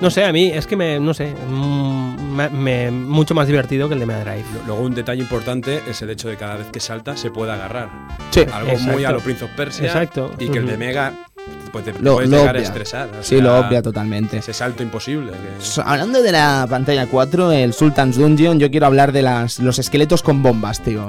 No 0.00 0.10
sé, 0.10 0.24
a 0.24 0.32
mí 0.32 0.50
es 0.52 0.66
que 0.66 0.76
me. 0.76 0.98
No 0.98 1.14
sé. 1.14 1.32
mm, 1.48 2.34
me- 2.34 2.48
me- 2.50 2.90
mucho 2.90 3.32
más 3.34 3.46
divertido 3.46 3.86
que 3.88 3.94
el 3.94 4.00
de 4.00 4.06
Mega 4.06 4.24
Drive. 4.24 4.44
Luego 4.66 4.82
un 4.82 4.92
detalle 4.94 5.22
importante 5.22 5.82
es 5.88 6.02
el 6.02 6.10
hecho 6.10 6.26
de 6.28 6.34
que 6.34 6.40
cada 6.40 6.56
vez 6.56 6.66
que 6.72 6.80
salta 6.80 7.16
se 7.16 7.30
pueda 7.30 7.54
agarrar. 7.54 7.90
Sí. 8.30 8.40
Algo 8.52 8.70
Exacto. 8.72 8.92
muy 8.92 9.04
a 9.04 9.12
lo 9.12 9.20
Prince 9.20 9.44
of 9.44 9.50
Persia. 9.52 9.86
Exacto. 9.86 10.32
Y 10.40 10.48
que 10.48 10.58
el 10.58 10.66
de. 10.66 10.76
Mega 10.76 11.12
pues 11.74 11.84
te, 11.84 11.92
Lo- 12.00 12.14
puedes 12.14 12.30
lo 12.30 12.36
llegar 12.38 12.54
a 12.54 12.58
obvia. 12.58 12.68
estresar. 12.68 13.08
o 13.18 13.22
Sí, 13.22 13.34
sea, 13.36 13.44
lo 13.44 13.58
obvia 13.58 13.82
totalmente. 13.82 14.38
Ese 14.38 14.52
salto 14.54 14.82
imposible. 14.84 15.32
que- 15.32 15.80
Hablando 15.84 16.22
de 16.22 16.30
la 16.32 16.66
pantalla 16.70 17.06
4, 17.06 17.50
el 17.52 17.74
Sultan's 17.74 18.16
Dungeon, 18.16 18.60
yo 18.60 18.70
quiero 18.70 18.86
hablar 18.86 19.10
de 19.10 19.22
las, 19.22 19.58
los 19.58 19.78
esqueletos 19.80 20.22
con 20.22 20.42
bombas, 20.42 20.80
tío. 20.80 21.06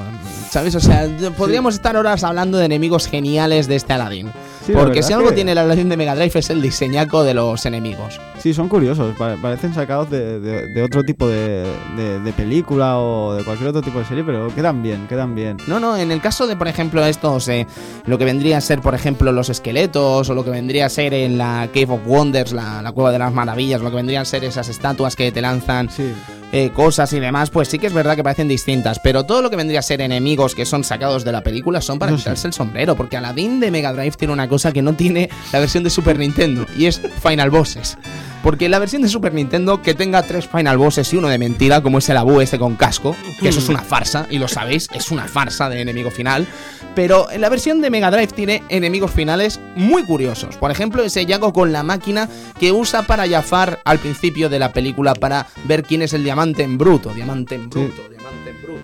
¿Sabes? 0.49 0.73
O 0.75 0.79
sea, 0.79 1.07
podríamos 1.37 1.75
estar 1.75 1.95
horas 1.95 2.23
hablando 2.23 2.57
de 2.57 2.65
enemigos 2.65 3.07
geniales 3.07 3.67
de 3.67 3.75
este 3.75 3.93
Aladdin. 3.93 4.31
Sí, 4.65 4.73
la 4.73 4.79
Porque 4.79 5.03
si 5.03 5.13
algo 5.13 5.29
que- 5.29 5.35
tiene 5.35 5.51
el 5.51 5.57
Aladdin 5.59 5.89
de 5.89 5.97
Mega 5.97 6.15
Drive 6.15 6.31
es 6.39 6.49
el 6.49 6.61
diseñaco 6.61 7.23
de 7.23 7.33
los 7.35 7.65
enemigos. 7.65 8.19
Sí, 8.41 8.53
son 8.53 8.67
curiosos, 8.67 9.15
pa- 9.17 9.35
parecen 9.41 9.73
sacados 9.73 10.09
de, 10.09 10.39
de- 10.39 10.67
de 10.73 10.83
otro 10.83 11.03
tipo 11.03 11.27
de, 11.27 11.63
de- 11.95 12.33
película 12.33 12.97
o 12.99 13.33
de 13.35 13.43
cualquier 13.43 13.69
otro 13.69 13.81
tipo 13.81 13.99
de 13.99 14.05
serie, 14.05 14.23
pero 14.23 14.53
quedan 14.53 14.81
bien, 14.83 15.07
quedan 15.07 15.35
bien. 15.35 15.57
No, 15.67 15.79
no, 15.79 15.95
en 15.97 16.11
el 16.11 16.19
caso 16.21 16.47
de, 16.47 16.55
por 16.55 16.67
ejemplo, 16.67 17.05
estos, 17.05 17.47
eh, 17.47 17.65
lo 18.05 18.17
que 18.17 18.25
vendría 18.25 18.57
a 18.57 18.61
ser, 18.61 18.81
por 18.81 18.93
ejemplo, 18.95 19.31
los 19.31 19.49
esqueletos, 19.49 20.29
o 20.29 20.33
lo 20.33 20.43
que 20.43 20.49
vendría 20.51 20.87
a 20.87 20.89
ser 20.89 21.13
en 21.13 21.37
la 21.37 21.69
Cave 21.73 21.87
of 21.93 22.01
Wonders, 22.05 22.51
la, 22.51 22.81
la 22.81 22.91
Cueva 22.91 23.11
de 23.11 23.19
las 23.19 23.33
Maravillas, 23.33 23.81
lo 23.81 23.89
que 23.89 23.95
vendrían 23.97 24.23
a 24.23 24.25
ser 24.25 24.43
esas 24.43 24.67
estatuas 24.69 25.15
que 25.15 25.31
te 25.31 25.41
lanzan 25.41 25.89
Sí, 25.89 26.11
eh, 26.51 26.69
cosas 26.73 27.11
y 27.13 27.19
demás, 27.19 27.49
pues 27.49 27.67
sí 27.67 27.79
que 27.79 27.87
es 27.87 27.93
verdad 27.93 28.15
que 28.15 28.23
parecen 28.23 28.47
distintas, 28.47 28.99
pero 28.99 29.23
todo 29.25 29.41
lo 29.41 29.49
que 29.49 29.55
vendría 29.55 29.79
a 29.79 29.81
ser 29.81 30.01
enemigos 30.01 30.55
que 30.55 30.65
son 30.65 30.83
sacados 30.83 31.23
de 31.25 31.31
la 31.31 31.41
película 31.41 31.81
son 31.81 31.99
para 31.99 32.11
sí. 32.11 32.17
quitarse 32.19 32.47
el 32.47 32.53
sombrero, 32.53 32.95
porque 32.95 33.17
Aladdin 33.17 33.59
de 33.59 33.71
Mega 33.71 33.91
Drive 33.93 34.11
tiene 34.17 34.33
una 34.33 34.47
cosa 34.55 34.71
que 34.71 34.81
no 34.81 34.93
tiene 34.93 35.29
la 35.51 35.59
versión 35.59 35.83
de 35.83 35.89
Super 35.89 36.17
Nintendo, 36.17 36.65
y 36.77 36.85
es 36.85 37.01
Final 37.21 37.49
Bosses. 37.49 37.97
Porque 38.41 38.69
la 38.69 38.79
versión 38.79 39.01
de 39.01 39.09
Super 39.09 39.33
Nintendo 39.33 39.81
que 39.81 39.93
tenga 39.93 40.23
tres 40.23 40.47
Final 40.47 40.77
Bosses 40.77 41.11
y 41.11 41.17
uno 41.17 41.27
de 41.27 41.37
mentira, 41.37 41.81
como 41.81 41.97
es 41.97 42.07
el 42.07 42.15
Abu 42.15 42.39
este 42.39 42.57
con 42.57 42.77
casco, 42.77 43.17
que 43.41 43.49
eso 43.49 43.59
es 43.59 43.67
una 43.67 43.81
farsa, 43.81 44.27
y 44.29 44.39
lo 44.39 44.47
sabéis, 44.47 44.87
es 44.93 45.11
una 45.11 45.27
farsa 45.27 45.67
de 45.67 45.81
enemigo 45.81 46.09
final. 46.09 46.47
Pero 46.95 47.29
en 47.29 47.41
la 47.41 47.49
versión 47.49 47.81
de 47.81 47.89
Mega 47.89 48.11
Drive 48.11 48.27
tiene 48.27 48.63
enemigos 48.69 49.11
finales 49.11 49.59
muy 49.75 50.05
curiosos. 50.05 50.55
Por 50.55 50.71
ejemplo, 50.71 51.03
ese 51.03 51.25
Yago 51.25 51.51
con 51.51 51.73
la 51.73 51.83
máquina 51.83 52.29
que 52.57 52.71
usa 52.71 53.05
para 53.05 53.27
Jafar 53.27 53.81
al 53.83 53.99
principio 53.99 54.47
de 54.47 54.59
la 54.59 54.71
película 54.71 55.15
para 55.15 55.47
ver 55.65 55.83
quién 55.83 56.01
es 56.01 56.13
el 56.13 56.23
diamante 56.23 56.63
en 56.63 56.77
bruto. 56.77 57.13
Diamante 57.13 57.55
en 57.55 57.69
bruto, 57.69 58.07
diamante 58.09 58.51
en 58.51 58.61
bruto. 58.61 58.83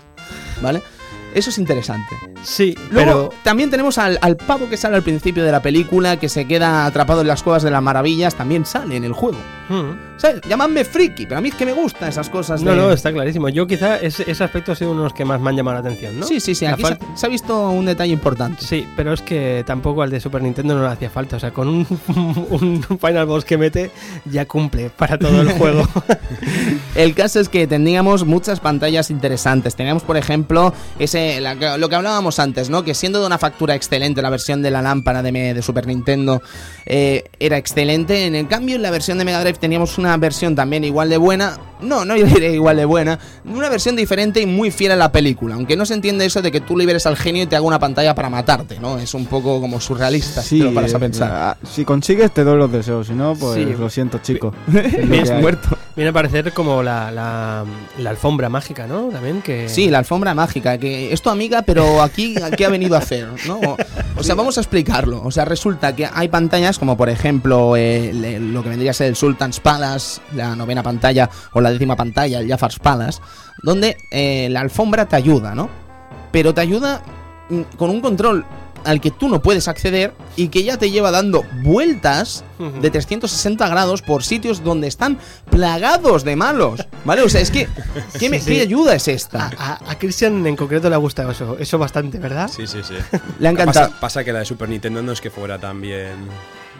¿Vale? 0.60 0.82
Eso 1.34 1.50
es 1.50 1.58
interesante. 1.58 2.14
Sí, 2.42 2.74
Luego, 2.90 3.28
pero. 3.30 3.34
también 3.42 3.70
tenemos 3.70 3.98
al, 3.98 4.18
al 4.20 4.36
pavo 4.36 4.68
que 4.68 4.76
sale 4.76 4.96
al 4.96 5.02
principio 5.02 5.44
de 5.44 5.52
la 5.52 5.62
película, 5.62 6.16
que 6.18 6.28
se 6.28 6.46
queda 6.46 6.86
atrapado 6.86 7.20
en 7.22 7.28
las 7.28 7.42
cuevas 7.42 7.62
de 7.62 7.70
las 7.70 7.82
maravillas, 7.82 8.34
también 8.34 8.66
sale 8.66 8.96
en 8.96 9.04
el 9.04 9.12
juego. 9.12 9.38
Mm. 9.68 10.18
¿Sabes? 10.18 10.40
Llamadme 10.48 10.84
friki, 10.84 11.24
pero 11.26 11.38
a 11.38 11.40
mí 11.40 11.48
es 11.48 11.54
que 11.54 11.64
me 11.66 11.72
gustan 11.72 12.08
esas 12.08 12.28
cosas. 12.28 12.62
No, 12.62 12.72
de- 12.72 12.76
no, 12.76 12.92
está 12.92 13.12
clarísimo. 13.12 13.48
Yo 13.48 13.66
quizá 13.66 13.96
ese, 13.96 14.30
ese 14.30 14.44
aspecto 14.44 14.72
ha 14.72 14.74
sido 14.76 14.90
uno 14.90 15.00
de 15.00 15.04
los 15.04 15.12
que 15.14 15.24
más 15.24 15.40
me 15.40 15.50
han 15.50 15.56
llamado 15.56 15.74
la 15.74 15.80
atención, 15.88 16.18
¿no? 16.20 16.26
Sí, 16.26 16.38
sí, 16.40 16.54
sí. 16.54 16.64
La 16.64 16.72
Aquí 16.72 16.84
se, 17.14 17.26
ha 17.26 17.28
visto 17.28 17.70
un 17.70 17.86
detalle 17.86 18.12
importante. 18.12 18.62
Sí, 18.64 18.86
pero 18.96 19.12
es 19.12 19.22
que 19.22 19.64
tampoco 19.66 20.02
al 20.02 20.10
de 20.10 20.20
Super 20.20 20.42
Nintendo 20.42 20.74
no 20.74 20.82
le 20.82 20.88
hacía 20.88 21.10
falta. 21.10 21.36
O 21.36 21.40
sea, 21.40 21.52
con 21.52 21.68
un, 21.68 21.86
un 22.88 22.98
Final 23.00 23.26
Boss 23.26 23.44
que 23.44 23.56
mete, 23.58 23.90
ya 24.26 24.46
cumple 24.46 24.90
para 24.90 25.18
todo 25.18 25.40
el 25.40 25.52
juego. 25.52 25.88
El 26.94 27.14
caso 27.14 27.40
es 27.40 27.48
que 27.48 27.66
teníamos 27.66 28.24
muchas 28.26 28.60
pantallas 28.60 29.10
interesantes. 29.10 29.74
Teníamos, 29.74 30.02
por 30.02 30.16
ejemplo, 30.16 30.74
ese 30.98 31.21
la 31.40 31.76
lo 31.76 31.88
que 31.88 31.94
hablábamos 31.96 32.38
antes, 32.38 32.70
¿no? 32.70 32.84
Que 32.84 32.94
siendo 32.94 33.20
de 33.20 33.26
una 33.26 33.38
factura 33.38 33.74
excelente 33.74 34.22
la 34.22 34.30
versión 34.30 34.62
de 34.62 34.70
la 34.70 34.82
lámpara 34.82 35.22
de, 35.22 35.62
Super 35.62 35.86
Nintendo 35.86 36.42
eh, 36.86 37.24
era 37.38 37.56
excelente. 37.56 38.26
En 38.26 38.34
el 38.34 38.48
cambio, 38.48 38.76
en 38.76 38.82
la 38.82 38.90
versión 38.90 39.18
de 39.18 39.24
Mega 39.24 39.40
Drive 39.40 39.58
teníamos 39.58 39.98
una 39.98 40.16
versión 40.16 40.54
también 40.54 40.84
igual 40.84 41.08
de 41.08 41.16
buena. 41.16 41.58
No, 41.80 42.04
no 42.04 42.14
diré 42.22 42.52
igual 42.52 42.76
de 42.76 42.84
buena. 42.84 43.18
Una 43.44 43.68
versión 43.68 43.96
diferente 43.96 44.40
y 44.40 44.46
muy 44.46 44.70
fiel 44.70 44.92
a 44.92 44.96
la 44.96 45.12
película. 45.12 45.54
Aunque 45.54 45.76
no 45.76 45.84
se 45.86 45.94
entiende 45.94 46.24
eso 46.24 46.42
de 46.42 46.50
que 46.52 46.60
tú 46.60 46.76
liberes 46.76 47.06
al 47.06 47.16
genio 47.16 47.42
y 47.42 47.46
te 47.46 47.56
haga 47.56 47.66
una 47.66 47.78
pantalla 47.78 48.14
para 48.14 48.30
matarte, 48.30 48.78
¿no? 48.80 48.98
Es 48.98 49.14
un 49.14 49.26
poco 49.26 49.60
como 49.60 49.80
surrealista 49.80 50.42
si 50.42 50.58
te 50.58 50.64
lo 50.64 50.74
paras 50.74 50.94
a 50.94 50.96
eh, 50.96 51.00
pensar. 51.00 51.30
ah, 51.32 51.56
si 51.68 51.84
consigues 51.84 52.32
te 52.32 52.44
doy 52.44 52.58
los 52.58 52.70
deseos, 52.70 53.06
si 53.06 53.14
no, 53.14 53.34
pues 53.34 53.54
Sí. 53.54 53.64
lo 53.78 53.90
siento, 53.90 54.18
chico. 54.18 54.54
Me 54.66 55.20
has 55.20 55.30
muerto. 55.40 55.76
Viene 55.94 56.08
a 56.08 56.12
parecer 56.12 56.52
como 56.52 56.82
la, 56.82 57.10
la, 57.10 58.10
alfombra 58.10 58.48
mágica, 58.48 58.86
¿no? 58.86 59.08
También 59.08 59.42
que... 59.42 59.68
Sí, 59.68 59.90
la 59.90 59.98
alfombra 59.98 60.32
mágica, 60.32 60.78
que 60.78 61.12
es 61.12 61.26
amiga, 61.26 61.62
pero 61.62 62.00
aquí, 62.02 62.34
¿qué 62.56 62.64
ha 62.64 62.70
venido 62.70 62.94
a 62.96 62.98
hacer? 62.98 63.28
¿no? 63.46 63.60
O, 64.16 64.22
sea, 64.22 64.34
vamos 64.34 64.56
a 64.56 64.62
explicarlo. 64.62 65.22
O 65.22 65.30
sea, 65.30 65.44
resulta 65.44 65.94
que 65.94 66.08
hay 66.12 66.28
pantallas 66.28 66.78
como, 66.78 66.96
por 66.96 67.10
ejemplo, 67.10 67.74
lo 67.76 68.62
que 68.62 68.68
vendría 68.68 68.92
a 68.92 68.94
ser 68.94 69.08
el 69.08 69.16
Sultan's 69.16 69.60
Palace, 69.60 70.20
la 70.34 70.56
novena 70.56 70.82
pantalla, 70.82 71.28
o 71.52 71.60
la 71.60 71.70
décima 71.70 71.94
pantalla, 71.94 72.40
el 72.40 72.48
Jafar's 72.48 72.78
Palace, 72.78 73.20
donde 73.62 73.96
eh, 74.10 74.48
la 74.50 74.60
alfombra 74.60 75.06
te 75.06 75.16
ayuda, 75.16 75.54
¿no? 75.54 75.68
Pero 76.30 76.54
te 76.54 76.62
ayuda 76.62 77.02
mm, 77.50 77.76
con 77.76 77.90
un 77.90 78.00
control 78.00 78.46
al 78.84 79.00
que 79.00 79.10
tú 79.10 79.28
no 79.28 79.42
puedes 79.42 79.68
acceder 79.68 80.12
y 80.36 80.48
que 80.48 80.62
ya 80.64 80.76
te 80.76 80.90
lleva 80.90 81.10
dando 81.10 81.44
vueltas 81.62 82.44
de 82.80 82.90
360 82.90 83.68
grados 83.68 84.02
por 84.02 84.22
sitios 84.22 84.62
donde 84.62 84.86
están 84.86 85.18
plagados 85.50 86.22
de 86.24 86.36
malos, 86.36 86.86
¿vale? 87.04 87.22
O 87.22 87.28
sea, 87.28 87.40
es 87.40 87.50
que, 87.50 87.68
¿qué, 88.18 88.30
me- 88.30 88.38
Sí, 88.38 88.46
sí. 88.46 88.54
qué 88.56 88.60
ayuda 88.62 88.94
es 88.94 89.08
esta? 89.08 89.50
a, 89.58 89.90
a 89.90 89.98
Christian 89.98 90.46
en 90.46 90.54
concreto 90.56 90.88
le 90.88 90.94
ha 90.94 90.98
gustado 90.98 91.30
eso, 91.32 91.56
eso 91.58 91.78
bastante, 91.78 92.18
¿verdad? 92.18 92.48
Sí, 92.54 92.66
sí, 92.66 92.78
sí. 92.86 92.94
Le 93.40 93.48
ha 93.48 93.50
encantado. 93.50 93.88
Pasa, 93.88 94.00
pasa 94.00 94.24
que 94.24 94.32
la 94.32 94.40
de 94.40 94.44
Super 94.44 94.68
Nintendo 94.68 95.02
no 95.02 95.12
es 95.12 95.20
que 95.20 95.30
fuera 95.30 95.58
también 95.58 96.28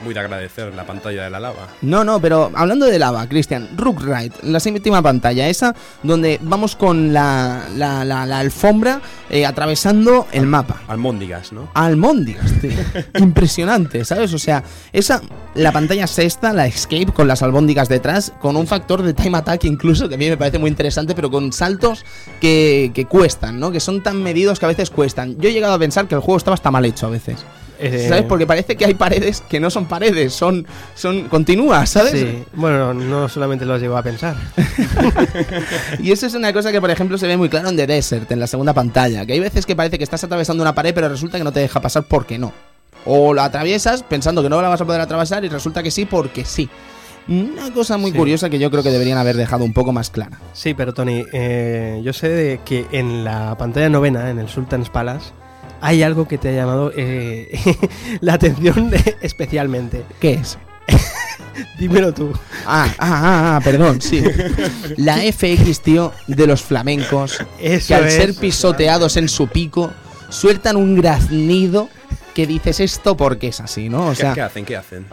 muy 0.02 0.14
de 0.14 0.20
agradecer 0.20 0.74
la 0.74 0.84
pantalla 0.84 1.24
de 1.24 1.30
la 1.30 1.40
lava. 1.40 1.68
No, 1.82 2.04
no, 2.04 2.20
pero 2.20 2.50
hablando 2.54 2.86
de 2.86 2.98
lava, 2.98 3.26
Cristian, 3.28 3.68
Rook 3.76 4.02
Ride, 4.02 4.32
la 4.42 4.60
séptima 4.60 5.00
pantalla, 5.02 5.48
esa 5.48 5.74
donde 6.02 6.38
vamos 6.42 6.76
con 6.76 7.12
la, 7.12 7.62
la, 7.76 8.04
la- 8.04 8.26
la 8.26 8.38
alfombra 8.38 9.00
eh, 9.30 9.46
atravesando 9.46 10.26
el 10.32 10.46
mapa. 10.46 10.82
Almóndigas, 10.88 11.52
¿no? 11.52 11.68
Almóndigas, 11.74 12.52
tío. 12.60 12.70
Impresionante, 13.18 14.04
¿sabes? 14.04 14.32
O 14.34 14.38
sea, 14.38 14.62
esa, 14.92 15.22
la 15.54 15.72
pantalla 15.72 16.06
sexta, 16.06 16.52
la 16.52 16.66
Escape 16.66 17.06
con 17.12 17.28
las 17.28 17.42
albóndigas 17.42 17.88
detrás, 17.88 18.32
con 18.40 18.56
un 18.56 18.66
factor 18.66 19.02
de 19.02 19.14
time 19.14 19.38
attack 19.38 19.64
incluso, 19.64 20.08
que 20.08 20.16
a 20.16 20.18
mí 20.18 20.28
me 20.28 20.36
parece 20.36 20.58
muy 20.58 20.68
interesante, 20.70 21.14
pero 21.14 21.30
con 21.30 21.52
saltos 21.52 22.04
que, 22.40 22.90
que 22.94 23.06
cuestan, 23.06 23.58
¿no? 23.60 23.70
Que 23.72 23.80
son 23.80 24.02
tan 24.02 24.22
medidos 24.22 24.58
que 24.58 24.64
a 24.66 24.68
veces 24.68 24.90
cuestan. 24.90 25.36
Yo 25.38 25.48
he 25.48 25.52
llegado 25.52 25.74
a 25.74 25.78
pensar 25.78 26.06
que 26.08 26.14
el 26.14 26.20
juego 26.20 26.38
estaba 26.38 26.54
hasta 26.54 26.70
mal 26.70 26.84
hecho 26.84 27.06
a 27.06 27.10
veces. 27.10 27.44
Eh, 27.84 28.06
¿Sabes? 28.08 28.24
Porque 28.24 28.46
parece 28.46 28.76
que 28.76 28.84
hay 28.84 28.94
paredes 28.94 29.42
que 29.48 29.58
no 29.58 29.68
son 29.70 29.86
paredes, 29.86 30.32
son, 30.32 30.64
son 30.94 31.28
continuas, 31.28 31.90
¿sabes? 31.90 32.12
Sí, 32.12 32.44
bueno, 32.54 32.94
no 32.94 33.28
solamente 33.28 33.64
lo 33.66 33.76
llegó 33.78 33.96
a 33.96 34.02
pensar. 34.02 34.36
Y 35.98 36.12
eso 36.12 36.26
es 36.26 36.34
una 36.34 36.52
cosa 36.52 36.72
que, 36.72 36.80
por 36.80 36.90
ejemplo, 36.90 37.18
se 37.18 37.26
ve 37.26 37.36
muy 37.36 37.48
claro 37.48 37.68
en 37.68 37.76
The 37.76 37.86
Desert, 37.86 38.30
en 38.32 38.40
la 38.40 38.46
segunda 38.46 38.72
pantalla. 38.72 39.26
Que 39.26 39.32
hay 39.34 39.40
veces 39.40 39.66
que 39.66 39.76
parece 39.76 39.98
que 39.98 40.04
estás 40.04 40.22
atravesando 40.24 40.62
una 40.62 40.74
pared, 40.74 40.94
pero 40.94 41.08
resulta 41.08 41.38
que 41.38 41.44
no 41.44 41.52
te 41.52 41.60
deja 41.60 41.80
pasar 41.80 42.04
porque 42.04 42.38
no. 42.38 42.52
O 43.04 43.34
la 43.34 43.44
atraviesas 43.46 44.02
pensando 44.02 44.42
que 44.42 44.48
no 44.48 44.62
la 44.62 44.68
vas 44.68 44.80
a 44.80 44.84
poder 44.84 45.00
atravesar 45.00 45.44
y 45.44 45.48
resulta 45.48 45.82
que 45.82 45.90
sí 45.90 46.04
porque 46.04 46.44
sí. 46.44 46.68
Una 47.28 47.72
cosa 47.72 47.98
muy 47.98 48.10
Sí. 48.10 48.16
curiosa 48.16 48.50
que 48.50 48.58
yo 48.58 48.70
creo 48.70 48.82
que 48.82 48.90
deberían 48.90 49.18
haber 49.18 49.36
dejado 49.36 49.64
un 49.64 49.72
poco 49.72 49.92
más 49.92 50.10
clara. 50.10 50.38
Sí, 50.52 50.74
pero 50.74 50.92
Tony, 50.92 51.24
eh, 51.32 52.00
yo 52.04 52.12
sé 52.12 52.28
de 52.28 52.60
que 52.64 52.86
en 52.90 53.24
la 53.24 53.56
pantalla 53.56 53.88
novena, 53.88 54.30
en 54.30 54.38
el 54.40 54.48
Sultan's 54.48 54.88
Palace, 54.90 55.30
hay 55.82 56.02
algo 56.04 56.26
que 56.28 56.38
te 56.38 56.48
ha 56.48 56.52
llamado 56.52 56.92
eh, 56.96 57.50
la 58.20 58.34
atención 58.34 58.90
especialmente. 59.20 60.04
¿Qué 60.20 60.34
es? 60.34 60.56
Dímelo 61.78 62.14
tú. 62.14 62.32
Ah, 62.64 62.86
ah, 62.86 62.96
ah, 62.98 63.56
ah, 63.56 63.60
perdón, 63.62 64.00
sí. 64.00 64.22
La 64.96 65.18
FX, 65.18 65.80
tío, 65.80 66.12
de 66.28 66.46
los 66.46 66.62
flamencos, 66.62 67.44
Eso 67.60 67.88
que 67.88 67.94
al 67.94 68.06
es. 68.06 68.14
ser 68.14 68.34
pisoteados 68.34 69.16
en 69.16 69.28
su 69.28 69.48
pico, 69.48 69.92
sueltan 70.30 70.76
un 70.76 70.94
graznido 70.94 71.88
que 72.32 72.46
dices 72.46 72.80
esto 72.80 73.16
porque 73.16 73.48
es 73.48 73.60
así, 73.60 73.88
¿no? 73.88 74.06
O 74.06 74.10
¿Qué, 74.10 74.16
sea, 74.16 74.34
qué 74.34 74.40
hacen? 74.42 74.64
¿Qué 74.64 74.76
hacen? 74.76 75.04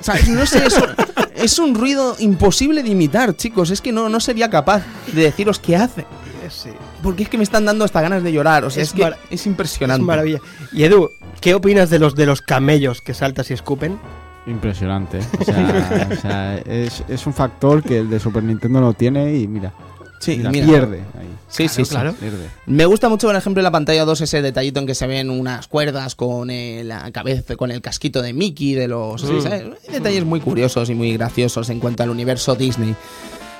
O 0.00 0.02
sea, 0.02 0.14
no 0.28 0.46
sé, 0.46 0.66
es 0.66 0.78
un, 0.78 0.86
es 1.34 1.58
un 1.58 1.74
ruido 1.74 2.16
imposible 2.20 2.82
de 2.82 2.90
imitar, 2.90 3.36
chicos. 3.36 3.70
Es 3.70 3.80
que 3.82 3.92
no, 3.92 4.08
no 4.08 4.20
sería 4.20 4.48
capaz 4.48 4.82
de 5.12 5.24
deciros 5.24 5.58
qué 5.58 5.76
hace. 5.76 6.06
Sí, 6.48 6.70
Porque 7.02 7.22
es 7.22 7.28
que 7.28 7.36
me 7.38 7.44
están 7.44 7.64
dando 7.64 7.84
hasta 7.84 8.00
ganas 8.00 8.22
de 8.22 8.32
llorar. 8.32 8.64
O 8.64 8.70
sea, 8.70 8.82
es, 8.82 8.90
Es 8.90 8.94
que 8.94 9.02
es 9.04 9.14
es 9.30 9.46
impresionante. 9.46 10.04
maravilla. 10.04 10.40
Y 10.72 10.84
Edu, 10.84 11.10
¿qué 11.40 11.54
opinas 11.54 11.90
de 11.90 11.98
los 11.98 12.14
de 12.14 12.26
los 12.26 12.42
camellos 12.42 13.00
que 13.00 13.14
saltas 13.14 13.50
y 13.50 13.54
escupen? 13.54 13.98
Impresionante. 14.46 15.18
¿eh? 15.18 15.22
O 15.40 15.44
sea, 15.44 16.08
o 16.12 16.16
sea, 16.20 16.58
es, 16.58 17.02
es 17.08 17.26
un 17.26 17.34
factor 17.34 17.82
que 17.82 17.98
el 17.98 18.10
de 18.10 18.18
Super 18.20 18.42
Nintendo 18.42 18.80
no 18.80 18.92
tiene 18.94 19.34
y 19.36 19.46
mira, 19.46 19.72
Sí, 20.18 20.36
mira, 20.36 20.50
mira. 20.50 20.66
pierde. 20.66 20.98
Ahí, 21.18 21.28
Sí, 21.48 21.66
sí, 21.68 21.84
sí. 21.84 21.90
claro. 21.90 22.12
pierde. 22.14 22.46
Me 22.66 22.84
gusta 22.84 23.08
mucho, 23.08 23.26
por 23.26 23.36
ejemplo, 23.36 23.60
en 23.60 23.64
la 23.64 23.70
pantalla 23.70 24.04
2 24.04 24.20
ese 24.20 24.42
detallito 24.42 24.78
en 24.80 24.86
que 24.86 24.94
se 24.94 25.06
ven 25.06 25.30
unas 25.30 25.66
cuerdas 25.68 26.14
con 26.14 26.50
eh, 26.50 26.82
la 26.84 27.10
cabeza, 27.10 27.56
con 27.56 27.70
el 27.70 27.80
casquito 27.80 28.20
de 28.22 28.32
Mickey, 28.34 28.74
de 28.74 28.88
los... 28.88 29.20
sí, 29.22 29.28
Mm. 29.32 29.40
¿sabes? 29.42 29.62
Hay 29.88 29.94
detalles 29.94 30.24
muy 30.26 30.40
curiosos 30.40 30.90
y 30.90 30.94
muy 30.94 31.12
graciosos 31.14 31.70
en 31.70 31.80
cuanto 31.80 32.02
al 32.02 32.10
universo 32.10 32.54
Disney. 32.54 32.94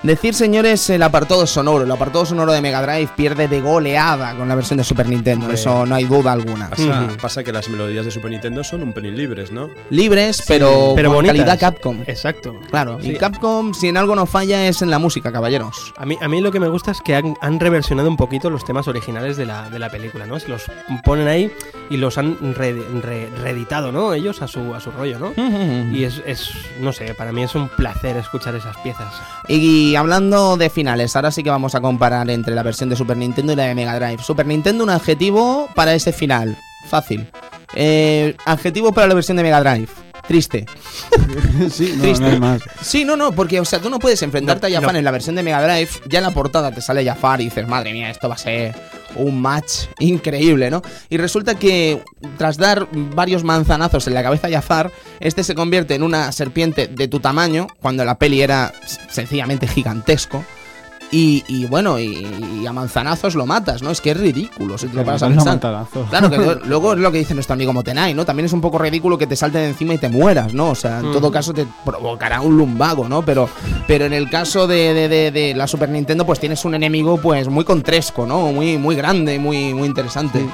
Decir, 0.02 0.32
señores, 0.34 0.88
el 0.88 1.02
apartado 1.02 1.46
sonoro. 1.46 1.84
El 1.84 1.90
apartado 1.90 2.24
sonoro 2.24 2.52
de 2.52 2.62
Mega 2.62 2.80
Drive 2.80 3.10
pierde 3.16 3.48
de 3.48 3.60
goleada 3.60 4.34
con 4.34 4.48
la 4.48 4.54
versión 4.54 4.78
de 4.78 4.84
Super 4.84 5.06
Nintendo. 5.06 5.44
Hombre. 5.44 5.60
Eso 5.60 5.84
no 5.84 5.94
hay 5.94 6.04
duda 6.04 6.32
alguna. 6.32 6.70
Pasa, 7.20 7.44
que 7.44 7.52
las 7.52 7.68
melodías 7.68 8.06
de 8.06 8.10
Super 8.10 8.30
Nintendo 8.30 8.64
son 8.64 8.82
un 8.82 8.94
pelín 8.94 9.14
libres, 9.14 9.52
¿no? 9.52 9.68
Libres, 9.90 10.42
pero, 10.48 10.94
pero 10.96 11.10
con 11.10 11.16
bonitas. 11.16 11.36
calidad 11.36 11.58
Capcom. 11.60 11.98
Exacto. 12.06 12.58
Claro, 12.70 12.98
Sí. 13.02 13.10
y 13.10 13.16
Capcom, 13.16 13.74
si 13.74 13.88
en 13.88 13.98
algo 13.98 14.16
no 14.16 14.24
falla, 14.24 14.66
es 14.68 14.80
en 14.80 14.88
la 14.90 14.98
música, 14.98 15.30
caballeros. 15.32 15.92
A 15.98 16.06
mí, 16.06 16.16
a 16.20 16.28
mí 16.28 16.40
lo 16.40 16.50
que 16.50 16.60
me 16.60 16.68
gusta 16.68 16.92
es 16.92 17.02
que 17.02 17.14
han, 17.16 17.34
han 17.42 17.60
reversionado 17.60 18.08
un 18.08 18.16
poquito 18.16 18.48
los 18.48 18.64
temas 18.64 18.88
originales 18.88 19.36
de 19.36 19.44
la, 19.44 19.68
de 19.68 19.78
la 19.78 19.90
película, 19.90 20.24
¿no? 20.24 20.40
Se 20.40 20.48
los 20.48 20.62
ponen 21.04 21.28
ahí 21.28 21.52
y 21.90 21.98
los 21.98 22.16
han 22.16 22.54
re- 22.54 22.72
re- 23.02 23.28
reeditado, 23.42 23.92
¿no? 23.92 24.14
Ellos 24.14 24.40
a 24.40 24.48
su, 24.48 24.74
a 24.74 24.80
su 24.80 24.90
rollo, 24.92 25.18
¿no? 25.18 25.34
Y 25.94 26.04
es, 26.04 26.22
es, 26.24 26.50
no 26.80 26.92
sé, 26.94 27.12
para 27.14 27.32
mí 27.32 27.42
es 27.42 27.54
un 27.54 27.68
placer 27.68 28.16
escuchar 28.16 28.54
esas 28.54 28.76
piezas. 28.78 29.12
Y 29.46 29.89
hablando 29.96 30.56
de 30.56 30.70
finales, 30.70 31.16
ahora 31.16 31.30
sí 31.30 31.42
que 31.42 31.50
vamos 31.50 31.74
a 31.74 31.80
comparar 31.80 32.28
entre 32.30 32.54
la 32.54 32.62
versión 32.62 32.88
de 32.88 32.96
Super 32.96 33.16
Nintendo 33.16 33.52
y 33.52 33.56
la 33.56 33.64
de 33.64 33.74
Mega 33.74 33.98
Drive. 33.98 34.22
Super 34.22 34.46
Nintendo, 34.46 34.84
un 34.84 34.90
adjetivo 34.90 35.68
para 35.74 35.94
ese 35.94 36.12
final. 36.12 36.56
Fácil. 36.86 37.26
Eh, 37.74 38.36
adjetivo 38.46 38.92
para 38.92 39.06
la 39.06 39.14
versión 39.14 39.36
de 39.36 39.42
Mega 39.42 39.60
Drive. 39.60 39.88
Triste. 40.30 40.64
sí, 41.72 41.94
no, 41.96 42.02
Triste. 42.04 42.20
no 42.20 42.26
hay 42.30 42.38
más. 42.38 42.62
Sí, 42.80 43.04
no, 43.04 43.16
no, 43.16 43.32
porque, 43.32 43.58
o 43.58 43.64
sea, 43.64 43.80
tú 43.80 43.90
no 43.90 43.98
puedes 43.98 44.22
enfrentarte 44.22 44.70
No, 44.70 44.76
a 44.76 44.80
Jafar 44.80 44.94
en 44.94 45.04
la 45.04 45.10
versión 45.10 45.34
de 45.34 45.42
Mega 45.42 45.60
Drive. 45.60 45.90
Ya 46.08 46.20
en 46.20 46.24
la 46.24 46.30
portada 46.30 46.70
te 46.70 46.80
sale 46.80 47.04
Jafar 47.04 47.40
y 47.40 47.46
dices, 47.46 47.66
madre 47.66 47.92
mía, 47.92 48.10
esto 48.10 48.28
va 48.28 48.36
a 48.36 48.38
ser 48.38 48.76
un 49.16 49.42
match 49.42 49.86
increíble, 49.98 50.70
¿no? 50.70 50.82
Y 51.08 51.16
resulta 51.16 51.56
que 51.56 52.04
tras 52.38 52.58
dar 52.58 52.86
varios 52.92 53.42
manzanazos 53.42 54.06
en 54.06 54.14
la 54.14 54.22
cabeza 54.22 54.46
a 54.46 54.50
Jafar, 54.52 54.92
este 55.18 55.42
se 55.42 55.56
convierte 55.56 55.96
en 55.96 56.04
una 56.04 56.30
serpiente 56.30 56.86
de 56.86 57.08
tu 57.08 57.18
tamaño, 57.18 57.66
cuando 57.80 58.04
la 58.04 58.16
peli 58.16 58.40
era 58.40 58.72
sencillamente 59.08 59.66
gigantesco. 59.66 60.44
Y, 61.12 61.42
y 61.48 61.66
bueno, 61.66 61.98
y, 61.98 62.24
y 62.62 62.66
a 62.66 62.72
manzanazos 62.72 63.34
lo 63.34 63.44
matas, 63.44 63.82
¿no? 63.82 63.90
Es 63.90 64.00
que 64.00 64.12
es 64.12 64.16
ridículo 64.16 64.78
si 64.78 64.86
te 64.86 64.94
lo 64.94 65.00
paras 65.04 65.22
a 65.24 65.26
pensar. 65.28 65.54
Claro, 66.08 66.30
que 66.30 66.36
luego- 66.68 66.92
es 66.92 66.98
lo 67.00 67.10
que 67.10 67.18
dice 67.18 67.34
nuestro 67.34 67.54
amigo 67.54 67.72
Motenai, 67.72 68.14
¿no? 68.14 68.24
También 68.24 68.46
es 68.46 68.52
un 68.52 68.60
poco 68.60 68.78
ridículo 68.78 69.18
que 69.18 69.26
te 69.26 69.34
salten 69.34 69.62
encima 69.64 69.94
y 69.94 69.98
te 69.98 70.08
mueras, 70.08 70.54
¿no? 70.54 70.70
O 70.70 70.74
sea, 70.76 71.00
en 71.00 71.10
todo 71.12 71.32
caso 71.32 71.52
te 71.52 71.66
provocará 71.84 72.40
un 72.40 72.56
lumbago, 72.56 73.08
¿no? 73.08 73.22
Pero, 73.22 73.48
pero 73.88 74.04
en 74.04 74.12
el 74.12 74.30
caso 74.30 74.68
de, 74.68 74.94
de- 74.94 75.08
de- 75.08 75.30
de 75.32 75.54
la 75.54 75.66
Super 75.66 75.88
Nintendo, 75.88 76.24
pues 76.24 76.38
tienes 76.38 76.64
un 76.64 76.74
enemigo 76.76 77.16
pues 77.20 77.48
muy 77.48 77.64
contresco, 77.64 78.24
¿no? 78.24 78.52
Muy, 78.52 78.78
muy 78.78 78.94
grande, 78.94 79.38
muy, 79.40 79.74
muy 79.74 79.88
interesante. 79.88 80.46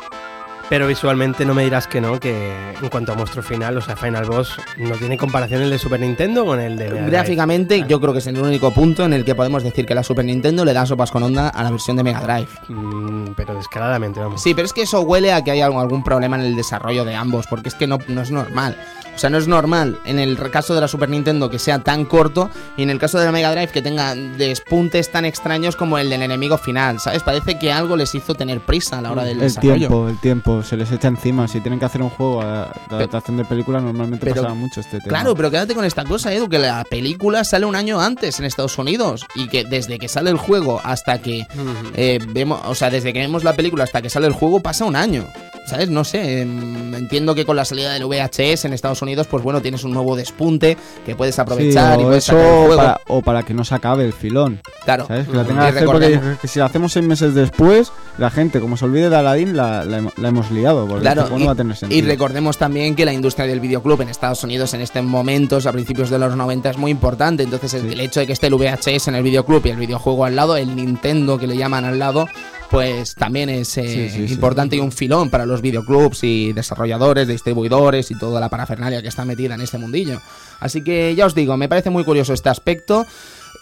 Pero 0.68 0.88
visualmente 0.88 1.44
no 1.44 1.54
me 1.54 1.62
dirás 1.62 1.86
que 1.86 2.00
no, 2.00 2.18
que 2.18 2.74
en 2.82 2.88
cuanto 2.88 3.12
a 3.12 3.14
monstruo 3.14 3.42
final, 3.42 3.76
o 3.76 3.80
sea, 3.80 3.94
Final 3.94 4.24
Boss, 4.24 4.56
no 4.76 4.96
tiene 4.96 5.16
comparación 5.16 5.62
el 5.62 5.70
de 5.70 5.78
Super 5.78 6.00
Nintendo 6.00 6.44
con 6.44 6.58
el 6.60 6.76
de 6.76 6.86
Mega 6.86 6.96
Drive. 6.96 7.10
Gráficamente, 7.10 7.84
yo 7.86 8.00
creo 8.00 8.12
que 8.12 8.18
es 8.18 8.26
el 8.26 8.40
único 8.40 8.72
punto 8.72 9.04
en 9.04 9.12
el 9.12 9.24
que 9.24 9.36
podemos 9.36 9.62
decir 9.62 9.86
que 9.86 9.94
la 9.94 10.02
Super 10.02 10.24
Nintendo 10.24 10.64
le 10.64 10.72
da 10.72 10.84
sopas 10.84 11.12
con 11.12 11.22
onda 11.22 11.48
a 11.50 11.62
la 11.62 11.70
versión 11.70 11.96
de 11.96 12.02
Mega 12.02 12.20
Drive. 12.20 12.48
Mm, 12.68 13.34
pero 13.36 13.54
descaradamente, 13.54 14.18
vamos. 14.18 14.42
Sí, 14.42 14.54
pero 14.54 14.66
es 14.66 14.72
que 14.72 14.82
eso 14.82 15.02
huele 15.02 15.32
a 15.32 15.44
que 15.44 15.52
hay 15.52 15.60
algún, 15.60 15.80
algún 15.80 16.02
problema 16.02 16.36
en 16.36 16.42
el 16.42 16.56
desarrollo 16.56 17.04
de 17.04 17.14
ambos, 17.14 17.46
porque 17.46 17.68
es 17.68 17.76
que 17.76 17.86
no, 17.86 17.98
no 18.08 18.22
es 18.22 18.32
normal. 18.32 18.76
O 19.16 19.18
sea, 19.18 19.30
no 19.30 19.38
es 19.38 19.48
normal 19.48 19.98
en 20.04 20.18
el 20.18 20.36
caso 20.50 20.74
de 20.74 20.80
la 20.82 20.88
Super 20.88 21.08
Nintendo 21.08 21.48
que 21.48 21.58
sea 21.58 21.78
tan 21.78 22.04
corto 22.04 22.50
y 22.76 22.82
en 22.82 22.90
el 22.90 22.98
caso 22.98 23.18
de 23.18 23.24
la 23.24 23.32
Mega 23.32 23.50
Drive 23.50 23.68
que 23.72 23.80
tenga 23.80 24.14
despuntes 24.14 25.10
tan 25.10 25.24
extraños 25.24 25.74
como 25.74 25.96
el 25.98 26.10
del 26.10 26.22
enemigo 26.22 26.58
final, 26.58 27.00
¿sabes? 27.00 27.22
Parece 27.22 27.58
que 27.58 27.72
algo 27.72 27.96
les 27.96 28.14
hizo 28.14 28.34
tener 28.34 28.60
prisa 28.60 28.98
a 28.98 29.02
la 29.02 29.12
hora 29.12 29.24
del 29.24 29.38
El 29.38 29.44
desarrollo. 29.44 29.74
tiempo, 29.88 30.08
el 30.08 30.20
tiempo, 30.20 30.62
se 30.62 30.76
les 30.76 30.92
echa 30.92 31.08
encima. 31.08 31.48
Si 31.48 31.60
tienen 31.62 31.78
que 31.80 31.86
hacer 31.86 32.02
un 32.02 32.10
juego 32.10 32.42
a- 32.42 32.70
de 32.90 32.96
adaptación 32.96 33.38
de 33.38 33.44
película, 33.46 33.80
normalmente 33.80 34.24
pero- 34.26 34.42
pasaba 34.42 34.54
mucho 34.54 34.80
este 34.80 34.98
tema. 34.98 35.08
Claro, 35.08 35.34
pero 35.34 35.50
quédate 35.50 35.74
con 35.74 35.84
esta 35.86 36.04
cosa, 36.04 36.32
Edu, 36.34 36.48
que 36.48 36.58
la 36.58 36.84
película 36.84 37.42
sale 37.44 37.64
un 37.64 37.74
año 37.74 37.98
antes 38.00 38.38
en 38.38 38.44
Estados 38.44 38.76
Unidos 38.76 39.24
y 39.34 39.48
que 39.48 39.64
desde 39.64 39.98
que 39.98 40.08
sale 40.08 40.28
el 40.30 40.36
juego 40.36 40.80
hasta 40.84 41.22
que 41.22 41.46
eh, 41.94 42.18
vemos, 42.28 42.60
o 42.66 42.74
sea, 42.74 42.90
desde 42.90 43.12
que 43.14 43.20
vemos 43.20 43.44
la 43.44 43.54
película 43.54 43.84
hasta 43.84 44.02
que 44.02 44.10
sale 44.10 44.26
el 44.26 44.32
juego 44.34 44.60
pasa 44.60 44.84
un 44.84 44.94
año. 44.96 45.24
¿Sabes? 45.66 45.90
No 45.90 46.04
sé, 46.04 46.42
em, 46.42 46.94
entiendo 46.94 47.34
que 47.34 47.44
con 47.44 47.56
la 47.56 47.64
salida 47.64 47.92
del 47.92 48.04
VHS 48.04 48.64
en 48.66 48.72
Estados 48.72 49.02
Unidos, 49.02 49.26
pues 49.26 49.42
bueno, 49.42 49.60
tienes 49.60 49.84
un 49.84 49.92
nuevo 49.92 50.16
despunte 50.16 50.76
que 51.04 51.14
puedes 51.16 51.38
aprovechar 51.38 51.96
Sí, 51.96 52.00
y 52.00 52.04
o 52.04 52.06
puedes 52.08 52.24
eso 52.24 52.32
sacar 52.32 52.46
el 52.48 52.56
juego. 52.66 52.76
para, 52.76 53.00
o 53.08 53.22
para 53.22 53.42
que 53.42 53.54
no 53.54 53.64
se 53.64 53.74
acabe 53.74 54.04
el 54.04 54.12
filón. 54.12 54.60
Claro. 54.84 55.06
¿Sabes? 55.06 55.26
Que 55.28 55.34
la 55.36 55.42
Y 55.42 55.46
tenga 55.46 55.62
que 55.62 55.68
hacer 55.68 55.84
porque 55.84 56.20
que 56.40 56.48
si 56.48 56.58
la 56.60 56.66
hacemos 56.66 56.92
seis 56.92 57.04
meses 57.04 57.34
después, 57.34 57.92
la 58.18 58.30
gente, 58.30 58.60
como 58.60 58.76
se 58.76 58.84
olvide 58.84 59.10
de 59.10 59.16
Aladdin, 59.16 59.56
la, 59.56 59.84
la 59.84 59.98
hem- 60.00 60.12
la 60.16 60.28
hemos 60.28 60.50
liado. 60.50 60.86
Porque 60.86 61.02
Claro, 61.02 61.22
este 61.22 61.34
y, 61.34 61.38
no 61.40 61.46
va 61.46 61.52
a 61.52 61.56
tener 61.56 61.74
y 61.74 61.78
sentido. 61.78 62.06
recordemos 62.08 62.56
también 62.56 62.94
que 62.94 63.04
la 63.04 63.12
industria 63.12 63.46
del 63.46 63.60
videoclub 63.60 64.00
en 64.02 64.08
Estados 64.08 64.42
Unidos 64.44 64.72
en 64.74 64.80
estos 64.80 65.02
momentos, 65.04 65.66
a 65.66 65.72
principios 65.72 66.08
de 66.10 66.18
los 66.18 66.36
90, 66.36 66.70
es 66.70 66.78
muy 66.78 66.90
importante. 66.90 67.42
Entonces, 67.42 67.74
el, 67.74 67.92
el 67.92 68.00
hecho 68.00 68.20
de 68.20 68.26
que 68.26 68.32
esté 68.32 68.46
el 68.46 68.54
VHS 68.54 69.08
en 69.08 69.16
el 69.16 69.22
videoclub 69.22 69.64
y 69.66 69.70
el 69.70 69.76
videojuego 69.76 70.24
al 70.24 70.36
lado, 70.36 70.56
el 70.56 70.74
Nintendo 70.76 71.38
que 71.38 71.46
le 71.46 71.56
llaman 71.56 71.84
al 71.84 71.98
lado, 71.98 72.28
pues 72.70 73.14
también 73.14 73.48
es 73.48 73.76
eh, 73.78 74.10
Sí, 74.10 74.18
sí, 74.18 74.28
sí. 74.28 74.34
importante 74.34 74.76
y 74.76 74.80
un 74.80 74.92
filón 74.92 75.30
para 75.30 75.46
los 75.46 75.60
videoclubs 75.62 76.24
y 76.24 76.52
desarrolladores, 76.52 77.28
distribuidores 77.28 78.10
y 78.10 78.18
toda 78.18 78.40
la 78.40 78.48
parafernalia 78.48 79.02
que 79.02 79.08
está 79.08 79.24
metida 79.24 79.54
en 79.54 79.60
este 79.60 79.78
mundillo. 79.78 80.20
Así 80.60 80.82
que 80.82 81.14
ya 81.14 81.26
os 81.26 81.34
digo, 81.34 81.56
me 81.56 81.68
parece 81.68 81.90
muy 81.90 82.04
curioso 82.04 82.32
este 82.32 82.48
aspecto 82.48 83.06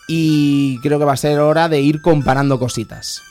y 0.08 0.78
creo 0.80 0.98
que 0.98 1.04
va 1.04 1.12
a 1.14 1.16
ser 1.16 1.40
hora 1.40 1.68
de 1.68 1.80
ir 1.80 2.00
comparando 2.00 2.58
cositas. 2.58 3.22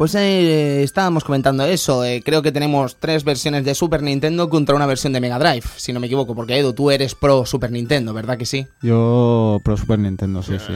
Pues 0.00 0.14
eh, 0.14 0.82
estábamos 0.82 1.24
comentando 1.24 1.62
eso. 1.66 2.06
eh, 2.06 2.22
creo 2.24 2.40
que 2.40 2.52
tenemos 2.52 2.96
tres 2.96 3.22
versiones 3.22 3.66
de 3.66 3.74
Super 3.74 4.02
Nintendo 4.02 4.48
contra 4.48 4.74
una 4.74 4.86
versión 4.86 5.12
de 5.12 5.20
Mega 5.20 5.38
Drive, 5.38 5.66
si 5.76 5.92
no 5.92 6.00
me 6.00 6.06
equivoco. 6.06 6.34
Porque 6.34 6.56
Edu, 6.56 6.72
tú 6.72 6.90
eres 6.90 7.14
pro 7.14 7.44
Super 7.44 7.70
Nintendo, 7.70 8.14
¿verdad 8.14 8.38
que 8.38 8.46
sí? 8.46 8.66
Yo 8.80 9.60
pro 9.62 9.76
Super 9.76 9.98
Nintendo, 9.98 10.42
sí, 10.42 10.54
sí. 10.58 10.72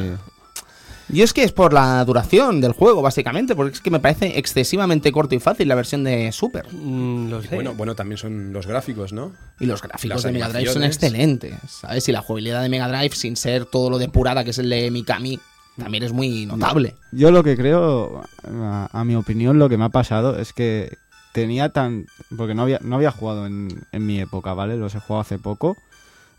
Y 1.08 1.22
es 1.22 1.32
que 1.32 1.42
es 1.42 1.52
por 1.52 1.72
la 1.72 2.04
duración 2.04 2.60
del 2.60 2.72
juego, 2.72 3.00
básicamente, 3.00 3.56
porque 3.56 3.76
es 3.76 3.80
que 3.80 3.90
me 3.90 3.98
parece 3.98 4.38
excesivamente 4.38 5.10
corto 5.10 5.34
y 5.34 5.38
fácil 5.40 5.68
la 5.68 5.74
versión 5.74 6.04
de 6.04 6.30
Super. 6.30 6.66
Mm, 6.70 7.30
lo 7.30 7.40
sé. 7.40 7.54
Bueno, 7.54 7.72
bueno, 7.72 7.94
también 7.94 8.18
son 8.18 8.52
los 8.52 8.66
gráficos, 8.66 9.14
¿no? 9.14 9.32
Y 9.58 9.64
los 9.64 9.80
gráficos 9.80 10.16
Las 10.16 10.22
de 10.24 10.32
Mega 10.32 10.50
Drive 10.50 10.70
son 10.70 10.84
excelentes, 10.84 11.54
¿sabes? 11.66 12.06
Y 12.10 12.12
la 12.12 12.20
jugabilidad 12.20 12.60
de 12.60 12.68
Mega 12.68 12.88
Drive, 12.88 13.14
sin 13.16 13.36
ser 13.36 13.64
todo 13.64 13.88
lo 13.88 13.96
depurada 13.96 14.44
que 14.44 14.50
es 14.50 14.58
el 14.58 14.68
de 14.68 14.90
Mikami, 14.90 15.40
también 15.76 16.04
es 16.04 16.12
muy 16.12 16.46
notable. 16.46 16.96
Yo 17.12 17.30
lo 17.30 17.42
que 17.42 17.56
creo, 17.56 18.22
a, 18.44 19.04
mi 19.04 19.14
opinión, 19.16 19.58
lo 19.58 19.68
que 19.68 19.76
me 19.76 19.84
ha 19.84 19.90
pasado 19.90 20.38
es 20.38 20.52
que 20.52 20.96
tenía 21.32 21.70
tan... 21.70 22.06
Porque 22.36 22.54
no 22.54 22.62
había, 22.62 22.78
no 22.82 22.96
había 22.96 23.10
jugado 23.10 23.46
en, 23.46 23.68
en 23.92 24.06
mi 24.06 24.20
época, 24.20 24.54
¿vale? 24.54 24.76
Los 24.76 24.94
he 24.94 25.00
jugado 25.00 25.22
hace 25.22 25.38
poco, 25.38 25.76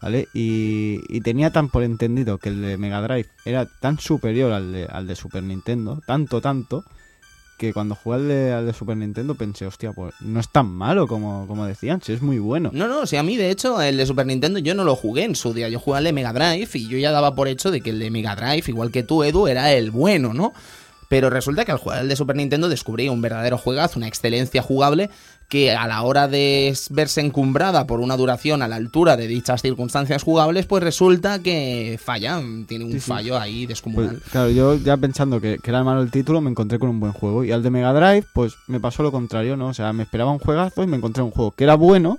¿vale? 0.02 0.28
Y, 0.34 1.02
y 1.10 1.22
tenía 1.22 1.52
tan 1.52 1.70
por 1.70 1.84
entendido 1.84 2.38
que 2.38 2.50
el 2.50 2.62
de 2.62 2.78
Mega 2.78 3.02
Drive 3.02 3.28
era 3.44 3.66
tan 3.66 4.00
superior 4.00 4.54
al 4.54 4.72
de, 4.72 4.86
al 4.86 5.08
de 5.08 5.16
Super 5.16 5.44
Nintendo, 5.44 6.02
tanto, 6.06 6.40
tanto, 6.40 6.86
que 7.58 7.74
cuando 7.74 7.96
jugué 7.96 8.16
al 8.16 8.28
de, 8.28 8.52
al 8.52 8.66
de 8.66 8.74
Super 8.74 8.98
Nintendo 8.98 9.36
pensé, 9.36 9.66
hostia, 9.66 9.94
pues 9.94 10.14
no 10.20 10.40
es 10.40 10.50
tan 10.50 10.68
malo 10.68 11.08
como, 11.08 11.48
como 11.48 11.66
decían, 11.66 12.02
sí 12.02 12.14
es 12.14 12.22
muy 12.22 12.40
bueno. 12.40 12.70
No, 12.74 12.88
no, 12.88 13.06
si 13.06 13.16
a 13.16 13.24
mí 13.24 13.38
de 13.38 13.50
hecho 13.50 13.82
el 13.82 13.98
de 13.98 14.06
Super 14.06 14.26
Nintendo 14.26 14.60
yo 14.60 14.76
no 14.76 14.84
lo 14.84 14.96
jugué 14.96 15.24
en 15.24 15.36
su 15.36 15.54
día, 15.54 15.70
yo 15.70 15.80
jugué 15.80 16.00
al 16.00 16.04
de 16.04 16.14
Mega 16.14 16.34
Drive 16.34 16.70
y 16.74 16.88
yo 16.88 16.98
ya 16.98 17.12
daba 17.12 17.34
por 17.34 17.48
hecho 17.48 17.72
de 17.72 17.82
que 17.82 17.92
el 17.92 18.00
de 18.00 18.12
Mega 18.12 18.36
Drive, 18.36 18.64
igual 18.68 18.92
que 18.92 19.04
tú 19.04 19.24
Edu, 19.24 19.48
era 19.48 19.72
el 19.72 19.92
bueno, 19.92 20.34
¿no? 20.34 20.54
Pero 21.08 21.30
resulta 21.30 21.66
que 21.66 21.72
al 21.72 21.78
jugar 21.78 22.02
el 22.02 22.10
de 22.10 22.16
Super 22.16 22.36
Nintendo 22.36 22.68
descubrí 22.68 23.10
un 23.10 23.22
verdadero 23.22 23.58
juegazo, 23.58 24.00
una 24.00 24.08
excelencia 24.08 24.62
jugable 24.62 25.10
que 25.48 25.72
a 25.72 25.86
la 25.88 26.02
hora 26.02 26.28
de 26.28 26.76
verse 26.90 27.22
encumbrada 27.22 27.86
por 27.86 28.00
una 28.00 28.18
duración 28.18 28.62
a 28.62 28.68
la 28.68 28.78
altura 28.78 29.16
de 29.16 29.28
dichas 29.28 29.62
circunstancias 29.62 30.24
jugables, 30.24 30.66
pues 30.66 30.84
resulta 30.84 31.40
que 31.40 32.00
falla, 32.04 32.42
tiene 32.68 32.86
un 32.86 32.92
Sí, 32.94 33.00
sí. 33.00 33.08
fallo 33.08 33.38
ahí 33.38 33.66
Pues, 33.66 33.70
descomunal. 33.70 34.22
claro, 34.32 34.50
yo 34.50 34.76
ya 34.76 34.98
pensando 34.98 35.40
que, 35.40 35.60
que 35.62 35.70
era 35.70 35.84
malo 35.84 36.02
el 36.02 36.10
título, 36.12 36.42
me 36.42 36.50
encontré 36.50 36.80
con 36.80 36.90
un 36.90 37.00
buen 37.00 37.12
juego. 37.14 37.44
Y 37.44 37.52
al 37.52 37.62
de 37.62 37.70
Mega 37.70 37.94
Drive, 37.94 38.26
pues 38.34 38.56
me 38.68 38.80
pasó 38.80 39.04
lo 39.04 39.12
contrario, 39.12 39.56
¿no? 39.56 39.68
O 39.68 39.74
sea, 39.74 39.94
me 39.94 40.04
esperaba 40.04 40.32
un 40.32 40.40
juegazo 40.40 40.84
y 40.84 40.88
me 40.88 40.98
encontré 40.98 41.22
un 41.24 41.32
juego 41.32 41.52
que 41.52 41.64
era 41.64 41.76
bueno, 41.76 42.18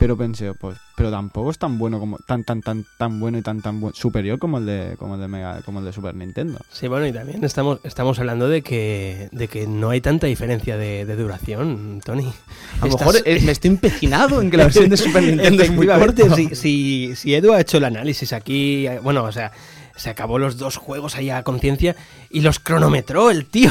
pero 0.00 0.16
pensé, 0.16 0.54
pues, 0.54 0.78
pero 0.96 1.10
tampoco 1.10 1.50
es 1.50 1.58
tan 1.58 1.76
bueno 1.76 2.00
como, 2.00 2.16
tan, 2.26 2.42
tan, 2.42 2.62
tan, 2.62 2.86
tan 2.96 3.20
bueno 3.20 3.36
y 3.36 3.42
tan, 3.42 3.60
tan 3.60 3.82
buen, 3.82 3.92
superior 3.92 4.38
como 4.38 4.56
el 4.56 4.64
de, 4.64 4.96
como 4.98 5.16
el 5.16 5.20
de 5.20 5.28
Mega, 5.28 5.60
como 5.60 5.80
el 5.80 5.84
de 5.84 5.92
Super 5.92 6.14
Nintendo. 6.14 6.58
Sí, 6.72 6.88
bueno, 6.88 7.06
y 7.06 7.12
también 7.12 7.44
estamos, 7.44 7.80
estamos 7.84 8.18
hablando 8.18 8.48
de 8.48 8.62
que, 8.62 9.28
de 9.30 9.46
que 9.46 9.66
no 9.66 9.90
hay 9.90 10.00
tanta 10.00 10.26
diferencia 10.26 10.78
de, 10.78 11.04
de 11.04 11.16
duración, 11.16 12.00
Tony. 12.02 12.32
A 12.80 12.86
lo 12.86 12.96
mejor 12.96 13.16
eh, 13.26 13.40
me 13.44 13.52
estoy 13.52 13.72
empecinado 13.72 14.40
en 14.40 14.50
que 14.50 14.56
la 14.56 14.64
versión 14.64 14.88
de 14.88 14.96
Super 14.96 15.22
Nintendo 15.22 15.62
es 15.62 15.70
muy 15.70 15.86
corta. 15.86 16.34
si, 16.34 16.54
si, 16.54 17.14
si 17.14 17.34
Edu 17.34 17.52
ha 17.52 17.60
hecho 17.60 17.76
el 17.76 17.84
análisis 17.84 18.32
aquí, 18.32 18.88
bueno, 19.02 19.24
o 19.24 19.32
sea, 19.32 19.52
se 19.96 20.08
acabó 20.08 20.38
los 20.38 20.56
dos 20.56 20.78
juegos 20.78 21.14
ahí 21.16 21.28
a 21.28 21.42
conciencia 21.42 21.94
y 22.30 22.40
los 22.40 22.58
cronometró 22.58 23.30
el 23.30 23.44
tío. 23.44 23.70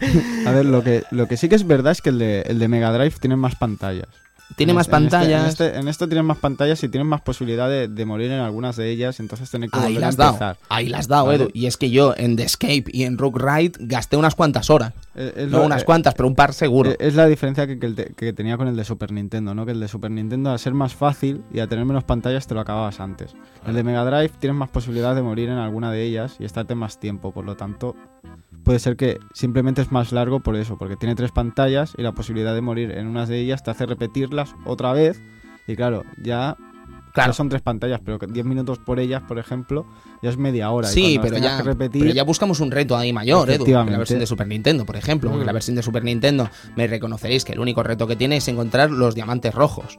A 0.46 0.50
ver, 0.50 0.66
lo 0.66 0.84
que, 0.84 1.04
lo 1.10 1.26
que 1.26 1.38
sí 1.38 1.48
que 1.48 1.54
es 1.54 1.66
verdad 1.66 1.92
es 1.92 2.02
que 2.02 2.10
el 2.10 2.18
de, 2.18 2.42
el 2.42 2.58
de 2.58 2.68
Mega 2.68 2.92
Drive 2.92 3.14
tiene 3.18 3.36
más 3.36 3.54
pantallas. 3.54 4.08
Tiene 4.56 4.72
En 4.72 4.76
más 4.76 4.86
este- 4.86 4.90
pantallas. 4.92 5.42
En, 5.42 5.48
este, 5.48 5.78
en 5.78 5.88
esto 5.88 6.06
tienes 6.08 6.24
más 6.24 6.36
pantallas 6.36 6.82
y 6.84 6.88
tienes 6.88 7.06
más 7.08 7.20
posibilidad 7.22 7.68
de, 7.68 7.88
de 7.88 8.04
morir 8.04 8.30
en 8.30 8.40
algunas 8.40 8.76
de 8.76 8.90
ellas, 8.90 9.18
entonces 9.20 9.50
tener 9.50 9.70
que 9.70 9.78
Ahí 9.78 9.94
volver 9.94 10.04
a 10.04 10.06
las 10.08 10.18
empezar. 10.18 10.56
Ahí 10.68 10.88
las 10.88 11.08
dado. 11.08 11.32
Edu. 11.32 11.48
Y 11.54 11.66
es 11.66 11.76
que 11.76 11.90
yo 11.90 12.14
en 12.16 12.36
The 12.36 12.42
Escape 12.42 12.84
y 12.88 13.04
en 13.04 13.16
Rook 13.16 13.38
Ride 13.40 13.72
gasté 13.80 14.16
unas 14.16 14.34
cuantas 14.34 14.68
horas. 14.68 14.92
Eh, 15.14 15.32
es 15.36 15.48
No 15.48 15.58
lo- 15.60 15.66
unas 15.66 15.82
eh, 15.82 15.84
cuantas, 15.84 16.14
pero 16.14 16.28
un 16.28 16.34
par 16.34 16.52
seguro. 16.52 16.90
Eh, 16.90 16.96
Es 16.98 17.14
la 17.14 17.26
diferencia 17.26 17.66
que, 17.66 17.78
que 17.78 17.86
el 17.86 17.94
de- 17.94 18.12
que 18.16 18.32
tenía 18.32 18.56
con 18.56 18.68
el 18.68 18.76
de 18.76 18.84
Super 18.84 19.12
Nintendo, 19.12 19.54
¿no? 19.54 19.64
Que 19.64 19.72
el 19.72 19.80
de 19.80 19.88
Super 19.88 20.10
Nintendo, 20.10 20.50
al 20.50 20.58
ser 20.58 20.74
más 20.74 20.94
fácil 20.94 21.42
y 21.52 21.60
a 21.60 21.66
tener 21.66 21.84
menos 21.84 22.04
pantallas, 22.04 22.46
te 22.46 22.54
lo 22.54 22.60
acababas 22.60 23.00
antes. 23.00 23.34
El 23.66 23.74
de 23.74 23.82
Mega 23.82 24.04
Drive 24.04 24.32
tienes 24.40 24.58
más 24.58 24.68
posibilidad 24.68 25.14
de 25.14 25.22
morir 25.22 25.48
en 25.48 25.58
alguna 25.58 25.90
de 25.90 26.02
ellas 26.02 26.36
y 26.38 26.44
estarte 26.44 26.74
más 26.74 26.98
tiempo, 27.00 27.32
por 27.32 27.44
lo 27.44 27.56
tanto, 27.56 27.96
puede 28.64 28.78
ser 28.78 28.96
que 28.96 29.18
simplemente 29.32 29.82
es 29.82 29.90
más 29.92 30.12
largo 30.12 30.40
por 30.40 30.56
eso, 30.56 30.76
porque 30.78 30.96
tiene 30.96 31.14
tres 31.14 31.32
pantallas 31.32 31.94
y 31.96 32.02
la 32.02 32.12
posibilidad 32.12 32.54
de 32.54 32.60
morir 32.60 32.90
en 32.92 33.06
unas 33.06 33.28
de 33.28 33.38
ellas 33.40 33.62
te 33.62 33.70
hace 33.70 33.86
repetirlas 33.86 34.54
otra 34.64 34.92
vez. 34.92 35.20
Y 35.66 35.76
claro, 35.76 36.04
ya 36.22 36.56
Claro. 37.12 37.28
no 37.30 37.32
son 37.34 37.48
tres 37.48 37.60
pantallas, 37.62 38.00
pero 38.04 38.18
que 38.20 38.26
10 38.28 38.46
minutos 38.46 38.78
por 38.78 39.00
ellas, 39.00 39.22
por 39.26 39.38
ejemplo, 39.40 39.84
ya 40.22 40.30
es 40.30 40.36
media 40.36 40.70
hora. 40.70 40.86
Sí, 40.86 41.18
pero 41.20 41.38
ya, 41.38 41.56
que 41.56 41.62
repetir, 41.64 42.02
pero 42.02 42.14
ya 42.14 42.22
buscamos 42.22 42.60
un 42.60 42.70
reto 42.70 42.96
ahí 42.96 43.12
mayor, 43.12 43.50
Edu, 43.50 43.64
que 43.64 43.72
la 43.72 43.84
versión 43.84 44.20
de 44.20 44.26
Super 44.26 44.46
Nintendo, 44.46 44.84
por 44.86 44.96
ejemplo. 44.96 45.28
Porque 45.30 45.42
Mm. 45.42 45.46
la 45.46 45.52
versión 45.52 45.74
de 45.76 45.82
Super 45.82 46.04
Nintendo, 46.04 46.48
me 46.76 46.86
reconoceréis 46.86 47.44
que 47.44 47.52
el 47.52 47.58
único 47.58 47.82
reto 47.82 48.06
que 48.06 48.14
tiene 48.14 48.36
es 48.36 48.46
encontrar 48.48 48.90
los 48.92 49.14
diamantes 49.16 49.54
rojos. 49.54 49.98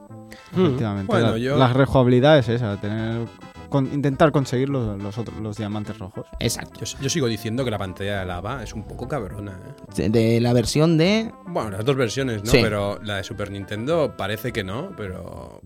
efectivamente, 0.53 1.07
Bueno, 1.11 1.31
la, 1.31 1.37
yo- 1.37 1.57
la 1.57 1.73
rejugabilidad 1.73 2.37
es 2.37 2.47
esa, 2.47 2.79
tener, 2.79 3.25
con- 3.71 3.91
intentar 3.91 4.31
conseguir 4.31 4.69
los, 4.69 5.01
los, 5.01 5.17
otros, 5.17 5.35
los 5.39 5.57
diamantes 5.57 5.97
rojos. 5.97 6.27
Exacto. 6.39 6.85
Yo, 6.85 6.97
yo 7.01 7.09
sigo 7.09 7.25
diciendo 7.25 7.65
que 7.65 7.71
la 7.71 7.79
pantalla 7.79 8.19
de 8.19 8.25
lava 8.27 8.61
es 8.61 8.73
un 8.73 8.83
poco 8.83 9.07
cabrona, 9.07 9.59
¿eh? 9.97 10.09
De 10.09 10.39
la 10.39 10.53
versión 10.53 10.99
de... 10.99 11.31
Bueno, 11.47 11.71
las 11.71 11.83
dos 11.83 11.95
versiones, 11.95 12.43
¿no? 12.43 12.51
Sí. 12.51 12.59
Pero 12.61 12.99
la 13.01 13.15
de 13.17 13.23
Super 13.23 13.49
Nintendo 13.49 14.13
parece 14.15 14.51
que 14.51 14.63
no, 14.63 14.91
pero 14.95 15.61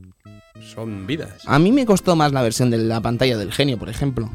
son 0.74 1.06
vidas. 1.06 1.42
A 1.46 1.60
mí 1.60 1.74
me 1.74 1.86
costó 1.86 2.16
más 2.16 2.32
la 2.32 2.42
versión 2.42 2.70
de 2.70 2.78
la 2.78 3.02
pantalla 3.02 3.38
del 3.38 3.52
genio, 3.52 3.78
por 3.78 3.90
ejemplo. 3.90 4.30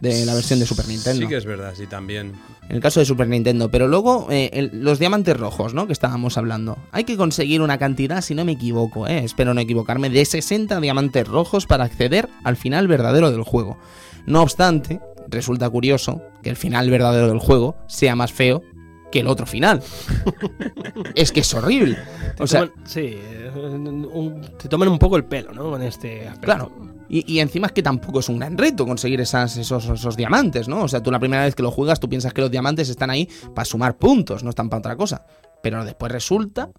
De 0.00 0.26
la 0.26 0.34
versión 0.34 0.58
de 0.58 0.66
Super 0.66 0.88
Nintendo. 0.88 1.22
Sí 1.22 1.28
que 1.28 1.36
es 1.36 1.44
verdad, 1.44 1.74
sí, 1.76 1.86
también. 1.86 2.32
En 2.72 2.76
el 2.76 2.80
caso 2.82 3.00
de 3.00 3.06
Super 3.06 3.28
Nintendo. 3.28 3.70
Pero 3.70 3.86
luego, 3.86 4.28
eh, 4.30 4.48
el- 4.54 4.70
los 4.82 4.98
diamantes 4.98 5.36
rojos, 5.36 5.74
¿no? 5.74 5.86
Que 5.86 5.92
estábamos 5.92 6.38
hablando. 6.38 6.78
Hay 6.90 7.04
que 7.04 7.18
conseguir 7.18 7.60
una 7.60 7.76
cantidad, 7.76 8.22
si 8.22 8.34
no 8.34 8.46
me 8.46 8.52
equivoco, 8.52 9.06
¿eh? 9.06 9.18
Espero 9.18 9.52
no 9.52 9.60
equivocarme, 9.60 10.08
de 10.08 10.24
60 10.24 10.80
diamantes 10.80 11.28
rojos 11.28 11.66
para 11.66 11.84
acceder 11.84 12.30
al 12.44 12.56
final 12.56 12.88
verdadero 12.88 13.30
del 13.30 13.42
juego. 13.42 13.76
No 14.24 14.40
obstante, 14.40 15.00
resulta 15.28 15.68
curioso 15.68 16.22
que 16.42 16.48
el 16.48 16.56
final 16.56 16.88
verdadero 16.88 17.28
del 17.28 17.40
juego 17.40 17.76
sea 17.88 18.16
más 18.16 18.32
feo 18.32 18.62
que 19.10 19.20
el 19.20 19.26
otro 19.26 19.44
final. 19.44 19.82
es 21.14 21.30
que 21.30 21.40
es 21.40 21.52
horrible. 21.54 21.98
Te 22.38 22.42
O 22.42 22.46
sea, 22.46 22.62
toman- 22.62 22.72
sí, 22.86 23.00
eh, 23.18 23.50
un- 23.54 24.40
te 24.56 24.70
toman 24.70 24.88
un 24.88 24.98
poco 24.98 25.18
el 25.18 25.24
pelo, 25.24 25.52
¿no? 25.52 25.64
Con 25.72 25.82
este 25.82 26.22
aspecto. 26.22 26.46
Claro. 26.46 26.72
Y, 27.14 27.40
encima 27.40 27.66
es 27.66 27.74
que 27.74 27.82
tampoco 27.82 28.20
es 28.20 28.30
un 28.30 28.38
gran 28.38 28.56
reto 28.56 28.86
conseguir 28.86 29.20
esos, 29.20 29.58
esos 29.58 30.16
diamantes, 30.16 30.66
¿no? 30.66 30.84
O 30.84 30.88
sea, 30.88 31.02
tú 31.02 31.10
la 31.10 31.18
primera 31.18 31.44
vez 31.44 31.54
que 31.54 31.62
lo 31.62 31.70
juegas, 31.70 32.00
tú 32.00 32.08
piensas 32.08 32.32
que 32.32 32.40
los 32.40 32.50
diamantes 32.50 32.88
están 32.88 33.10
ahí 33.10 33.28
para 33.54 33.66
sumar 33.66 33.98
puntos, 33.98 34.42
no 34.42 34.48
están 34.48 34.70
para 34.70 34.78
otra 34.78 34.96
cosa. 34.96 35.26
Pero 35.62 35.84
después 35.84 36.10
resulta 36.10 36.70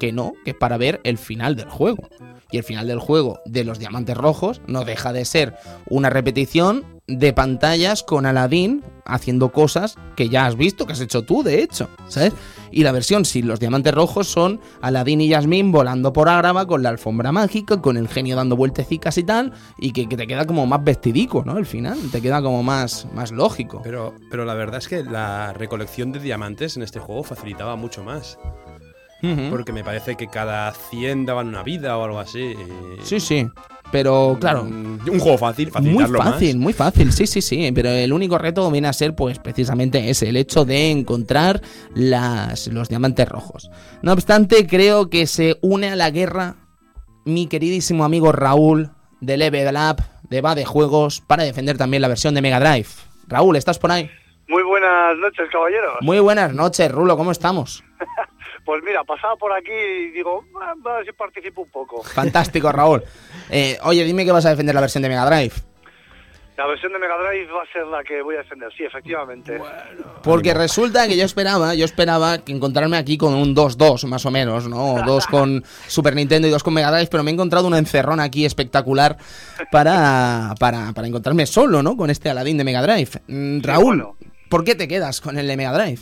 que 0.00 0.10
no, 0.10 0.32
que 0.44 0.50
es 0.50 0.56
para 0.56 0.76
ver 0.76 1.00
el 1.04 1.18
final 1.18 1.54
del 1.54 1.70
juego. 1.70 2.08
Y 2.50 2.58
el 2.58 2.64
final 2.64 2.86
del 2.86 3.00
juego 3.00 3.40
de 3.44 3.64
los 3.64 3.78
diamantes 3.78 4.16
rojos 4.16 4.60
no 4.66 4.84
deja 4.84 5.12
de 5.12 5.24
ser 5.24 5.56
una 5.88 6.10
repetición 6.10 6.84
de 7.08 7.32
pantallas 7.32 8.02
con 8.02 8.26
Aladdin 8.26 8.82
haciendo 9.04 9.52
cosas 9.52 9.96
que 10.16 10.28
ya 10.28 10.46
has 10.46 10.56
visto, 10.56 10.86
que 10.86 10.92
has 10.92 11.00
hecho 11.00 11.22
tú, 11.22 11.42
de 11.42 11.62
hecho, 11.62 11.88
¿sabes? 12.08 12.32
Y 12.72 12.82
la 12.82 12.90
versión 12.90 13.24
sin 13.24 13.46
los 13.46 13.60
diamantes 13.60 13.94
rojos 13.94 14.26
son 14.26 14.60
Aladdin 14.80 15.20
y 15.20 15.28
Yasmín 15.28 15.70
volando 15.70 16.12
por 16.12 16.28
Ágrava 16.28 16.66
con 16.66 16.82
la 16.82 16.88
alfombra 16.88 17.30
mágica, 17.30 17.80
con 17.80 17.96
el 17.96 18.08
genio 18.08 18.34
dando 18.34 18.56
vueltecicas 18.56 19.18
y 19.18 19.22
tal, 19.22 19.52
y 19.78 19.92
que, 19.92 20.08
que 20.08 20.16
te 20.16 20.26
queda 20.26 20.46
como 20.46 20.66
más 20.66 20.82
vestidico, 20.82 21.44
¿no? 21.44 21.52
Al 21.52 21.66
final, 21.66 21.98
te 22.10 22.20
queda 22.20 22.42
como 22.42 22.62
más, 22.64 23.06
más 23.14 23.30
lógico. 23.30 23.80
Pero, 23.84 24.14
pero 24.30 24.44
la 24.44 24.54
verdad 24.54 24.78
es 24.78 24.88
que 24.88 25.04
la 25.04 25.52
recolección 25.52 26.10
de 26.10 26.18
diamantes 26.18 26.76
en 26.76 26.82
este 26.82 26.98
juego 26.98 27.22
facilitaba 27.22 27.76
mucho 27.76 28.02
más. 28.02 28.38
Porque 29.50 29.72
me 29.72 29.82
parece 29.82 30.14
que 30.16 30.28
cada 30.28 30.72
100 30.72 31.26
daban 31.26 31.48
una 31.48 31.62
vida 31.62 31.96
o 31.98 32.04
algo 32.04 32.18
así. 32.20 32.54
Sí, 33.02 33.18
sí. 33.18 33.48
Pero 33.90 34.36
claro, 34.40 34.64
Mm, 34.64 34.98
Un 35.10 35.18
juego 35.20 35.38
fácil, 35.38 35.70
Muy 35.80 36.04
fácil, 36.04 36.56
más. 36.56 36.62
muy 36.62 36.72
fácil, 36.72 37.12
sí, 37.12 37.26
sí, 37.26 37.40
sí. 37.40 37.70
Pero 37.72 37.88
el 37.90 38.12
único 38.12 38.36
reto 38.38 38.68
viene 38.70 38.88
a 38.88 38.92
ser, 38.92 39.14
pues, 39.14 39.38
precisamente 39.38 40.10
ese, 40.10 40.28
el 40.28 40.36
hecho 40.36 40.64
de 40.64 40.90
encontrar 40.90 41.60
las, 41.94 42.66
los 42.68 42.88
diamantes 42.88 43.28
rojos. 43.28 43.70
No 44.02 44.12
obstante, 44.12 44.66
creo 44.66 45.08
que 45.08 45.26
se 45.26 45.56
une 45.62 45.90
a 45.90 45.96
la 45.96 46.10
guerra 46.10 46.56
mi 47.24 47.46
queridísimo 47.46 48.04
amigo 48.04 48.32
Raúl 48.32 48.90
de 49.20 49.36
Level 49.36 49.74
Up, 49.76 50.02
de 50.28 50.40
Va 50.40 50.54
de 50.54 50.64
Juegos, 50.64 51.20
para 51.20 51.44
defender 51.44 51.78
también 51.78 52.02
la 52.02 52.08
versión 52.08 52.34
de 52.34 52.42
Mega 52.42 52.60
Drive. 52.60 52.88
Raúl, 53.28 53.56
¿estás 53.56 53.78
por 53.78 53.90
ahí? 53.92 54.10
Muy 54.48 54.62
buenas 54.62 55.16
noches, 55.18 55.48
caballeros. 55.50 55.94
Muy 56.02 56.18
buenas 56.20 56.52
noches, 56.52 56.90
Rulo, 56.92 57.16
¿cómo 57.16 57.32
estamos? 57.32 57.82
Pues 58.66 58.82
mira, 58.84 59.04
pasaba 59.04 59.36
por 59.36 59.52
aquí 59.52 59.72
y 59.72 60.10
digo, 60.10 60.44
"Ah, 60.60 60.72
a 60.72 60.96
ver 60.96 61.06
si 61.06 61.12
participo 61.12 61.62
un 61.62 61.70
poco. 61.70 62.02
Fantástico, 62.02 62.70
Raúl. 62.72 63.02
Eh, 63.48 63.78
oye, 63.84 64.04
dime 64.04 64.24
que 64.24 64.32
vas 64.32 64.44
a 64.44 64.50
defender 64.50 64.74
la 64.74 64.80
versión 64.82 65.02
de 65.02 65.08
Mega 65.08 65.24
Drive. 65.24 65.54
La 66.56 66.66
versión 66.66 66.90
de 66.92 66.98
Mega 66.98 67.16
Drive 67.18 67.52
va 67.52 67.62
a 67.62 67.72
ser 67.72 67.86
la 67.86 68.02
que 68.02 68.22
voy 68.22 68.34
a 68.34 68.38
defender, 68.38 68.70
sí, 68.76 68.82
efectivamente. 68.82 69.60
Porque 70.22 70.54
resulta 70.54 71.06
que 71.06 71.16
yo 71.16 71.24
esperaba, 71.24 71.74
yo 71.74 71.84
esperaba 71.84 72.38
que 72.38 72.50
encontrarme 72.50 72.96
aquí 72.96 73.18
con 73.18 73.34
un 73.34 73.54
2-2 73.54 74.04
más 74.06 74.24
o 74.24 74.30
menos, 74.30 74.66
¿no? 74.66 74.94
O 74.94 75.02
dos 75.02 75.26
con 75.30 75.62
Super 75.86 76.14
Nintendo 76.14 76.48
y 76.48 76.50
dos 76.50 76.62
con 76.64 76.72
Mega 76.72 76.90
Drive, 76.90 77.08
pero 77.10 77.22
me 77.22 77.30
he 77.30 77.34
encontrado 77.34 77.66
una 77.68 77.78
encerrona 77.78 78.22
aquí 78.24 78.46
espectacular 78.46 79.18
para, 79.70 80.54
para, 80.58 80.92
para 80.94 81.06
encontrarme 81.06 81.44
solo, 81.44 81.82
¿no? 81.82 81.94
Con 81.96 82.08
este 82.08 82.30
Aladdin 82.30 82.56
de 82.56 82.64
Mega 82.64 82.82
Drive. 82.82 83.10
Mm, 83.28 83.60
Raúl, 83.62 83.84
bueno. 83.98 84.16
¿por 84.48 84.64
qué 84.64 84.74
te 84.74 84.88
quedas 84.88 85.20
con 85.20 85.38
el 85.38 85.46
de 85.46 85.56
Mega 85.58 85.72
Drive? 85.72 86.00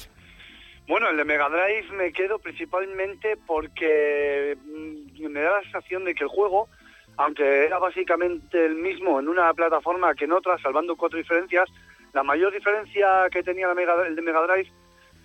Bueno, 0.87 1.09
el 1.09 1.17
de 1.17 1.25
Mega 1.25 1.49
Drive 1.49 1.91
me 1.93 2.13
quedo 2.13 2.39
principalmente 2.39 3.39
porque 3.47 4.57
mm, 4.63 5.29
me 5.29 5.41
da 5.41 5.53
la 5.53 5.63
sensación 5.63 6.05
de 6.05 6.15
que 6.15 6.25
el 6.25 6.29
juego, 6.29 6.69
aunque 7.17 7.65
era 7.65 7.79
básicamente 7.79 8.67
el 8.67 8.75
mismo 8.75 9.19
en 9.19 9.29
una 9.29 9.53
plataforma 9.55 10.15
que 10.15 10.27
en 10.27 10.33
otra, 10.33 10.59
salvando 10.59 10.95
cuatro 10.97 11.19
diferencias, 11.19 11.71
la 12.13 12.23
mayor 12.23 12.53
diferencia 12.53 13.29
que 13.31 13.43
tenía 13.43 13.69
el 13.71 14.15
de 14.15 14.23
Mega 14.23 14.47
Drive 14.47 14.71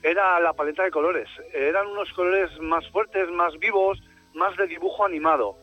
era 0.01 0.39
la 0.39 0.53
paleta 0.53 0.84
de 0.84 0.91
colores. 0.91 1.28
Eran 1.53 1.88
unos 1.88 2.12
colores 2.14 2.49
más 2.62 2.89
fuertes, 2.89 3.30
más 3.30 3.57
vivos, 3.60 4.01
más 4.34 4.55
de 4.55 4.66
dibujo 4.66 5.05
animado. 5.05 5.57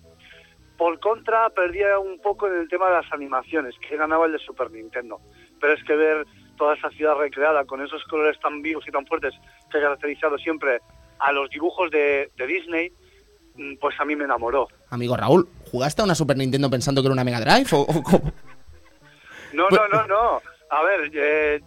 Por 0.76 1.00
contra, 1.00 1.48
perdía 1.50 1.98
un 1.98 2.20
poco 2.20 2.48
en 2.48 2.60
el 2.60 2.68
tema 2.68 2.88
de 2.88 2.96
las 2.96 3.12
animaciones, 3.12 3.74
que 3.78 3.96
ganaba 3.96 4.26
el 4.26 4.32
de 4.32 4.38
Super 4.40 4.70
Nintendo. 4.70 5.20
Pero 5.58 5.72
es 5.72 5.82
que 5.84 5.96
ver 5.96 6.26
toda 6.56 6.74
esa 6.74 6.90
ciudad 6.90 7.14
recreada 7.16 7.64
con 7.64 7.80
esos 7.84 8.02
colores 8.04 8.38
tan 8.40 8.62
vivos 8.62 8.84
y 8.88 8.90
tan 8.90 9.06
fuertes 9.06 9.34
que 9.70 9.78
ha 9.78 9.82
caracterizado 9.82 10.36
siempre 10.38 10.80
a 11.18 11.32
los 11.32 11.48
dibujos 11.50 11.90
de, 11.90 12.30
de 12.36 12.46
Disney, 12.46 12.92
mm, 13.54 13.76
pues 13.80 13.98
a 14.00 14.04
mí 14.04 14.16
me 14.16 14.24
enamoró. 14.24 14.68
Amigo 14.90 15.16
Raúl, 15.16 15.48
¿jugaste 15.70 16.02
a 16.02 16.04
una 16.04 16.14
Super 16.14 16.36
Nintendo 16.36 16.68
pensando 16.70 17.00
que 17.02 17.06
era 17.06 17.12
una 17.14 17.24
Mega 17.24 17.40
Drive? 17.40 17.68
¿O, 17.72 17.80
o 17.82 18.02
cómo? 18.02 18.32
No, 19.52 19.68
no, 19.70 19.88
no, 19.88 20.06
no. 20.06 20.42
A 20.70 20.82
ver, 20.82 21.10
eh, 21.14 21.60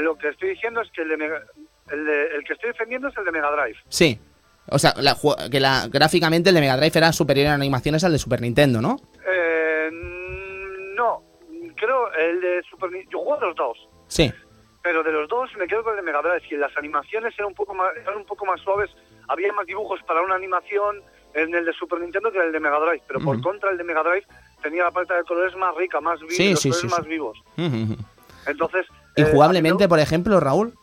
lo 0.00 0.16
que 0.16 0.28
estoy 0.28 0.50
diciendo 0.50 0.80
es 0.80 0.90
que 0.90 1.02
el, 1.02 1.08
de 1.10 1.16
Mega- 1.16 1.42
el, 1.90 2.04
de- 2.04 2.26
el 2.36 2.44
que 2.44 2.54
estoy 2.54 2.70
defendiendo 2.70 3.08
es 3.08 3.16
el 3.16 3.24
de 3.24 3.32
Mega 3.32 3.50
Drive. 3.50 3.78
Sí. 3.88 4.18
O 4.68 4.78
sea, 4.78 4.94
la 4.96 5.16
que 5.50 5.60
la, 5.60 5.88
gráficamente 5.88 6.48
el 6.48 6.54
de 6.54 6.60
Mega 6.60 6.76
Drive 6.76 6.92
era 6.96 7.12
superior 7.12 7.46
en 7.48 7.52
animaciones 7.52 8.02
al 8.04 8.12
de 8.12 8.18
Super 8.18 8.40
Nintendo, 8.40 8.80
¿no? 8.80 8.96
Eh, 9.30 9.90
no, 10.96 11.22
creo 11.76 12.12
el 12.14 12.40
de 12.40 12.62
Super 12.70 12.90
Nintendo. 12.90 13.10
Yo 13.12 13.18
juego 13.24 13.42
a 13.42 13.46
los 13.46 13.56
dos. 13.56 13.78
Sí. 14.12 14.32
pero 14.82 15.02
de 15.04 15.12
los 15.12 15.28
dos 15.28 15.48
me 15.56 15.66
quedo 15.66 15.82
con 15.84 15.92
el 15.92 15.96
de 15.98 16.02
Mega 16.02 16.20
Drive, 16.22 16.48
que 16.48 16.56
las 16.56 16.76
animaciones 16.76 17.32
eran 17.38 17.48
un 17.48 17.54
poco 17.54 17.72
más, 17.74 17.88
eran 17.96 18.16
un 18.16 18.24
poco 18.26 18.44
más 18.44 18.60
suaves, 18.60 18.90
había 19.28 19.52
más 19.52 19.64
dibujos 19.66 20.00
para 20.02 20.20
una 20.22 20.34
animación 20.34 21.00
en 21.34 21.54
el 21.54 21.64
de 21.64 21.72
Super 21.72 22.00
Nintendo 22.00 22.30
que 22.32 22.38
en 22.38 22.46
el 22.46 22.52
de 22.52 22.60
Mega 22.60 22.78
Drive, 22.80 23.02
pero 23.06 23.20
por 23.20 23.40
contra 23.40 23.70
el 23.70 23.78
de 23.78 23.84
Mega 23.84 24.02
Drive 24.02 24.26
tenía 24.62 24.82
la 24.84 24.90
paleta 24.90 25.16
de 25.16 25.22
colores 25.24 25.54
más 25.56 25.74
rica, 25.76 26.00
más 26.00 26.18
vivos, 26.20 26.34
Sí, 26.36 26.50
los 26.50 26.60
sí, 26.60 26.68
colores 26.70 26.90
sí, 26.90 26.96
más 26.96 27.04
sí. 27.04 27.08
vivos. 27.08 27.38
Entonces, 28.46 28.86
¿Y 29.16 29.22
eh, 29.22 29.28
jugablemente, 29.30 29.88
por 29.88 29.98
ejemplo, 30.00 30.40
Raúl? 30.40 30.74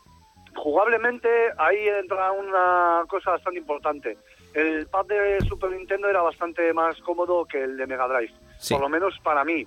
jugablemente 0.55 1.30
ahí 1.57 1.88
entra 1.88 2.32
una 2.32 3.03
cosa 3.07 3.32
bastante 3.32 3.59
importante. 3.59 4.17
El 4.53 4.88
pad 4.88 5.05
de 5.05 5.39
Super 5.47 5.71
Nintendo 5.71 6.09
era 6.09 6.21
bastante 6.21 6.73
más 6.73 6.97
cómodo 7.01 7.45
que 7.45 7.63
el 7.63 7.77
de 7.77 7.88
Mega 7.88 8.07
Drive, 8.07 8.34
Sí. 8.57 8.73
por 8.73 8.82
lo 8.82 8.89
menos 8.89 9.17
para 9.23 9.43
mí. 9.45 9.65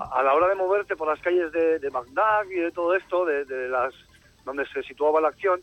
A 0.00 0.22
la 0.22 0.34
hora 0.34 0.48
de 0.48 0.54
moverte 0.54 0.96
por 0.96 1.08
las 1.08 1.20
calles 1.20 1.50
de, 1.52 1.78
de 1.78 1.88
Bagdad 1.88 2.44
y 2.50 2.60
de 2.60 2.70
todo 2.70 2.94
esto, 2.94 3.24
de, 3.24 3.44
de 3.44 3.68
las 3.68 3.94
donde 4.44 4.66
se 4.66 4.82
situaba 4.82 5.20
la 5.20 5.28
acción, 5.28 5.60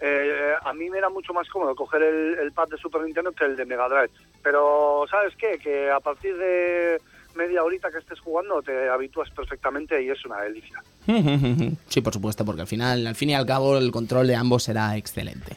eh, 0.00 0.54
a 0.62 0.72
mí 0.72 0.90
me 0.90 0.98
era 0.98 1.08
mucho 1.08 1.32
más 1.32 1.48
cómodo 1.48 1.74
coger 1.74 2.02
el, 2.02 2.38
el 2.38 2.52
pad 2.52 2.68
de 2.68 2.76
Super 2.78 3.02
Nintendo 3.02 3.32
que 3.32 3.44
el 3.44 3.56
de 3.56 3.64
Mega 3.64 3.88
Drive. 3.88 4.10
Pero, 4.42 5.04
¿sabes 5.08 5.34
qué? 5.36 5.58
Que 5.58 5.90
a 5.90 6.00
partir 6.00 6.36
de 6.36 7.00
media 7.36 7.64
horita 7.64 7.90
que 7.90 7.98
estés 7.98 8.20
jugando 8.20 8.62
te 8.62 8.88
habitúas 8.88 9.30
perfectamente 9.30 10.02
y 10.02 10.10
es 10.10 10.24
una 10.24 10.40
delicia. 10.40 10.82
Sí, 11.88 12.00
por 12.00 12.12
supuesto, 12.12 12.44
porque 12.44 12.62
al 12.62 12.66
final, 12.66 13.06
al 13.06 13.14
fin 13.14 13.30
y 13.30 13.34
al 13.34 13.46
cabo, 13.46 13.76
el 13.78 13.92
control 13.92 14.26
de 14.26 14.34
ambos 14.34 14.64
será 14.64 14.96
excelente. 14.96 15.56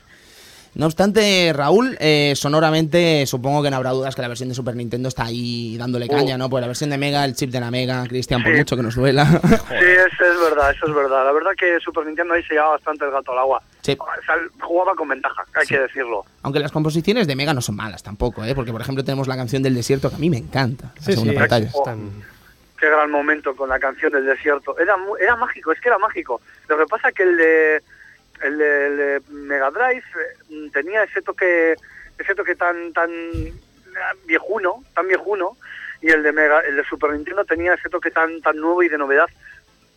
No 0.78 0.86
obstante, 0.86 1.51
Raúl, 1.55 1.97
eh, 1.99 2.34
sonoramente 2.36 3.25
supongo 3.25 3.63
que 3.63 3.71
no 3.71 3.78
habrá 3.78 3.89
dudas 3.91 4.15
que 4.15 4.21
la 4.21 4.28
versión 4.28 4.47
de 4.49 4.53
Super 4.53 4.75
Nintendo 4.75 5.09
está 5.09 5.25
ahí 5.25 5.75
dándole 5.75 6.07
caña, 6.07 6.38
¿no? 6.38 6.51
Pues 6.51 6.61
la 6.61 6.67
versión 6.67 6.91
de 6.91 6.99
Mega, 6.99 7.25
el 7.25 7.34
chip 7.36 7.49
de 7.49 7.59
la 7.59 7.71
Mega, 7.71 8.03
Cristian, 8.07 8.43
por 8.43 8.51
Sí. 8.51 8.59
mucho 8.59 8.75
que 8.78 8.84
nos 8.84 8.93
duela. 8.93 9.25
Sí, 9.25 9.39
eso 9.71 10.23
es 10.23 10.39
verdad, 10.39 10.69
eso 10.71 10.86
es 10.88 10.93
verdad. 10.93 11.25
La 11.25 11.32
verdad 11.32 11.51
que 11.57 11.80
Super 11.80 12.05
Nintendo 12.05 12.36
ahí 12.36 12.43
se 12.43 12.53
llevaba 12.53 12.73
bastante 12.73 13.05
el 13.05 13.11
gato 13.11 13.32
al 13.32 13.39
agua. 13.39 13.61
Sí. 13.82 13.97
O 13.99 14.05
sea, 14.25 14.36
jugaba 14.61 14.93
con 14.95 15.07
ventaja, 15.07 15.43
hay 15.55 15.65
Sí. 15.65 15.73
que 15.73 15.80
decirlo. 15.82 16.23
Aunque 16.43 16.59
las 16.59 16.71
composiciones 16.71 17.25
de 17.25 17.36
Mega 17.36 17.55
no 17.55 17.61
son 17.61 17.75
malas 17.75 18.03
tampoco, 18.03 18.45
¿eh? 18.45 18.53
Porque, 18.53 18.71
por 18.71 18.82
ejemplo, 18.82 19.03
tenemos 19.03 19.28
la 19.28 19.36
canción 19.36 19.63
del 19.63 19.73
desierto 19.73 20.09
que 20.11 20.15
a 20.17 20.19
mí 20.19 20.30
me 20.30 20.38
encanta. 20.38 20.91
la 20.95 21.01
Sí, 21.01 21.13
segunda 21.13 21.34
sí, 21.34 21.39
pantalla. 21.39 21.67
están- 21.67 22.11
Qué 22.80 22.86
gran 22.88 23.09
momento 23.09 23.55
con 23.55 23.67
la 23.69 23.80
canción 23.80 24.11
del 24.11 24.28
desierto. 24.28 24.78
Era 24.78 24.95
mu- 24.95 25.15
era 25.17 25.36
mágico, 25.36 25.71
es 25.71 25.82
que 25.82 25.88
era 25.89 25.97
mágico. 25.97 26.39
Lo 26.67 26.78
que 26.78 26.86
pasa 26.86 27.11
que 27.11 27.23
el 27.23 27.36
de 27.36 27.82
el 28.43 28.57
de, 28.57 28.88
el 28.88 28.97
de 28.97 29.21
Mega 29.29 29.71
Drive 29.71 30.03
eh, 30.49 30.69
tenía 30.73 31.03
ese 31.03 31.21
toque 31.21 31.75
ese 32.17 32.35
toque 32.35 32.55
tan 32.55 32.93
tan 32.93 33.09
eh, 33.11 33.51
viejuno, 34.25 34.83
tan 34.95 35.07
viejuno 35.07 35.57
y 36.01 36.09
el 36.09 36.23
de 36.23 36.31
Mega 36.31 36.59
el 36.61 36.75
de 36.75 36.83
Super 36.85 37.11
Nintendo 37.11 37.43
tenía 37.45 37.73
ese 37.73 37.89
toque 37.89 38.11
tan 38.11 38.41
tan 38.41 38.57
nuevo 38.57 38.83
y 38.83 38.89
de 38.89 38.97
novedad 38.97 39.27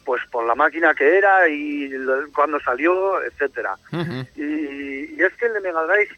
pues 0.05 0.22
por 0.30 0.45
la 0.47 0.55
máquina 0.55 0.95
que 0.95 1.18
era 1.18 1.47
y 1.49 1.93
cuando 2.34 2.59
salió, 2.61 3.22
etcétera. 3.22 3.76
Y, 4.34 5.14
y 5.14 5.22
es 5.22 5.32
que 5.34 5.47
el 5.47 5.53
de 5.53 5.61
Mega 5.61 5.82
Drive, 5.84 6.11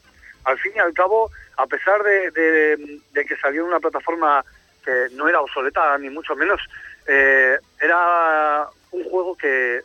al 0.45 0.57
fin 0.61 0.73
y 0.77 0.79
al 0.79 0.95
cabo, 0.95 1.31
a 1.57 1.67
pesar 1.67 2.01
de, 2.05 2.31
de- 2.31 3.01
de 3.13 3.25
que 3.25 3.37
salió 3.39 3.63
en 3.63 3.69
una 3.69 3.81
plataforma 3.81 4.45
que 4.85 5.09
no 5.15 5.29
era 5.29 5.41
obsoleta, 5.41 5.99
ni 5.99 6.11
mucho 6.11 6.35
menos, 6.37 6.61
eh, 7.07 7.59
era 7.81 8.67
un 8.93 9.05
juego 9.11 9.37
que, 9.37 9.83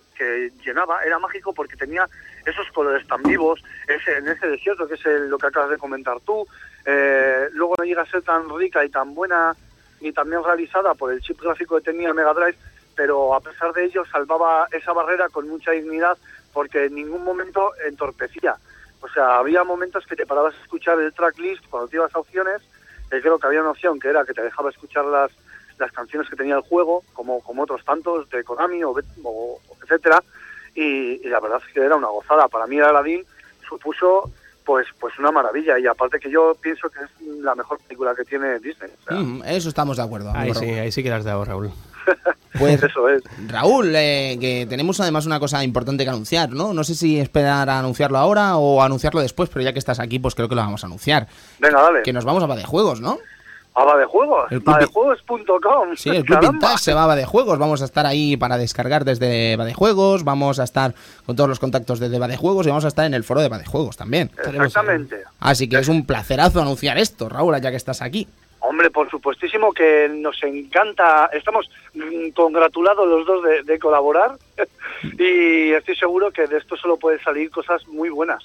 llenaba, 0.65 1.03
era 1.03 1.19
mágico 1.19 1.53
porque 1.53 1.75
tenía 1.77 2.07
esos 2.45 2.69
colores 2.71 3.07
tan 3.07 3.21
vivos, 3.23 3.63
ese, 3.87 4.17
en 4.17 4.27
ese 4.27 4.47
desierto 4.47 4.87
que 4.87 4.95
es 4.95 5.05
el- 5.05 5.29
lo 5.29 5.37
que 5.37 5.47
acabas 5.47 5.69
de 5.69 5.77
comentar 5.77 6.19
tú, 6.21 6.45
eh, 6.85 7.47
luego 7.53 7.75
no 7.77 7.83
llega 7.83 8.01
a 8.01 8.05
ser 8.07 8.21
tan 8.23 8.49
rica 8.57 8.83
y 8.83 8.89
tan 8.89 9.13
buena 9.13 9.55
ni 10.01 10.11
tan 10.11 10.29
bien 10.29 10.43
realizada 10.43 10.93
por 10.95 11.11
el 11.11 11.21
chip 11.21 11.39
gráfico 11.41 11.75
que 11.77 11.83
tenía 11.91 12.09
el 12.09 12.13
Mega 12.15 12.33
Drive, 12.33 12.57
pero 12.95 13.33
a 13.35 13.39
pesar 13.41 13.73
de 13.73 13.85
ello 13.85 14.03
salvaba 14.11 14.67
esa 14.71 14.91
barrera 14.93 15.29
con 15.29 15.47
mucha 15.47 15.71
dignidad 15.71 16.17
porque 16.53 16.85
en 16.85 16.95
ningún 16.95 17.23
momento 17.23 17.71
entorpecía. 17.85 18.55
O 19.01 19.07
sea, 19.09 19.37
había 19.37 19.63
momentos 19.63 20.05
que 20.07 20.15
te 20.15 20.25
parabas 20.25 20.55
a 20.55 20.61
escuchar 20.63 20.99
el 20.99 21.13
tracklist 21.13 21.63
cuando 21.69 21.87
te 21.87 21.97
ibas 21.97 22.13
a 22.15 22.19
opciones, 22.19 22.61
creo 23.09 23.37
que 23.37 23.47
había 23.47 23.61
una 23.61 23.71
opción 23.71 23.99
que 23.99 24.09
era 24.09 24.25
que 24.25 24.33
te 24.33 24.41
dejaba 24.41 24.69
escuchar 24.71 25.05
las, 25.05 25.31
las 25.79 25.91
canciones 25.91 26.29
que 26.29 26.35
tenía 26.35 26.55
el 26.55 26.61
juego, 26.61 27.03
como, 27.13 27.41
como 27.41 27.63
otros 27.63 27.83
tantos 27.85 28.29
de 28.29 28.43
Konami 28.43 28.83
o, 28.83 28.93
Bet- 28.93 29.05
o- 29.23 29.59
etcétera, 29.83 30.23
y, 30.75 31.21
y 31.25 31.29
la 31.29 31.39
verdad 31.39 31.61
es 31.65 31.73
que 31.73 31.79
era 31.81 31.95
una 31.95 32.07
gozada. 32.07 32.47
Para 32.47 32.67
mí 32.67 32.79
Aladdin 32.79 33.23
supuso 33.67 34.31
pues 34.65 34.85
pues 34.99 35.17
una 35.17 35.31
maravilla 35.31 35.79
y 35.79 35.87
aparte 35.87 36.19
que 36.19 36.29
yo 36.29 36.53
pienso 36.61 36.89
que 36.89 36.99
es 37.05 37.27
la 37.41 37.55
mejor 37.55 37.79
película 37.79 38.13
que 38.15 38.25
tiene 38.25 38.59
Disney. 38.59 38.91
O 39.05 39.09
sea, 39.09 39.19
Ujú, 39.21 39.41
Eso 39.45 39.69
estamos 39.69 39.95
de 39.97 40.03
acuerdo. 40.03 40.31
Ahí 40.35 40.53
sí, 40.53 40.65
Raúl. 40.65 40.79
ahí 40.79 40.91
sí 40.91 41.03
que 41.03 41.09
las 41.09 41.19
has 41.19 41.25
dado, 41.25 41.45
Raúl. 41.45 41.71
Pues 42.57 42.81
Eso 42.81 43.07
es. 43.09 43.21
Raúl, 43.47 43.93
eh, 43.95 44.35
que 44.41 44.65
tenemos 44.67 44.99
además 44.99 45.27
una 45.27 45.39
cosa 45.39 45.63
importante 45.63 46.03
que 46.03 46.09
anunciar, 46.09 46.49
¿no? 46.49 46.73
No 46.73 46.83
sé 46.83 46.95
si 46.95 47.19
esperar 47.19 47.69
a 47.69 47.77
anunciarlo 47.77 48.17
ahora 48.17 48.57
o 48.57 48.81
anunciarlo 48.81 49.21
después, 49.21 49.47
pero 49.49 49.61
ya 49.63 49.73
que 49.73 49.79
estás 49.79 49.99
aquí, 49.99 50.17
pues 50.17 50.33
creo 50.33 50.49
que 50.49 50.55
lo 50.55 50.61
vamos 50.61 50.83
a 50.83 50.87
anunciar. 50.87 51.27
Venga, 51.59 51.81
dale. 51.81 52.01
Que 52.01 52.13
nos 52.13 52.25
vamos 52.25 52.43
a 52.43 52.65
Juegos, 52.65 52.99
¿no? 52.99 53.19
A 53.79 53.83
Badejuegos. 53.85 54.51
El 54.51 54.63
club- 54.63 54.73
Badejuegos.com. 54.73 55.95
Sí, 55.95 56.09
el 56.09 56.25
Club. 56.25 56.39
Vintage 56.39 56.79
se 56.79 56.93
va 56.95 57.03
a 57.03 57.07
Juegos. 57.25 57.59
Vamos 57.59 57.83
a 57.83 57.85
estar 57.85 58.07
ahí 58.07 58.35
para 58.35 58.57
descargar 58.57 59.05
desde 59.05 59.55
Juegos. 59.75 60.23
Vamos 60.23 60.59
a 60.59 60.63
estar 60.63 60.95
con 61.27 61.35
todos 61.35 61.47
los 61.47 61.59
contactos 61.59 61.99
desde 61.99 62.17
Juegos 62.37 62.65
y 62.65 62.69
vamos 62.69 62.85
a 62.85 62.87
estar 62.87 63.05
en 63.05 63.13
el 63.13 63.23
foro 63.23 63.41
de 63.41 63.49
Juegos 63.67 63.95
también. 63.95 64.31
Exactamente. 64.45 65.21
Así 65.39 65.69
que 65.69 65.77
es 65.77 65.87
un 65.89 66.07
placerazo 66.07 66.59
anunciar 66.59 66.97
esto, 66.97 67.29
Raúl, 67.29 67.55
ya 67.61 67.69
que 67.69 67.77
estás 67.77 68.01
aquí. 68.01 68.27
Hombre, 68.61 68.89
por 68.89 69.09
supuestísimo 69.11 69.71
que 69.71 70.09
nos 70.11 70.41
encanta, 70.43 71.29
estamos 71.31 71.69
mm, 71.93 72.31
congratulados 72.35 73.07
los 73.07 73.25
dos 73.27 73.43
de, 73.43 73.61
de 73.61 73.77
colaborar 73.79 74.31
y 75.03 75.71
estoy 75.73 75.95
seguro 75.95 76.31
que 76.31 76.47
de 76.47 76.57
esto 76.57 76.75
solo 76.75 76.97
pueden 76.97 77.19
salir 77.21 77.51
cosas 77.51 77.87
muy 77.87 78.09
buenas. 78.09 78.43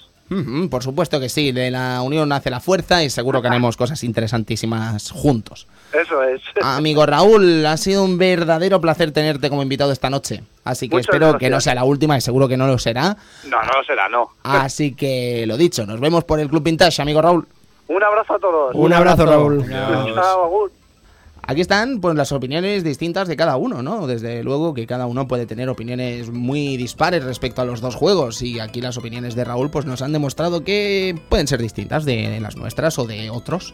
Por 0.69 0.83
supuesto 0.83 1.19
que 1.19 1.29
sí, 1.29 1.51
de 1.51 1.71
la 1.71 2.01
unión 2.01 2.29
nace 2.29 2.49
la 2.49 2.59
fuerza 2.59 3.03
y 3.03 3.09
seguro 3.09 3.41
que 3.41 3.47
haremos 3.47 3.77
cosas 3.77 4.03
interesantísimas 4.03 5.11
juntos. 5.11 5.67
Eso 5.93 6.23
es. 6.23 6.41
Amigo 6.61 7.05
Raúl, 7.05 7.65
ha 7.65 7.77
sido 7.77 8.03
un 8.03 8.17
verdadero 8.17 8.81
placer 8.81 9.11
tenerte 9.11 9.49
como 9.49 9.61
invitado 9.61 9.91
esta 9.91 10.09
noche. 10.09 10.43
Así 10.63 10.89
que 10.89 10.95
Muchas 10.95 11.07
espero 11.09 11.27
gracias. 11.29 11.39
que 11.39 11.49
no 11.49 11.61
sea 11.61 11.75
la 11.75 11.83
última 11.83 12.17
y 12.17 12.21
seguro 12.21 12.47
que 12.47 12.57
no 12.57 12.65
lo 12.67 12.79
será. 12.79 13.15
No, 13.45 13.61
no 13.61 13.71
lo 13.77 13.83
será, 13.85 14.09
no. 14.09 14.29
Así 14.43 14.95
que 14.95 15.45
lo 15.45 15.57
dicho, 15.57 15.85
nos 15.85 15.99
vemos 15.99 16.23
por 16.23 16.39
el 16.39 16.49
Club 16.49 16.63
Vintage, 16.63 17.01
amigo 17.01 17.21
Raúl. 17.21 17.47
Un 17.87 18.03
abrazo 18.03 18.35
a 18.35 18.39
todos. 18.39 18.75
Un 18.75 18.93
abrazo, 18.93 19.25
Raúl. 19.25 19.65
Chao. 19.69 20.69
Aquí 21.45 21.59
están 21.59 21.99
pues 21.99 22.15
las 22.15 22.31
opiniones 22.31 22.85
distintas 22.85 23.27
de 23.27 23.35
cada 23.35 23.57
uno, 23.57 23.83
¿no? 23.83 24.07
Desde 24.07 24.43
luego 24.43 24.73
que 24.73 24.87
cada 24.87 25.07
uno 25.07 25.27
puede 25.27 25.45
tener 25.45 25.67
opiniones 25.67 26.31
muy 26.31 26.77
dispares 26.77 27.23
respecto 27.23 27.61
a 27.61 27.65
los 27.65 27.81
dos 27.81 27.95
juegos 27.95 28.41
y 28.41 28.59
aquí 28.59 28.79
las 28.79 28.97
opiniones 28.97 29.35
de 29.35 29.43
Raúl 29.43 29.69
pues 29.69 29.85
nos 29.85 30.01
han 30.01 30.13
demostrado 30.13 30.63
que 30.63 31.19
pueden 31.27 31.47
ser 31.47 31.61
distintas 31.61 32.05
de 32.05 32.39
las 32.39 32.55
nuestras 32.55 32.97
o 32.97 33.05
de 33.05 33.29
otros. 33.29 33.73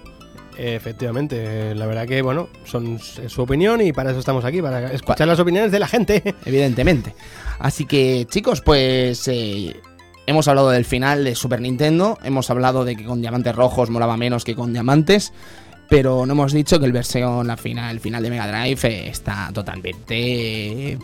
Efectivamente, 0.58 1.74
la 1.74 1.86
verdad 1.86 2.06
que, 2.06 2.22
bueno, 2.22 2.50
son 2.66 2.96
es 2.96 3.32
su 3.32 3.42
opinión 3.42 3.80
y 3.80 3.94
para 3.94 4.10
eso 4.10 4.20
estamos 4.20 4.44
aquí, 4.44 4.62
para 4.62 4.92
escuchar 4.92 5.28
las 5.28 5.40
opiniones 5.40 5.72
de 5.72 5.80
la 5.80 5.88
gente. 5.88 6.36
evidentemente. 6.46 7.14
Así 7.60 7.86
que, 7.86 8.28
chicos, 8.30 8.62
pues 8.62 9.26
eh, 9.30 9.80
hemos 10.28 10.50
hablado 10.50 10.72
del 10.72 10.84
final 10.84 11.24
de 11.24 11.36
Super 11.36 11.62
Nintendo, 11.62 12.18
hemos 12.24 12.50
hablado 12.50 12.84
de 12.84 12.98
que 12.98 13.06
con 13.06 13.22
diamantes 13.22 13.56
rojos 13.56 13.90
molaba 13.90 14.18
menos 14.18 14.44
que 14.44 14.56
con 14.56 14.74
diamantes, 14.74 15.32
pero 15.90 16.26
no 16.26 16.34
hemos 16.34 16.54
dicho 16.54 16.80
que 16.80 16.86
el 16.86 16.92
versión, 16.92 17.48
la 17.48 17.58
final, 17.58 17.92
el 17.96 18.00
final 18.00 18.22
de 18.24 18.30
Mega 18.30 18.48
Drive 18.48 18.80
eh, 18.88 19.10
está 19.10 19.50
totalmente 19.54 20.92
eh, 20.94 20.98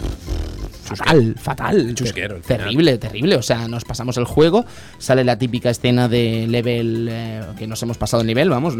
fatal, 0.83 1.35
fatal, 1.39 1.95
Chusquero, 1.95 2.35
el 2.35 2.41
ter- 2.43 2.59
terrible, 2.59 2.97
terrible. 2.97 3.35
O 3.37 3.41
sea, 3.41 3.67
nos 3.67 3.83
pasamos 3.83 4.17
el 4.17 4.25
juego, 4.25 4.65
sale 4.99 5.23
la 5.23 5.37
típica 5.37 5.69
escena 5.71 6.07
de 6.07 6.45
level 6.47 7.07
eh, 7.11 7.41
que 7.57 7.65
nos 7.67 7.81
hemos 7.83 7.97
pasado 7.97 8.21
el 8.21 8.27
nivel, 8.27 8.49
vamos, 8.49 8.75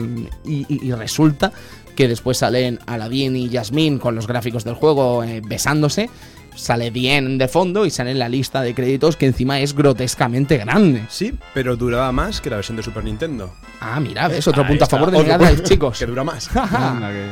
y, 0.46 0.66
y- 0.70 0.88
y 0.88 0.92
resulta 0.94 1.52
que 1.96 2.08
después 2.08 2.38
salen 2.38 2.80
Aladdin 2.86 3.36
y 3.36 3.50
Yasmín 3.50 3.98
con 4.00 4.16
los 4.16 4.28
gráficos 4.28 4.64
del 4.64 4.76
juego 4.76 5.24
eh, 5.24 5.42
besándose. 5.46 6.10
Sale 6.56 6.90
bien 6.90 7.38
de 7.38 7.48
fondo 7.48 7.86
y 7.86 7.92
sale 7.92 8.12
en 8.12 8.20
la 8.20 8.30
lista 8.30 8.62
de 8.62 8.74
créditos 8.74 9.16
que 9.18 9.26
encima 9.26 9.60
es 9.60 9.74
grotescamente 9.76 10.58
grande. 10.58 11.04
Sí, 11.10 11.34
pero 11.54 11.76
duraba 11.76 12.12
más 12.12 12.42
que 12.42 12.50
la 12.50 12.56
versión 12.58 12.78
de 12.78 12.84
Super 12.84 13.04
Nintendo. 13.04 13.54
Ah, 13.82 14.00
mira, 14.00 14.28
ves, 14.28 14.48
otro 14.48 14.64
Ahí 14.64 14.70
punto 14.70 14.86
a 14.86 14.88
favor 14.88 15.12
de 15.12 15.20
Mega 15.20 15.38
Drive, 15.38 15.64
chicos. 15.64 16.00
Que 16.00 16.06
dura 16.06 16.24
más. 16.24 16.50
Anda, 16.56 17.10
que- 17.12 17.30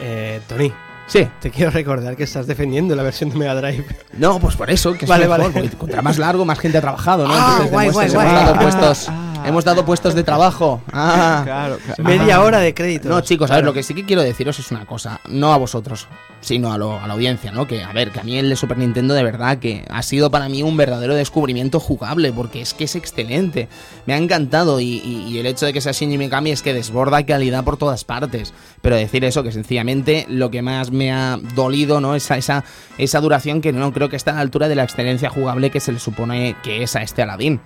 Eh, 0.00 0.40
Tony, 0.48 0.72
Sí, 1.06 1.28
te 1.40 1.50
quiero 1.50 1.70
recordar 1.70 2.16
que 2.16 2.22
estás 2.22 2.46
defendiendo 2.46 2.94
la 2.96 3.02
versión 3.02 3.28
de 3.30 3.36
Mega 3.36 3.54
Drive. 3.56 3.84
no, 4.14 4.38
pues 4.38 4.56
por 4.56 4.70
eso, 4.70 4.92
que 4.94 5.04
es 5.04 5.08
Vale, 5.08 5.24
mejor, 5.28 5.40
vale. 5.52 5.52
porque 5.52 5.76
contra 5.76 6.00
más 6.00 6.16
largo, 6.16 6.44
más 6.44 6.58
gente 6.58 6.78
ha 6.78 6.80
trabajado, 6.80 7.26
¿no? 7.28 7.34
Ah, 7.34 7.48
Entonces 7.62 7.70
guay, 7.72 7.88
demuestras, 7.88 8.14
guay, 8.14 8.28
hemos 8.28 8.40
dado 8.46 8.54
Ah, 8.54 8.60
puestos, 8.60 9.08
ah. 9.10 9.44
hemos 9.46 9.64
dado 9.64 9.84
puestos 9.84 10.14
de 10.14 10.22
trabajo. 10.24 10.80
Ah. 10.92 11.42
Claro, 11.44 11.78
claro. 11.84 12.04
Media 12.04 12.40
hora 12.40 12.60
de 12.60 12.72
crédito. 12.72 13.08
No, 13.08 13.20
chicos, 13.20 13.50
a 13.50 13.56
ver, 13.56 13.64
lo 13.64 13.72
que 13.74 13.82
sí 13.82 13.94
que 13.94 14.04
quiero 14.06 14.22
deciros 14.22 14.58
es 14.58 14.70
una 14.70 14.86
cosa, 14.86 15.20
no 15.28 15.52
a 15.52 15.58
vosotros, 15.58 16.06
sino 16.42 16.70
a, 16.72 16.76
lo- 16.76 17.00
a 17.00 17.06
la 17.06 17.14
audiencia, 17.14 17.50
¿no? 17.52 17.66
Que, 17.66 17.82
a 17.82 17.92
ver, 17.92 18.10
que 18.10 18.20
a 18.20 18.22
mí 18.22 18.36
el 18.36 18.50
de 18.50 18.56
Super 18.56 18.76
Nintendo 18.76 19.14
de 19.14 19.22
verdad 19.22 19.58
que 19.58 19.86
ha 19.88 20.02
sido 20.02 20.30
para 20.30 20.50
mí 20.50 20.62
un 20.62 20.76
verdadero 20.76 21.14
descubrimiento 21.14 21.80
jugable, 21.80 22.32
porque 22.32 22.60
es 22.60 22.74
que 22.74 22.84
es 22.84 22.94
excelente, 22.96 23.68
me 24.04 24.12
ha 24.12 24.18
encantado 24.18 24.78
y, 24.80 25.38
el 25.38 25.46
hecho 25.46 25.64
de 25.64 25.72
que 25.72 25.80
sea 25.80 25.92
Shinji 25.92 26.18
Mikami 26.18 26.50
es 26.50 26.60
que 26.62 26.74
desborda 26.74 27.24
calidad 27.24 27.64
por 27.64 27.78
todas 27.78 28.04
partes, 28.04 28.52
pero 28.82 28.96
decir 28.96 29.24
eso, 29.24 29.42
que 29.42 29.52
sencillamente 29.52 30.26
lo 30.28 30.50
que 30.50 30.60
más 30.62 30.90
me 30.90 31.10
ha 31.12 31.38
dolido, 31.54 32.00
¿no? 32.00 32.14
Esa, 32.14 32.36
esa, 32.36 32.64
esa 32.98 33.20
duración 33.20 33.60
que 33.60 33.72
no 33.72 33.92
creo 33.92 34.08
que 34.08 34.16
está 34.16 34.32
a 34.32 34.34
la 34.34 34.40
altura 34.40 34.68
de 34.68 34.74
la 34.74 34.84
excelencia 34.84 35.30
jugable 35.30 35.70
que 35.70 35.80
se 35.80 35.92
le 35.92 35.98
supone 35.98 36.56
que 36.62 36.82
es 36.82 36.96
a 36.96 37.02
este 37.02 37.22
Aladdin. 37.22 37.60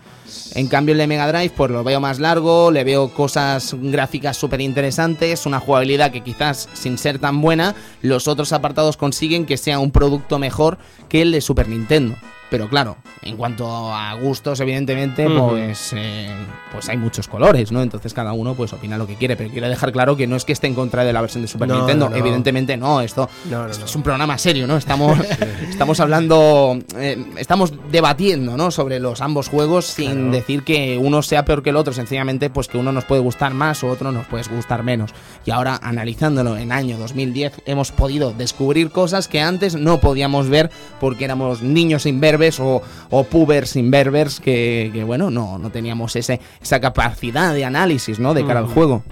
En 0.55 0.67
cambio 0.69 0.93
el 0.93 0.99
de 0.99 1.07
Mega 1.07 1.29
Drive 1.31 1.53
pues 1.57 1.71
lo 1.71 1.85
veo 1.85 2.01
más 2.01 2.19
largo, 2.19 2.71
le 2.71 2.83
veo 2.85 3.11
cosas 3.11 3.75
gráficas 3.81 4.37
súper 4.37 4.61
interesantes, 4.61 5.47
una 5.47 5.61
jugabilidad 5.61 6.11
que 6.11 6.23
quizás 6.23 6.69
sin 6.73 6.99
ser 6.99 7.19
tan 7.19 7.41
buena, 7.41 7.75
los 8.03 8.27
otros 8.29 8.53
apartados 8.67 8.97
consiguen 8.97 9.47
que 9.47 9.57
sea 9.59 9.79
un 9.79 9.93
producto 9.93 10.41
mejor 10.41 10.79
que 11.09 11.23
el 11.23 11.31
de 11.31 11.41
Super 11.41 11.69
Nintendo. 11.69 12.17
Pero 12.51 12.69
claro, 12.69 12.97
en 13.23 13.37
cuanto 13.37 13.93
a 13.93 14.15
gustos, 14.15 14.61
evidentemente, 14.61 15.29
pues, 15.29 15.93
eh, 15.97 16.29
pues 16.71 16.89
hay 16.89 16.97
muchos 16.97 17.27
colores, 17.27 17.73
¿no? 17.73 17.83
Entonces 17.83 18.15
cada 18.15 18.33
uno 18.33 18.55
pues 18.55 18.73
opina 18.73 18.97
lo 18.97 19.07
que 19.07 19.17
quiere, 19.17 19.37
pero 19.37 19.51
quiero 19.51 19.69
dejar 19.69 19.91
claro 19.93 20.17
que 20.17 20.27
no 20.27 20.37
es 20.37 20.45
que 20.45 20.53
esté 20.53 20.67
en 20.69 20.75
contra 20.75 21.05
de 21.05 21.13
la 21.13 21.21
versión 21.21 21.43
de 21.43 21.49
Super 21.49 21.69
No, 21.69 21.79
Nintendo, 21.79 22.09
no, 22.09 22.17
evidentemente 22.17 22.77
no, 22.77 23.01
esto, 23.01 23.29
No, 23.51 23.67
es 23.69 23.97
un 23.97 24.03
programa 24.03 24.39
serio, 24.39 24.67
¿no? 24.67 24.77
Estamos, 24.77 25.19
estamos 25.69 25.99
hablando, 26.01 26.79
eh, 26.97 27.25
estamos 27.37 27.73
debatiendo, 27.91 28.57
¿no? 28.57 28.71
Sobre 28.71 29.01
los 29.01 29.21
ambos 29.21 29.49
juegos 29.49 29.87
sin 29.87 30.13
Claro. 30.13 30.31
decir 30.31 30.63
que 30.63 30.99
uno 31.03 31.23
sea 31.23 31.45
peor 31.45 31.63
que 31.63 31.71
el 31.71 31.77
otro, 31.77 31.93
sencillamente 31.93 32.49
pues 32.51 32.69
que 32.69 32.79
uno 32.79 32.93
nos 32.93 33.05
puede 33.05 33.21
gustar 33.23 33.55
más 33.55 33.83
o 33.83 33.89
otro 33.89 34.13
nos 34.13 34.27
puede 34.27 34.45
gustar 34.55 34.83
menos. 34.85 35.11
Y 35.45 35.51
ahora 35.51 35.79
analizándolo 35.83 36.57
en 36.57 36.71
año 36.73 36.97
2010 36.99 37.63
hemos 37.67 37.91
podido 37.91 38.33
descubrir 38.33 38.91
cosas 38.91 39.27
que 39.29 39.41
antes 39.41 39.75
no 39.75 39.99
podíamos 39.99 40.49
ver 40.49 40.71
porque 41.01 41.25
éramos 41.25 41.63
niños 41.63 42.07
imberbes 42.37 42.61
o, 42.61 42.83
o 43.11 43.25
pubers 43.25 43.77
imberbers 43.77 44.41
que, 44.41 44.91
que, 44.93 45.05
bueno, 45.05 45.31
no, 45.31 45.59
no 45.59 45.71
teníamos 45.71 46.17
ese, 46.17 46.41
esa 46.61 46.81
capacidad 46.81 47.55
de 47.55 47.65
análisis, 47.65 48.19
¿no? 48.19 48.35
De 48.35 48.45
cara 48.45 48.61
al 48.61 48.67
juego. 48.67 49.03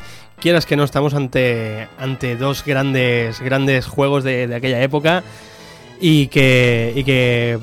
Quieras 0.40 0.66
que 0.66 0.76
no, 0.76 0.84
estamos 0.84 1.14
ante, 1.14 1.88
ante 1.98 2.36
dos 2.36 2.64
grandes, 2.64 3.40
grandes 3.40 3.86
juegos 3.86 4.24
de, 4.24 4.46
de 4.46 4.54
aquella 4.54 4.82
época 4.82 5.22
y 6.00 6.26
que, 6.26 6.92
y 6.94 7.04
que 7.04 7.58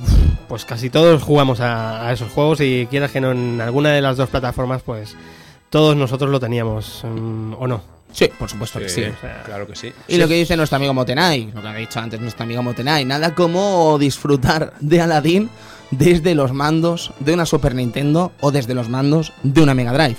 pues 0.47 0.65
casi 0.65 0.89
todos 0.89 1.21
jugamos 1.21 1.59
a, 1.59 2.07
a 2.07 2.13
esos 2.13 2.31
juegos 2.31 2.59
y 2.61 2.87
quieras 2.89 3.11
que 3.11 3.21
no, 3.21 3.31
en 3.31 3.61
alguna 3.61 3.91
de 3.91 4.01
las 4.01 4.17
dos 4.17 4.29
plataformas, 4.29 4.81
pues 4.81 5.15
todos 5.71 5.95
nosotros 5.95 6.29
lo 6.29 6.39
teníamos, 6.39 7.01
mm, 7.03 7.53
¿o 7.57 7.65
no? 7.65 7.81
Sí, 8.11 8.29
por 8.37 8.49
supuesto 8.49 8.77
que 8.77 8.89
sí. 8.89 9.03
o 9.05 9.21
sea, 9.21 9.41
claro 9.43 9.65
que 9.65 9.75
sí. 9.75 9.91
Y 10.09 10.17
lo 10.17 10.27
que 10.27 10.33
dice 10.33 10.57
nuestro 10.57 10.75
amigo 10.75 10.93
Motenai, 10.93 11.49
lo 11.55 11.61
que 11.61 11.67
ha 11.69 11.73
dicho 11.73 11.97
antes 11.97 12.19
nuestro 12.19 12.43
amigo 12.43 12.61
Motenai, 12.61 13.05
nada 13.05 13.33
como 13.33 13.97
disfrutar 13.97 14.73
de 14.81 14.99
Aladdin 14.99 15.49
desde 15.89 16.35
los 16.35 16.51
mandos 16.51 17.13
de 17.21 17.33
una 17.33 17.45
Super 17.45 17.73
Nintendo 17.73 18.33
o 18.41 18.51
desde 18.51 18.73
los 18.73 18.89
mandos 18.89 19.31
de 19.43 19.63
una 19.63 19.73
Mega 19.73 19.93
Drive. 19.93 20.17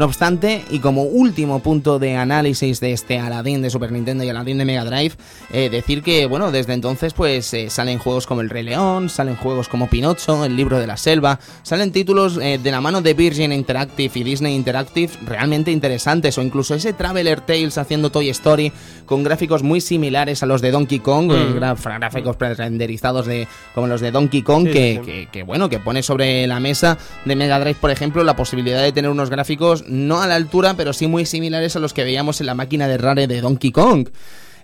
No 0.00 0.06
obstante, 0.06 0.64
y 0.70 0.78
como 0.78 1.02
último 1.02 1.58
punto 1.58 1.98
de 1.98 2.16
análisis 2.16 2.80
de 2.80 2.92
este 2.94 3.18
Aladdin 3.18 3.60
de 3.60 3.68
Super 3.68 3.92
Nintendo 3.92 4.24
y 4.24 4.30
Aladdin 4.30 4.56
de 4.56 4.64
Mega 4.64 4.82
Drive, 4.86 5.12
eh, 5.52 5.68
decir 5.68 6.02
que, 6.02 6.24
bueno, 6.24 6.50
desde 6.50 6.72
entonces 6.72 7.12
pues 7.12 7.52
eh, 7.52 7.68
salen 7.68 7.98
juegos 7.98 8.26
como 8.26 8.40
El 8.40 8.48
Rey 8.48 8.62
León, 8.62 9.10
salen 9.10 9.36
juegos 9.36 9.68
como 9.68 9.90
Pinocho, 9.90 10.42
El 10.46 10.56
Libro 10.56 10.78
de 10.78 10.86
la 10.86 10.96
Selva, 10.96 11.38
salen 11.62 11.92
títulos 11.92 12.38
eh, 12.40 12.58
de 12.62 12.70
la 12.70 12.80
mano 12.80 13.02
de 13.02 13.12
Virgin 13.12 13.52
Interactive 13.52 14.10
y 14.14 14.24
Disney 14.24 14.54
Interactive 14.56 15.12
realmente 15.26 15.70
interesantes, 15.70 16.38
o 16.38 16.40
incluso 16.42 16.74
ese 16.74 16.94
Traveler 16.94 17.42
Tales 17.42 17.76
haciendo 17.76 18.08
Toy 18.10 18.30
Story 18.30 18.72
con 19.04 19.22
gráficos 19.22 19.62
muy 19.62 19.82
similares 19.82 20.42
a 20.42 20.46
los 20.46 20.62
de 20.62 20.70
Donkey 20.70 21.00
Kong, 21.00 21.30
gra- 21.30 21.76
gráficos 21.98 22.36
pre-renderizados 22.36 23.26
de, 23.26 23.46
como 23.74 23.86
los 23.86 24.00
de 24.00 24.12
Donkey 24.12 24.40
Kong, 24.40 24.66
Sí, 24.68 24.72
que, 24.72 25.00
sí. 25.04 25.10
que- 25.10 25.28
que, 25.30 25.42
bueno, 25.42 25.68
que 25.68 25.78
pone 25.78 26.02
sobre 26.02 26.46
la 26.46 26.58
mesa 26.58 26.96
de 27.26 27.36
Mega 27.36 27.60
Drive, 27.60 27.76
por 27.78 27.90
ejemplo, 27.90 28.24
la 28.24 28.34
posibilidad 28.34 28.82
de 28.82 28.92
tener 28.92 29.10
unos 29.10 29.28
gráficos 29.28 29.84
no 29.90 30.22
a 30.22 30.26
la 30.26 30.36
altura, 30.36 30.74
pero 30.74 30.92
sí 30.92 31.06
muy 31.06 31.26
similares 31.26 31.76
a 31.76 31.80
los 31.80 31.92
que 31.92 32.04
veíamos 32.04 32.40
en 32.40 32.46
la 32.46 32.54
máquina 32.54 32.88
de 32.88 32.98
Rare 32.98 33.26
de 33.26 33.40
Donkey 33.40 33.72
Kong. 33.72 34.08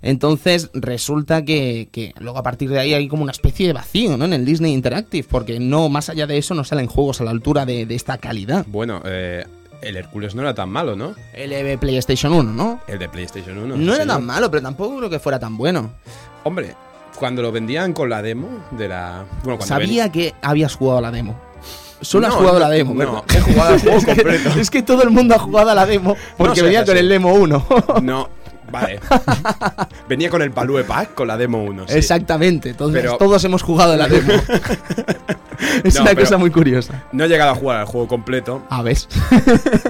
Entonces 0.03 0.71
resulta 0.75 1.45
que, 1.45 1.89
que 1.91 2.13
luego 2.19 2.39
a 2.39 2.43
partir 2.43 2.71
de 2.71 2.79
ahí 2.79 2.95
hay 2.95 3.09
como 3.09 3.23
una 3.23 3.33
especie 3.33 3.67
de 3.67 3.73
vacío 3.73 4.17
¿no? 4.17 4.25
en 4.27 4.33
el 4.33 4.45
Disney 4.45 4.73
Interactive, 4.73 5.27
porque 5.29 5.59
no 5.59 5.89
más 5.89 6.09
allá 6.09 6.27
de 6.27 6.39
eso 6.39 6.55
no 6.55 6.65
salen 6.65 6.87
juegos 6.87 7.21
a 7.21 7.25
la 7.25 7.31
altura 7.31 7.67
de, 7.67 7.87
de 7.87 7.95
esta 7.95 8.19
calidad. 8.19 8.65
Bueno, 8.69 9.03
eh, 9.05 9.45
el 9.83 9.97
Hércules 9.97 10.35
no 10.35 10.43
era 10.43 10.55
tan 10.55 10.69
malo, 10.69 10.97
¿no? 10.97 11.15
El 11.33 11.51
de 11.51 11.79
PlayStation 11.79 12.33
1, 12.33 12.53
¿no? 12.53 12.81
El 12.87 12.99
de 12.99 13.09
PlayStation 13.09 13.59
1. 13.59 13.77
No, 13.77 13.95
era 13.95 14.07
tan 14.07 14.25
malo, 14.25 14.51
pero 14.51 14.63
tampoco 14.63 14.97
creo 14.99 15.11
que 15.11 15.19
fuera 15.19 15.39
tan 15.39 15.57
bueno. 15.57 15.93
Hombre, 16.45 16.75
cuando 17.17 17.43
lo 17.43 17.53
vendían 17.53 17.93
con 17.93 18.09
la 18.09 18.23
demo 18.23 18.65
de 18.73 18.89
la. 18.89 19.25
Bueno, 19.43 19.59
cuando 19.59 19.67
Sabía 19.67 20.11
que 20.11 20.35
habías 20.43 20.75
jugado 20.75 20.99
a 20.99 21.03
la 21.03 21.11
demo. 21.11 21.41
Solo 22.01 22.27
has 22.27 22.33
No, 22.35 22.39
jugado 22.41 22.57
a 22.57 22.61
no, 22.61 22.67
la 22.67 22.71
demo. 22.71 22.93
no, 22.95 22.99
¿verdad? 22.99 23.23
he 23.35 23.41
jugado 23.41 23.75
al 23.75 23.81
juego 23.83 24.03
completo. 24.05 24.51
es 24.61 24.71
que 24.71 24.83
todo 24.83 25.03
el 25.03 25.11
mundo 25.11 25.35
ha 25.35 25.39
jugado 25.39 25.71
a 25.71 25.75
la 25.75 25.87
demo 25.87 26.17
porque 26.37 26.63
venía 26.63 26.85
con 26.85 26.91
así. 26.95 27.01
el 27.01 27.09
demo 27.09 27.33
1. 27.35 27.67
No, 28.03 28.29
Vale. 28.69 28.99
Venía 30.09 30.29
con 30.29 30.43
el 30.43 30.51
Palue 30.51 30.83
Pack, 30.83 31.15
con 31.15 31.29
la 31.29 31.37
demo 31.37 31.63
1. 31.63 31.85
sí. 31.87 31.95
Exactamente, 31.99 32.75
Pero- 32.93 33.17
todos 33.17 33.45
hemos 33.45 33.63
jugado 33.63 33.97
la 33.97 34.09
demo. 34.09 34.33
es 35.85 35.95
No, 35.95 36.03
una 36.03 36.15
cosa 36.17 36.37
muy 36.37 36.51
curiosa. 36.51 37.05
No 37.13 37.25
he 37.25 37.29
llegado 37.29 37.53
a 37.53 37.55
jugar 37.55 37.77
al 37.79 37.87
juego 37.87 38.09
completo. 38.09 38.63
Ah, 38.69 38.83
¿ves? 38.83 39.09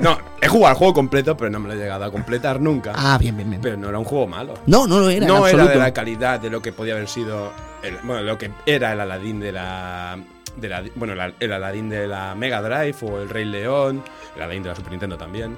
No, 0.02 0.18
he 0.42 0.48
jugado 0.48 0.72
al 0.72 0.76
juego 0.76 0.92
completo, 0.92 1.36
pero 1.38 1.50
no 1.50 1.58
me 1.58 1.68
lo 1.68 1.74
he 1.74 1.78
llegado 1.78 2.04
a 2.04 2.10
completar 2.12 2.60
nunca. 2.60 2.92
ah, 2.94 3.16
bien, 3.18 3.34
bien, 3.36 3.48
bien. 3.48 3.62
Pero 3.62 3.78
no 3.78 3.88
era 3.88 3.98
un 3.98 4.04
juego 4.04 4.26
malo. 4.26 4.52
no, 4.66 4.86
no 4.86 5.00
lo 5.00 5.08
era. 5.08 5.26
en 5.26 5.32
no 5.32 5.46
era 5.46 5.66
de 5.66 5.76
la 5.76 5.94
calidad 5.94 6.38
de 6.38 6.50
lo 6.50 6.60
que 6.60 6.72
podía 6.72 6.94
haber 6.94 7.08
sido. 7.08 7.52
el- 7.82 7.96
bueno, 8.04 8.22
lo 8.22 8.36
que 8.36 8.50
era 8.66 8.92
el 8.92 9.00
Aladdin 9.00 9.40
de 9.40 9.52
la. 9.52 10.18
De 10.56 10.68
la 10.68 10.82
bueno, 10.94 11.14
la- 11.14 11.32
el 11.38 11.52
Aladdin 11.52 11.88
de 11.88 12.06
la 12.08 12.34
Mega 12.34 12.62
Drive 12.62 12.96
o 13.02 13.18
el 13.20 13.28
Rey 13.28 13.44
León, 13.44 14.02
el 14.36 14.42
Aladdin 14.42 14.62
de 14.62 14.68
la 14.70 14.74
Super 14.74 14.90
Nintendo 14.92 15.16
también. 15.18 15.56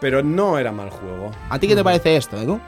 Pero 0.00 0.22
no 0.22 0.58
era 0.58 0.72
mal 0.72 0.88
juego. 0.90 1.30
¿A 1.50 1.58
ti 1.58 1.68
qué 1.68 1.76
te 1.76 1.84
parece 1.84 2.16
esto, 2.16 2.36
Edu? 2.40 2.58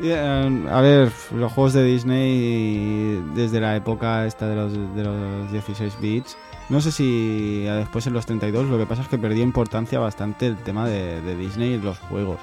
Y, 0.00 0.08
eh, 0.08 0.64
a 0.70 0.80
ver, 0.80 1.10
los 1.34 1.52
juegos 1.52 1.72
de 1.74 1.84
Disney 1.84 3.22
desde 3.34 3.60
la 3.60 3.76
época 3.76 4.24
esta 4.26 4.46
de 4.48 4.56
los, 4.56 4.72
de 4.94 5.04
los 5.04 5.52
16 5.52 5.98
bits, 6.00 6.38
no 6.70 6.80
sé 6.80 6.92
si 6.92 7.64
después 7.64 8.06
en 8.06 8.12
los 8.14 8.24
32, 8.24 8.66
lo 8.68 8.78
que 8.78 8.86
pasa 8.86 9.02
es 9.02 9.08
que 9.08 9.18
perdió 9.18 9.42
importancia 9.42 9.98
bastante 9.98 10.46
el 10.46 10.56
tema 10.56 10.88
de, 10.88 11.20
de 11.20 11.36
Disney 11.36 11.74
en 11.74 11.84
los 11.84 11.98
juegos. 11.98 12.38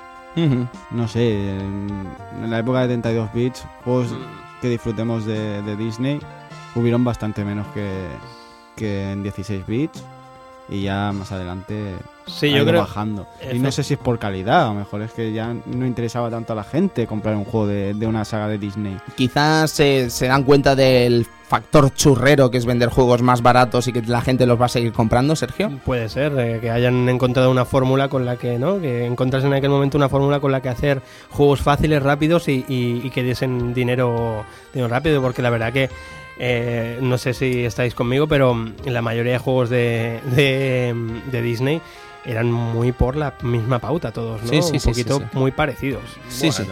No 0.92 1.08
sé, 1.08 1.32
en, 1.58 2.08
en 2.44 2.52
la 2.52 2.60
época 2.60 2.82
de 2.82 2.88
32 2.90 3.34
bits, 3.34 3.66
juegos 3.84 4.14
que 4.62 4.70
disfrutemos 4.70 5.26
de, 5.26 5.64
de 5.64 5.76
Disney 5.76 6.20
hubieron 6.80 7.04
bastante 7.04 7.44
menos 7.44 7.68
que, 7.74 7.88
que 8.76 9.12
en 9.12 9.24
16 9.24 9.66
bits 9.68 10.04
y 10.70 10.84
ya 10.84 11.12
más 11.14 11.32
adelante 11.32 11.94
Sí, 12.26 12.48
ha 12.48 12.50
yo 12.52 12.58
ido 12.58 12.66
creo. 12.68 12.82
bajando. 12.82 13.26
Y 13.54 13.60
no 13.60 13.72
sé 13.72 13.84
si 13.84 13.94
es 13.94 14.00
por 14.00 14.20
calidad, 14.20 14.66
a 14.66 14.68
lo 14.68 14.74
mejor 14.74 15.02
es 15.02 15.12
que 15.14 15.32
ya 15.32 15.56
no 15.66 15.86
interesaba 15.86 16.30
tanto 16.30 16.52
a 16.52 16.58
la 16.58 16.66
gente 16.66 17.08
comprar 17.08 17.36
un 17.38 17.46
juego 17.46 17.68
de, 17.68 17.94
de 17.94 18.06
una 18.06 18.26
saga 18.26 18.50
de 18.50 18.58
Disney. 18.58 18.98
Quizás 19.16 19.72
se, 19.72 20.10
se 20.10 20.28
dan 20.28 20.44
cuenta 20.44 20.76
del 20.76 21.26
factor 21.48 21.94
churrero 21.94 22.52
que 22.52 22.58
es 22.58 22.66
vender 22.66 22.90
juegos 22.90 23.22
más 23.22 23.42
baratos 23.42 23.88
y 23.88 23.94
que 23.94 24.02
la 24.02 24.20
gente 24.20 24.46
los 24.46 24.60
va 24.60 24.66
a 24.66 24.68
seguir 24.68 24.92
comprando, 24.92 25.38
Sergio. 25.38 25.72
Puede 25.86 26.10
ser 26.10 26.34
eh, 26.38 26.58
que 26.60 26.70
hayan 26.70 27.08
encontrado 27.08 27.50
una 27.50 27.64
fórmula 27.64 28.10
con 28.10 28.26
la 28.26 28.36
que, 28.36 28.60
¿no? 28.60 28.82
Que 28.82 29.06
encontrasen 29.06 29.52
en 29.54 29.60
aquel 29.60 29.70
momento 29.70 29.98
una 29.98 30.10
fórmula 30.10 30.42
con 30.42 30.52
la 30.52 30.60
que 30.62 30.68
hacer 30.68 31.02
juegos 31.30 31.62
fáciles, 31.62 32.04
rápidos 32.04 32.50
y, 32.50 32.66
y- 32.68 33.00
y 33.06 33.10
que 33.12 33.24
diesen 33.24 33.74
dinero, 33.74 34.44
dinero 34.74 34.90
rápido, 34.90 35.22
porque 35.22 35.42
la 35.42 35.50
verdad 35.50 35.72
que 35.72 35.90
eh, 36.40 37.00
no 37.02 37.18
sé 37.18 37.34
si 37.34 37.66
estáis 37.66 37.94
conmigo, 37.94 38.28
pero 38.28 38.56
la 38.86 39.02
mayoría 39.02 39.34
de 39.34 39.40
juegos 39.40 39.70
de, 39.70 40.20
de, 40.36 40.94
de 41.32 41.42
Disney 41.42 41.82
eran 42.26 42.52
muy 42.52 42.92
por 42.92 43.16
la 43.16 43.34
misma 43.42 43.80
pauta 43.80 44.12
todos, 44.12 44.42
¿no? 44.44 44.50
Sí, 44.50 44.62
sí, 44.62 44.74
Un 44.74 44.80
sí, 44.80 44.90
poquito 44.90 45.22
muy 45.34 45.52
parecidos. 45.52 46.04
Sí, 46.30 46.52
sí. 46.52 46.64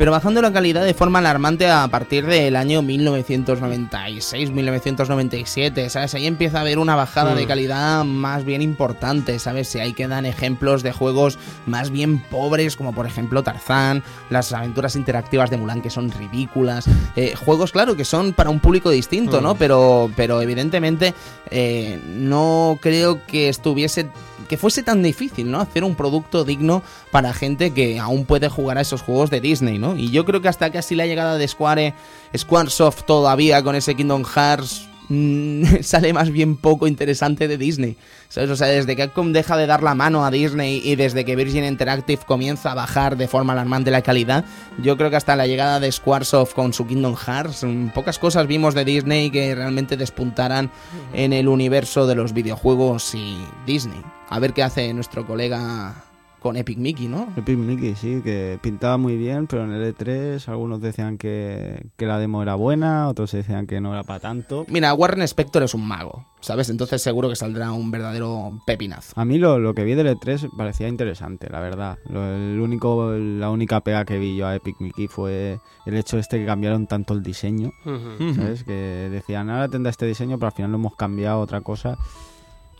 Pero 0.00 0.12
bajando 0.12 0.40
la 0.40 0.50
calidad 0.50 0.82
de 0.82 0.94
forma 0.94 1.18
alarmante 1.18 1.68
a 1.68 1.86
partir 1.88 2.24
del 2.24 2.56
año 2.56 2.80
1996, 2.80 4.50
1997, 4.50 5.90
¿sabes? 5.90 6.14
Ahí 6.14 6.26
empieza 6.26 6.56
a 6.56 6.60
haber 6.62 6.78
una 6.78 6.96
bajada 6.96 7.34
Mm. 7.34 7.36
de 7.36 7.46
calidad 7.46 8.04
más 8.06 8.46
bien 8.46 8.62
importante, 8.62 9.38
¿sabes? 9.38 9.68
Si 9.68 9.78
ahí 9.78 9.92
quedan 9.92 10.24
ejemplos 10.24 10.82
de 10.82 10.92
juegos 10.92 11.38
más 11.66 11.90
bien 11.90 12.18
pobres, 12.18 12.76
como 12.76 12.94
por 12.94 13.04
ejemplo 13.04 13.42
Tarzán, 13.42 14.02
las 14.30 14.54
aventuras 14.54 14.96
interactivas 14.96 15.50
de 15.50 15.58
Mulan 15.58 15.82
que 15.82 15.90
son 15.90 16.10
ridículas, 16.10 16.86
eh, 17.14 17.34
juegos, 17.36 17.70
claro, 17.70 17.94
que 17.94 18.06
son 18.06 18.32
para 18.32 18.48
un 18.48 18.60
público 18.60 18.88
distinto, 18.88 19.42
¿no? 19.42 19.52
Mm. 19.52 19.58
Pero, 19.58 20.10
pero 20.16 20.40
evidentemente 20.40 21.12
eh, 21.50 22.00
no 22.06 22.78
creo 22.80 23.26
que 23.26 23.50
estuviese 23.50 24.08
que 24.50 24.56
fuese 24.56 24.82
tan 24.82 25.00
difícil, 25.00 25.48
¿no? 25.48 25.60
Hacer 25.60 25.84
un 25.84 25.94
producto 25.94 26.42
digno 26.42 26.82
para 27.12 27.32
gente 27.32 27.70
que 27.70 28.00
aún 28.00 28.24
puede 28.24 28.48
jugar 28.48 28.78
a 28.78 28.80
esos 28.80 29.00
juegos 29.00 29.30
de 29.30 29.40
Disney, 29.40 29.78
¿no? 29.78 29.94
Y 29.94 30.10
yo 30.10 30.24
creo 30.24 30.42
que 30.42 30.48
hasta 30.48 30.72
casi 30.72 30.96
la 30.96 31.06
llegada 31.06 31.38
de 31.38 31.46
Square, 31.46 31.94
Squaresoft 32.36 33.04
todavía 33.04 33.62
con 33.62 33.76
ese 33.76 33.94
Kingdom 33.94 34.24
Hearts 34.24 34.88
mm, 35.08 35.64
sale 35.82 36.12
más 36.12 36.32
bien 36.32 36.56
poco 36.56 36.88
interesante 36.88 37.46
de 37.46 37.58
Disney. 37.58 37.96
¿Sabes? 38.30 38.48
O 38.50 38.54
sea, 38.54 38.68
desde 38.68 38.94
que 38.94 39.02
Capcom 39.02 39.32
deja 39.32 39.56
de 39.56 39.66
dar 39.66 39.82
la 39.82 39.96
mano 39.96 40.24
a 40.24 40.30
Disney 40.30 40.80
y 40.84 40.94
desde 40.94 41.24
que 41.24 41.34
Virgin 41.34 41.64
Interactive 41.64 42.22
comienza 42.24 42.70
a 42.70 42.76
bajar 42.76 43.16
de 43.16 43.26
forma 43.26 43.54
alarmante 43.54 43.90
la 43.90 44.02
calidad, 44.02 44.44
yo 44.78 44.96
creo 44.96 45.10
que 45.10 45.16
hasta 45.16 45.34
la 45.34 45.48
llegada 45.48 45.80
de 45.80 45.90
Squaresoft 45.90 46.54
con 46.54 46.72
su 46.72 46.86
Kingdom 46.86 47.16
Hearts, 47.16 47.64
mm, 47.64 47.88
pocas 47.88 48.20
cosas 48.20 48.46
vimos 48.46 48.74
de 48.74 48.84
Disney 48.84 49.32
que 49.32 49.52
realmente 49.56 49.96
despuntaran 49.96 50.70
en 51.12 51.32
el 51.32 51.48
universo 51.48 52.06
de 52.06 52.14
los 52.14 52.32
videojuegos 52.32 53.16
y 53.16 53.36
Disney. 53.66 54.00
A 54.28 54.38
ver 54.38 54.52
qué 54.52 54.62
hace 54.62 54.94
nuestro 54.94 55.26
colega 55.26 56.04
con 56.40 56.56
Epic 56.56 56.78
Mickey, 56.78 57.06
¿no? 57.06 57.28
Epic 57.36 57.56
Mickey, 57.58 57.94
sí, 57.94 58.20
que 58.24 58.58
pintaba 58.62 58.96
muy 58.96 59.16
bien, 59.16 59.46
pero 59.46 59.64
en 59.64 59.72
el 59.72 59.94
E3 59.94 60.48
algunos 60.48 60.80
decían 60.80 61.18
que, 61.18 61.86
que 61.96 62.06
la 62.06 62.18
demo 62.18 62.42
era 62.42 62.54
buena, 62.54 63.08
otros 63.08 63.30
decían 63.32 63.66
que 63.66 63.80
no 63.80 63.92
era 63.92 64.02
para 64.04 64.20
tanto. 64.20 64.64
Mira, 64.68 64.94
Warren 64.94 65.22
Spector 65.22 65.62
es 65.62 65.74
un 65.74 65.86
mago, 65.86 66.24
¿sabes? 66.40 66.70
Entonces 66.70 67.02
seguro 67.02 67.28
que 67.28 67.36
saldrá 67.36 67.72
un 67.72 67.90
verdadero 67.90 68.58
pepinazo. 68.66 69.12
A 69.20 69.24
mí 69.24 69.38
lo, 69.38 69.58
lo 69.58 69.74
que 69.74 69.84
vi 69.84 69.94
del 69.94 70.08
E3 70.16 70.50
parecía 70.56 70.88
interesante, 70.88 71.48
la 71.50 71.60
verdad. 71.60 71.98
Lo- 72.08 72.24
el 72.34 72.58
único, 72.60 73.12
la 73.12 73.50
única 73.50 73.80
pega 73.80 74.04
que 74.06 74.18
vi 74.18 74.36
yo 74.36 74.46
a 74.46 74.54
Epic 74.56 74.76
Mickey 74.80 75.08
fue 75.08 75.58
el 75.86 75.96
hecho 75.96 76.18
este 76.18 76.38
que 76.38 76.46
cambiaron 76.46 76.86
tanto 76.86 77.12
el 77.14 77.22
diseño, 77.22 77.70
¿sabes? 78.34 78.64
Que 78.64 79.08
decían, 79.10 79.50
ahora 79.50 79.68
tendrá 79.68 79.90
este 79.90 80.06
diseño, 80.06 80.38
pero 80.38 80.46
al 80.48 80.52
final 80.54 80.70
lo 80.70 80.78
hemos 80.78 80.96
cambiado 80.96 81.36
a 81.38 81.40
otra 81.42 81.60
cosa. 81.60 81.98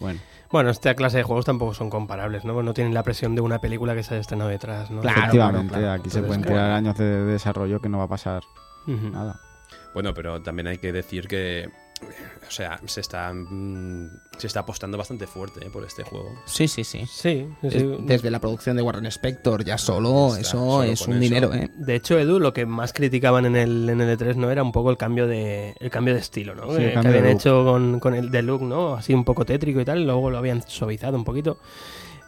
Bueno, 0.00 0.18
Bueno, 0.52 0.70
esta 0.70 0.94
clase 0.94 1.18
de 1.18 1.22
juegos 1.22 1.44
tampoco 1.44 1.74
son 1.74 1.90
comparables, 1.90 2.44
¿no? 2.44 2.60
No 2.62 2.74
tienen 2.74 2.92
la 2.92 3.02
presión 3.04 3.34
de 3.36 3.40
una 3.40 3.60
película 3.60 3.94
que 3.94 4.02
se 4.02 4.14
haya 4.14 4.20
estrenado 4.20 4.50
detrás, 4.50 4.90
¿no? 4.90 5.00
Claro, 5.00 5.20
efectivamente, 5.20 5.68
claro, 5.68 5.82
claro. 5.84 6.00
aquí 6.00 6.10
se 6.10 6.18
Entonces, 6.18 6.26
pueden 6.26 6.42
tirar 6.42 6.70
años 6.72 6.96
de, 6.98 7.04
de 7.04 7.32
desarrollo 7.32 7.80
que 7.80 7.88
no 7.88 7.98
va 7.98 8.04
a 8.04 8.08
pasar 8.08 8.42
nada. 8.86 9.40
bueno, 9.94 10.12
pero 10.14 10.42
también 10.42 10.66
hay 10.66 10.78
que 10.78 10.92
decir 10.92 11.28
que. 11.28 11.70
O 12.48 12.52
sea, 12.52 12.80
se 12.86 13.00
está. 13.00 13.32
mm, 13.32 14.10
se 14.36 14.46
está 14.48 14.60
apostando 14.60 14.98
bastante 14.98 15.26
fuerte 15.28 15.64
eh, 15.64 15.70
por 15.72 15.84
este 15.84 16.02
juego. 16.02 16.34
Sí, 16.46 16.66
sí, 16.66 16.82
sí. 16.82 17.00
Sí, 17.06 17.46
sí, 17.60 17.66
Es- 17.68 17.72
sí. 17.74 17.96
Desde 18.00 18.30
la 18.30 18.40
producción 18.40 18.74
de 18.76 18.82
Warren 18.82 19.06
Spector, 19.06 19.64
ya 19.64 19.78
solo, 19.78 20.28
Está, 20.28 20.40
eso 20.40 20.50
solo 20.58 20.82
es 20.82 21.00
un 21.06 21.12
eso. 21.14 21.20
dinero, 21.20 21.54
¿eh? 21.54 21.70
De 21.76 21.94
hecho, 21.94 22.18
Edu, 22.18 22.40
lo 22.40 22.52
que 22.52 22.66
más 22.66 22.92
criticaban 22.92 23.46
en 23.46 23.54
el, 23.54 23.88
en 23.88 24.00
el 24.00 24.18
E3 24.18 24.34
no 24.34 24.50
era 24.50 24.62
un 24.64 24.72
poco 24.72 24.90
el 24.90 24.96
cambio 24.96 25.26
de, 25.28 25.74
el 25.78 25.90
cambio 25.90 26.14
de 26.14 26.20
estilo, 26.20 26.54
¿no? 26.56 26.70
Sí, 26.72 26.78
que, 26.78 26.96
habían 26.98 27.26
hecho 27.26 27.64
con, 27.64 28.00
con 28.00 28.14
el 28.14 28.30
de 28.30 28.42
look, 28.42 28.62
¿no? 28.62 28.94
Así 28.94 29.14
un 29.14 29.24
poco 29.24 29.44
tétrico 29.44 29.80
y 29.80 29.84
tal, 29.84 30.00
y 30.00 30.04
luego 30.04 30.30
lo 30.30 30.38
habían 30.38 30.62
suavizado 30.66 31.16
un 31.16 31.24
poquito. 31.24 31.58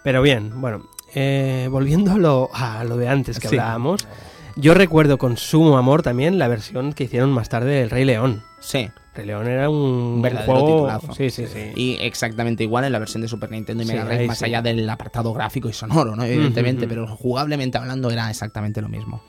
Pero 0.04 0.22
bien, 0.22 0.60
bueno, 0.60 0.88
eh, 1.14 1.66
volviendo 1.70 2.12
a 2.12 2.18
lo, 2.18 2.48
a 2.52 2.84
lo 2.84 2.96
de 2.96 3.08
antes 3.08 3.40
que 3.40 3.48
Sí. 3.48 3.56
hablábamos, 3.56 4.06
yo 4.54 4.74
recuerdo 4.74 5.18
con 5.18 5.36
sumo 5.36 5.78
amor 5.78 6.02
también 6.02 6.38
la 6.38 6.46
versión 6.46 6.92
que 6.92 7.04
hicieron 7.04 7.30
más 7.32 7.48
tarde 7.48 7.70
del 7.80 7.90
Rey 7.90 8.04
León. 8.04 8.44
Sí. 8.60 8.88
Rey 9.14 9.26
León 9.26 9.46
era 9.46 9.68
un 9.68 10.20
verdadero 10.22 10.52
juego... 10.52 10.76
titulazo. 10.76 11.14
Sí, 11.14 11.30
sí, 11.30 11.46
sí. 11.46 11.72
Y 11.76 11.96
exactamente 12.00 12.62
igual 12.64 12.84
en 12.84 12.92
la 12.92 12.98
versión 12.98 13.20
de 13.22 13.28
Super 13.28 13.50
Nintendo 13.50 13.82
y 13.82 13.86
Sí, 13.86 13.92
Mega 13.92 14.04
Drive, 14.06 14.20
ahí 14.22 14.26
más 14.28 14.38
sí. 14.38 14.44
allá 14.46 14.62
del 14.62 14.88
apartado 14.88 15.32
gráfico 15.34 15.68
y 15.68 15.72
sonoro, 15.74 16.16
¿no? 16.16 16.24
Evidentemente, 16.24 16.88
pero 16.88 17.06
jugablemente 17.06 17.76
hablando 17.78 18.10
era 18.10 18.30
exactamente 18.30 18.80
lo 18.80 18.88
mismo. 18.88 19.22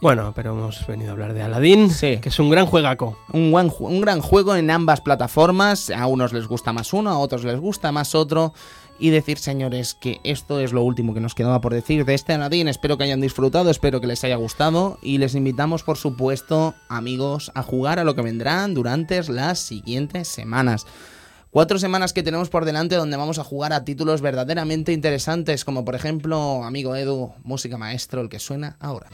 Bueno, 0.00 0.32
pero 0.32 0.52
hemos 0.52 0.86
venido 0.86 1.10
a 1.10 1.12
hablar 1.14 1.34
de 1.34 1.42
Aladdin, 1.42 1.90
Sí. 1.90 2.18
que 2.18 2.28
es 2.28 2.38
un 2.38 2.50
gran 2.50 2.66
juegaco. 2.66 3.18
Un, 3.32 3.50
buen, 3.50 3.68
ju- 3.68 3.88
un 3.88 4.00
gran 4.00 4.20
juego 4.20 4.54
en 4.54 4.70
ambas 4.70 5.00
plataformas. 5.00 5.90
A 5.90 6.06
unos 6.06 6.32
les 6.32 6.46
gusta 6.46 6.72
más 6.72 6.92
uno, 6.92 7.10
a 7.10 7.18
otros 7.18 7.42
les 7.44 7.58
gusta 7.58 7.90
más 7.90 8.14
otro. 8.14 8.52
Y 8.98 9.10
decir, 9.10 9.38
señores, 9.38 9.94
que 9.94 10.20
esto 10.24 10.60
es 10.60 10.72
lo 10.72 10.82
último 10.82 11.14
que 11.14 11.20
nos 11.20 11.34
quedaba 11.34 11.60
por 11.60 11.72
decir 11.72 12.04
de 12.04 12.14
este 12.14 12.32
Aladdin. 12.32 12.66
Espero 12.66 12.98
que 12.98 13.04
hayan 13.04 13.20
disfrutado, 13.20 13.70
espero 13.70 14.00
que 14.00 14.08
les 14.08 14.24
haya 14.24 14.36
gustado. 14.36 14.98
Y 15.02 15.18
les 15.18 15.34
invitamos, 15.34 15.84
por 15.84 15.96
supuesto, 15.96 16.74
amigos, 16.88 17.52
a 17.54 17.62
jugar 17.62 17.98
a 17.98 18.04
lo 18.04 18.14
que 18.14 18.22
vendrán 18.22 18.74
durante 18.74 19.22
las 19.24 19.60
siguientes 19.60 20.28
semanas. 20.28 20.86
Cuatro 21.50 21.78
semanas 21.78 22.12
que 22.12 22.22
tenemos 22.22 22.50
por 22.50 22.64
delante 22.64 22.96
donde 22.96 23.16
vamos 23.16 23.38
a 23.38 23.44
jugar 23.44 23.72
a 23.72 23.84
títulos 23.84 24.20
verdaderamente 24.20 24.92
interesantes, 24.92 25.64
como 25.64 25.84
por 25.84 25.94
ejemplo, 25.94 26.62
amigo 26.64 26.94
Edu, 26.94 27.32
música 27.42 27.78
maestro, 27.78 28.20
el 28.20 28.28
que 28.28 28.38
suena 28.38 28.76
ahora. 28.80 29.08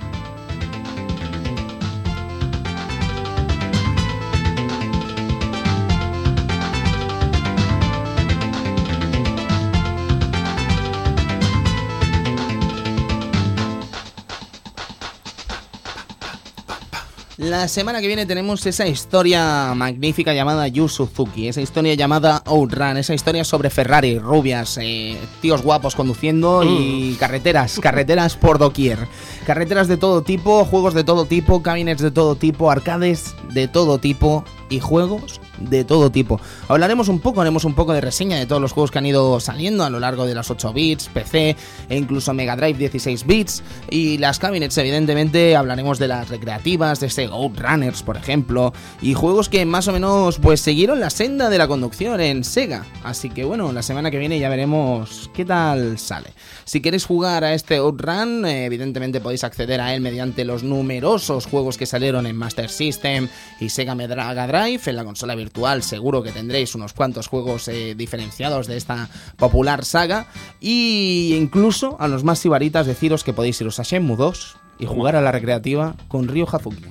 La 17.44 17.68
semana 17.68 18.00
que 18.00 18.06
viene 18.06 18.24
tenemos 18.24 18.64
esa 18.64 18.86
historia 18.86 19.74
magnífica 19.74 20.32
llamada 20.32 20.66
Yu 20.66 20.88
Suzuki, 20.88 21.46
esa 21.46 21.60
historia 21.60 21.92
llamada 21.92 22.42
Outrun, 22.46 22.96
esa 22.96 23.12
historia 23.12 23.44
sobre 23.44 23.68
Ferrari, 23.68 24.18
rubias, 24.18 24.78
eh, 24.80 25.18
tíos 25.42 25.60
guapos 25.60 25.94
conduciendo 25.94 26.64
y 26.64 27.16
carreteras, 27.20 27.78
carreteras 27.82 28.38
por 28.38 28.56
doquier. 28.56 28.98
Carreteras 29.44 29.88
de 29.88 29.98
todo 29.98 30.22
tipo, 30.22 30.64
juegos 30.64 30.94
de 30.94 31.04
todo 31.04 31.26
tipo, 31.26 31.62
cabinets 31.62 32.00
de 32.00 32.10
todo 32.10 32.34
tipo, 32.34 32.70
arcades 32.70 33.34
de 33.52 33.68
todo 33.68 33.98
tipo 33.98 34.42
y 34.70 34.80
juegos 34.80 35.38
de 35.58 35.84
todo 35.84 36.10
tipo. 36.10 36.40
Hablaremos 36.68 37.08
un 37.08 37.20
poco, 37.20 37.40
haremos 37.40 37.64
un 37.64 37.74
poco 37.74 37.92
de 37.92 38.00
reseña 38.00 38.38
de 38.38 38.46
todos 38.46 38.60
los 38.60 38.72
juegos 38.72 38.90
que 38.90 38.98
han 38.98 39.06
ido 39.06 39.40
saliendo 39.40 39.84
a 39.84 39.90
lo 39.90 40.00
largo 40.00 40.26
de 40.26 40.34
las 40.34 40.50
8 40.50 40.72
bits, 40.72 41.08
PC 41.08 41.56
e 41.88 41.96
incluso 41.96 42.32
Mega 42.34 42.56
Drive 42.56 42.78
16 42.78 43.26
bits. 43.26 43.62
Y 43.90 44.18
las 44.18 44.38
cabinets, 44.38 44.76
evidentemente, 44.78 45.56
hablaremos 45.56 45.98
de 45.98 46.08
las 46.08 46.28
recreativas, 46.28 47.00
de 47.00 47.10
Sega 47.10 47.34
Runners, 47.34 48.02
por 48.02 48.16
ejemplo, 48.16 48.72
y 49.00 49.14
juegos 49.14 49.48
que 49.48 49.64
más 49.64 49.88
o 49.88 49.92
menos 49.92 50.38
pues 50.38 50.60
siguieron 50.60 51.00
la 51.00 51.10
senda 51.10 51.50
de 51.50 51.58
la 51.58 51.68
conducción 51.68 52.20
en 52.20 52.44
Sega. 52.44 52.84
Así 53.02 53.30
que 53.30 53.44
bueno, 53.44 53.72
la 53.72 53.82
semana 53.82 54.10
que 54.10 54.18
viene 54.18 54.38
ya 54.38 54.48
veremos 54.48 55.30
qué 55.34 55.44
tal 55.44 55.98
sale. 55.98 56.30
Si 56.64 56.80
queréis 56.80 57.04
jugar 57.04 57.44
a 57.44 57.54
este 57.54 57.76
Outrun, 57.76 58.44
evidentemente 58.46 59.20
podéis 59.20 59.44
acceder 59.44 59.80
a 59.80 59.94
él 59.94 60.00
mediante 60.00 60.44
los 60.44 60.62
numerosos 60.62 61.46
juegos 61.46 61.76
que 61.76 61.86
salieron 61.86 62.26
en 62.26 62.36
Master 62.36 62.70
System 62.70 63.28
y 63.60 63.68
Sega 63.68 63.94
Mega 63.94 64.46
Drive. 64.46 64.82
En 64.86 64.96
la 64.96 65.04
consola 65.04 65.34
virtual 65.44 65.82
seguro 65.82 66.22
que 66.22 66.32
tendréis 66.32 66.74
unos 66.74 66.94
cuantos 66.94 67.28
juegos 67.28 67.68
eh, 67.68 67.94
diferenciados 67.94 68.66
de 68.66 68.76
esta 68.76 69.08
popular 69.36 69.84
saga. 69.84 70.26
Y 70.60 71.34
incluso 71.36 71.96
a 72.00 72.08
los 72.08 72.24
más 72.24 72.38
sibaritas 72.38 72.86
deciros 72.86 73.24
que 73.24 73.32
podéis 73.32 73.60
iros 73.60 73.78
a 73.78 73.82
Shenmue 73.82 74.16
2 74.16 74.56
y 74.78 74.86
jugar 74.86 75.16
a 75.16 75.20
la 75.20 75.32
recreativa 75.32 75.94
con 76.08 76.28
Ryo 76.28 76.46
Hazuki. 76.50 76.84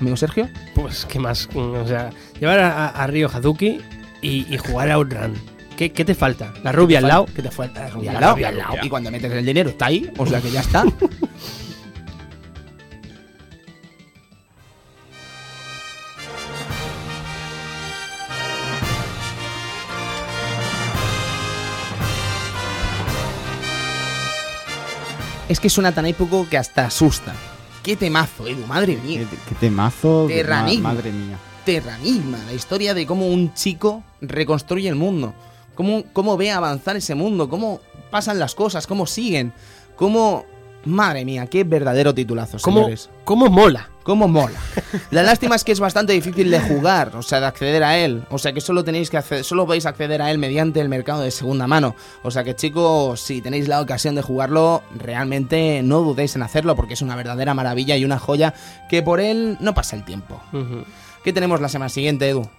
Amigo 0.00 0.16
Sergio. 0.16 0.48
Pues, 0.74 1.04
¿qué 1.04 1.18
más? 1.18 1.48
O 1.54 1.86
sea, 1.86 2.10
llevar 2.40 2.60
a, 2.60 2.88
a 2.88 3.06
Ryo 3.06 3.28
Hazuki 3.28 3.78
y, 4.22 4.46
y 4.52 4.56
jugar 4.56 4.90
a 4.90 4.94
Outrun. 4.94 5.34
¿Qué, 5.76 5.92
¿Qué 5.92 6.04
te 6.04 6.14
falta? 6.14 6.52
¿La 6.62 6.72
rubia 6.72 6.98
al 6.98 7.08
lado? 7.08 7.26
¿Qué 7.34 7.42
te 7.42 7.50
falta? 7.50 7.80
La 7.80 7.90
rubia, 7.90 8.12
al 8.12 8.20
la 8.20 8.32
rubia 8.32 8.48
al 8.48 8.58
lado. 8.58 8.74
Y 8.82 8.88
cuando 8.88 9.10
metes 9.10 9.30
el 9.32 9.44
dinero 9.44 9.70
está 9.70 9.86
ahí, 9.86 10.10
o 10.16 10.26
sea 10.26 10.40
que 10.40 10.50
ya 10.50 10.60
está. 10.60 10.84
Es 25.50 25.58
que 25.58 25.68
suena 25.68 25.92
tan 25.92 26.06
épico 26.06 26.46
que 26.48 26.56
hasta 26.56 26.86
asusta. 26.86 27.34
Qué 27.82 27.96
temazo, 27.96 28.46
Edu, 28.46 28.64
madre 28.66 28.96
mía. 29.04 29.26
Qué, 29.28 29.36
qué 29.48 29.54
temazo. 29.56 30.26
Terranigma. 30.28 30.90
ma- 30.90 30.94
madre 30.94 31.10
mía. 31.10 31.36
Terranigma, 31.64 32.38
la 32.46 32.52
historia 32.52 32.94
de 32.94 33.04
cómo 33.04 33.26
un 33.26 33.52
chico 33.54 34.02
reconstruye 34.20 34.88
el 34.88 34.94
mundo, 34.94 35.34
cómo, 35.74 36.04
cómo 36.12 36.36
ve 36.36 36.50
avanzar 36.52 36.96
ese 36.96 37.14
mundo, 37.14 37.48
cómo 37.48 37.80
pasan 38.10 38.38
las 38.38 38.54
cosas, 38.54 38.86
cómo 38.86 39.06
siguen, 39.06 39.52
cómo... 39.96 40.46
Madre 40.86 41.26
mía, 41.26 41.46
qué 41.46 41.62
verdadero 41.64 42.14
titulazo, 42.14 42.56
¿Cómo, 42.62 42.78
señores. 42.78 43.10
¿Cómo 43.30 43.48
mola? 43.48 43.88
Cómo 44.02 44.26
mola. 44.26 44.58
La 45.12 45.22
lástima 45.22 45.54
es 45.54 45.62
que 45.62 45.70
es 45.70 45.78
bastante 45.78 46.12
difícil 46.12 46.50
de 46.50 46.58
jugar, 46.58 47.14
o 47.14 47.22
sea, 47.22 47.38
de 47.38 47.46
acceder 47.46 47.84
a 47.84 47.96
él. 47.96 48.24
O 48.28 48.38
sea, 48.38 48.52
que 48.52 48.60
solo 48.60 48.82
tenéis 48.82 49.08
que 49.08 49.18
acceder, 49.18 49.44
solo 49.44 49.68
a 49.70 49.88
acceder 49.88 50.20
a 50.20 50.32
él 50.32 50.38
mediante 50.38 50.80
el 50.80 50.88
mercado 50.88 51.22
de 51.22 51.30
segunda 51.30 51.68
mano. 51.68 51.94
O 52.24 52.32
sea, 52.32 52.42
que 52.42 52.56
chicos, 52.56 53.20
si 53.20 53.40
tenéis 53.40 53.68
la 53.68 53.80
ocasión 53.80 54.16
de 54.16 54.22
jugarlo, 54.22 54.82
realmente 54.96 55.80
no 55.84 56.00
dudéis 56.00 56.34
en 56.34 56.42
hacerlo 56.42 56.74
porque 56.74 56.94
es 56.94 57.02
una 57.02 57.14
verdadera 57.14 57.54
maravilla 57.54 57.96
y 57.96 58.04
una 58.04 58.18
joya 58.18 58.52
que 58.88 59.00
por 59.00 59.20
él 59.20 59.58
no 59.60 59.74
pasa 59.74 59.94
el 59.94 60.04
tiempo. 60.04 60.42
¿Qué 61.22 61.32
tenemos 61.32 61.60
la 61.60 61.68
semana 61.68 61.88
siguiente, 61.88 62.28
Edu? 62.28 62.50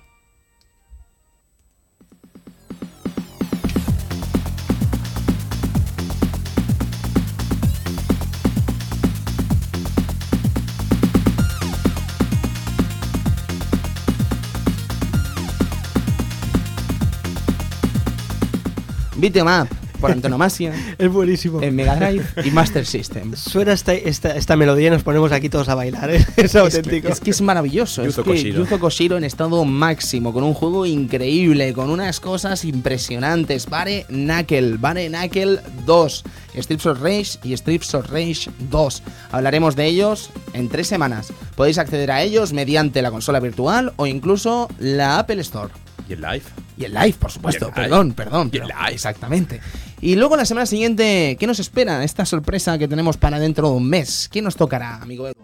Beat 19.21 19.35
'em 19.37 19.45
up, 19.45 19.67
por 19.99 20.09
antonomasia, 20.11 20.73
Es 20.97 21.09
buenísimo. 21.11 21.61
en 21.61 21.75
Mega 21.75 21.95
Drive 21.95 22.25
y 22.43 22.49
Master 22.49 22.87
System. 22.87 23.35
Suena 23.35 23.71
esta, 23.73 23.93
esta, 23.93 24.35
esta 24.35 24.55
melodía 24.55 24.87
y 24.87 24.89
nos 24.89 25.03
ponemos 25.03 25.31
aquí 25.31 25.47
todos 25.47 25.69
a 25.69 25.75
bailar. 25.75 26.09
¿eh? 26.09 26.25
Es 26.37 26.55
auténtico. 26.55 27.07
Es 27.07 27.19
que 27.19 27.29
es 27.29 27.39
maravilloso. 27.41 28.03
Yuzo 28.03 28.21
es 28.21 28.25
que 28.25 28.31
Koshiro. 28.31 28.63
Yuzo 28.63 28.79
Koshiro 28.79 29.17
en 29.17 29.23
estado 29.23 29.63
máximo, 29.63 30.33
con 30.33 30.43
un 30.43 30.55
juego 30.55 30.87
increíble, 30.87 31.71
con 31.73 31.91
unas 31.91 32.19
cosas 32.19 32.65
impresionantes. 32.65 33.67
Bare 33.67 34.05
Knuckle, 34.09 34.77
Bare 34.77 35.07
Knuckle 35.07 35.59
2, 35.85 36.23
Strips 36.57 36.85
of 36.87 36.99
Rage 36.99 37.37
y 37.43 37.53
Strips 37.55 37.93
of 37.93 38.09
Rage 38.09 38.49
2. 38.71 39.03
Hablaremos 39.31 39.75
de 39.75 39.85
ellos 39.85 40.31
en 40.53 40.67
tres 40.67 40.87
semanas. 40.87 41.31
Podéis 41.55 41.77
acceder 41.77 42.09
a 42.09 42.23
ellos 42.23 42.53
mediante 42.53 43.03
la 43.03 43.11
consola 43.11 43.39
virtual 43.39 43.93
o 43.97 44.07
incluso 44.07 44.67
la 44.79 45.19
Apple 45.19 45.41
Store. 45.41 45.71
¿Y 46.11 46.13
el 46.13 46.21
live? 46.21 46.43
Y 46.77 46.83
el 46.83 46.93
live, 46.93 47.15
por 47.17 47.31
supuesto. 47.31 47.67
Live. 47.67 47.75
Perdón, 47.75 48.11
perdón. 48.11 48.49
Y 48.51 48.57
el 48.57 48.63
pero- 48.63 48.79
live. 48.79 48.93
Exactamente. 48.93 49.61
Y 50.01 50.15
luego 50.15 50.35
la 50.35 50.43
semana 50.43 50.65
siguiente, 50.65 51.37
¿qué 51.39 51.47
nos 51.47 51.59
espera? 51.59 52.03
Esta 52.03 52.25
sorpresa 52.25 52.77
que 52.77 52.89
tenemos 52.89 53.15
para 53.15 53.39
dentro 53.39 53.69
de 53.69 53.75
un 53.75 53.87
mes. 53.87 54.27
¿Qué 54.29 54.41
nos 54.41 54.57
tocará, 54.57 54.95
amigo 54.97 55.27
Edu? 55.27 55.35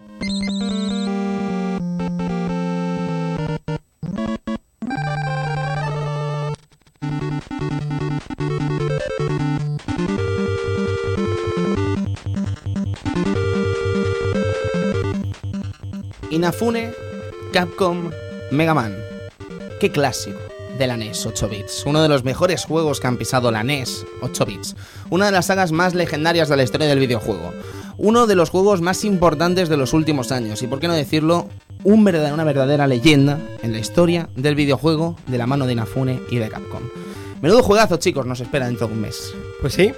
Inafune, 16.29 16.91
Capcom, 17.53 18.11
Mega 18.51 18.73
Man. 18.73 18.95
Qué 19.79 19.91
clásico 19.91 20.46
de 20.77 20.87
la 20.87 20.97
NES 20.97 21.25
8 21.25 21.49
bits. 21.49 21.83
Uno 21.85 22.01
de 22.01 22.09
los 22.09 22.23
mejores 22.23 22.65
juegos 22.65 22.99
que 22.99 23.07
han 23.07 23.17
pisado 23.17 23.51
la 23.51 23.63
NES 23.63 24.05
8 24.21 24.45
bits. 24.45 24.75
Una 25.09 25.27
de 25.27 25.31
las 25.31 25.47
sagas 25.47 25.71
más 25.71 25.93
legendarias 25.93 26.49
de 26.49 26.57
la 26.57 26.63
historia 26.63 26.87
del 26.87 26.99
videojuego. 26.99 27.53
Uno 27.97 28.27
de 28.27 28.35
los 28.35 28.49
juegos 28.49 28.81
más 28.81 29.03
importantes 29.03 29.69
de 29.69 29.77
los 29.77 29.93
últimos 29.93 30.31
años. 30.31 30.61
Y 30.61 30.67
por 30.67 30.79
qué 30.79 30.87
no 30.87 30.93
decirlo, 30.93 31.47
un 31.83 32.07
una 32.07 32.43
verdadera 32.43 32.87
leyenda 32.87 33.39
en 33.61 33.71
la 33.71 33.79
historia 33.79 34.29
del 34.35 34.55
videojuego 34.55 35.15
de 35.27 35.37
la 35.37 35.47
mano 35.47 35.65
de 35.65 35.73
Inafune 35.73 36.21
y 36.29 36.37
de 36.37 36.49
Capcom. 36.49 36.83
Menudo 37.41 37.63
juegazo, 37.63 37.97
chicos, 37.97 38.25
nos 38.25 38.39
espera 38.39 38.65
dentro 38.65 38.87
de 38.87 38.93
un 38.93 39.01
mes. 39.01 39.33
Pues 39.61 39.73
sí, 39.73 39.93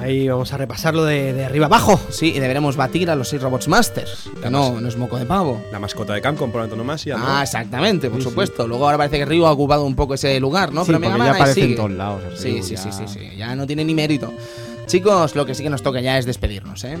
ahí 0.00 0.28
vamos 0.28 0.52
a 0.52 0.56
repasarlo 0.56 1.04
de, 1.04 1.32
de 1.32 1.44
arriba 1.44 1.66
abajo. 1.66 2.00
Sí, 2.10 2.32
y 2.34 2.38
deberemos 2.40 2.76
batir 2.76 3.10
a 3.10 3.14
los 3.16 3.28
6 3.28 3.42
Robots 3.42 3.68
Masters. 3.68 4.30
Que 4.42 4.50
no, 4.50 4.80
no 4.80 4.88
es 4.88 4.96
moco 4.96 5.18
de 5.18 5.26
pavo. 5.26 5.62
La 5.72 5.78
mascota 5.78 6.14
de 6.14 6.20
Capcom 6.20 6.50
por 6.50 6.60
antonomasia, 6.62 7.16
¿no? 7.16 7.24
Ah, 7.26 7.42
exactamente, 7.42 8.10
por 8.10 8.22
supuesto. 8.22 8.66
Luego 8.66 8.84
ahora 8.84 8.98
parece 8.98 9.18
que 9.18 9.24
Ryu 9.24 9.46
ha 9.46 9.52
ocupado 9.52 9.84
un 9.84 9.94
poco 9.96 10.14
ese 10.14 10.38
lugar, 10.40 10.72
¿no? 10.72 10.82
Sí, 10.84 10.88
Pero 10.92 11.00
porque 11.00 11.18
Man 11.18 11.26
ya 11.26 11.32
ahí 11.34 11.40
aparece 11.40 11.60
en 11.60 11.66
sigue. 11.66 11.76
todos 11.76 11.90
lados. 11.92 12.22
el 12.30 12.36
Sí, 12.38 12.52
Ryu, 12.52 12.62
sí, 12.62 12.76
sí, 12.76 12.88
sí, 12.92 13.04
sí, 13.08 13.36
ya 13.36 13.54
no 13.54 13.66
tiene 13.66 13.84
ni 13.84 13.94
mérito. 13.94 14.32
Chicos, 14.86 15.34
lo 15.34 15.46
que 15.46 15.54
sí 15.54 15.62
que 15.62 15.70
nos 15.70 15.82
toca 15.82 16.00
ya 16.00 16.18
es 16.18 16.26
despedirnos, 16.26 16.84
¿eh? 16.84 16.98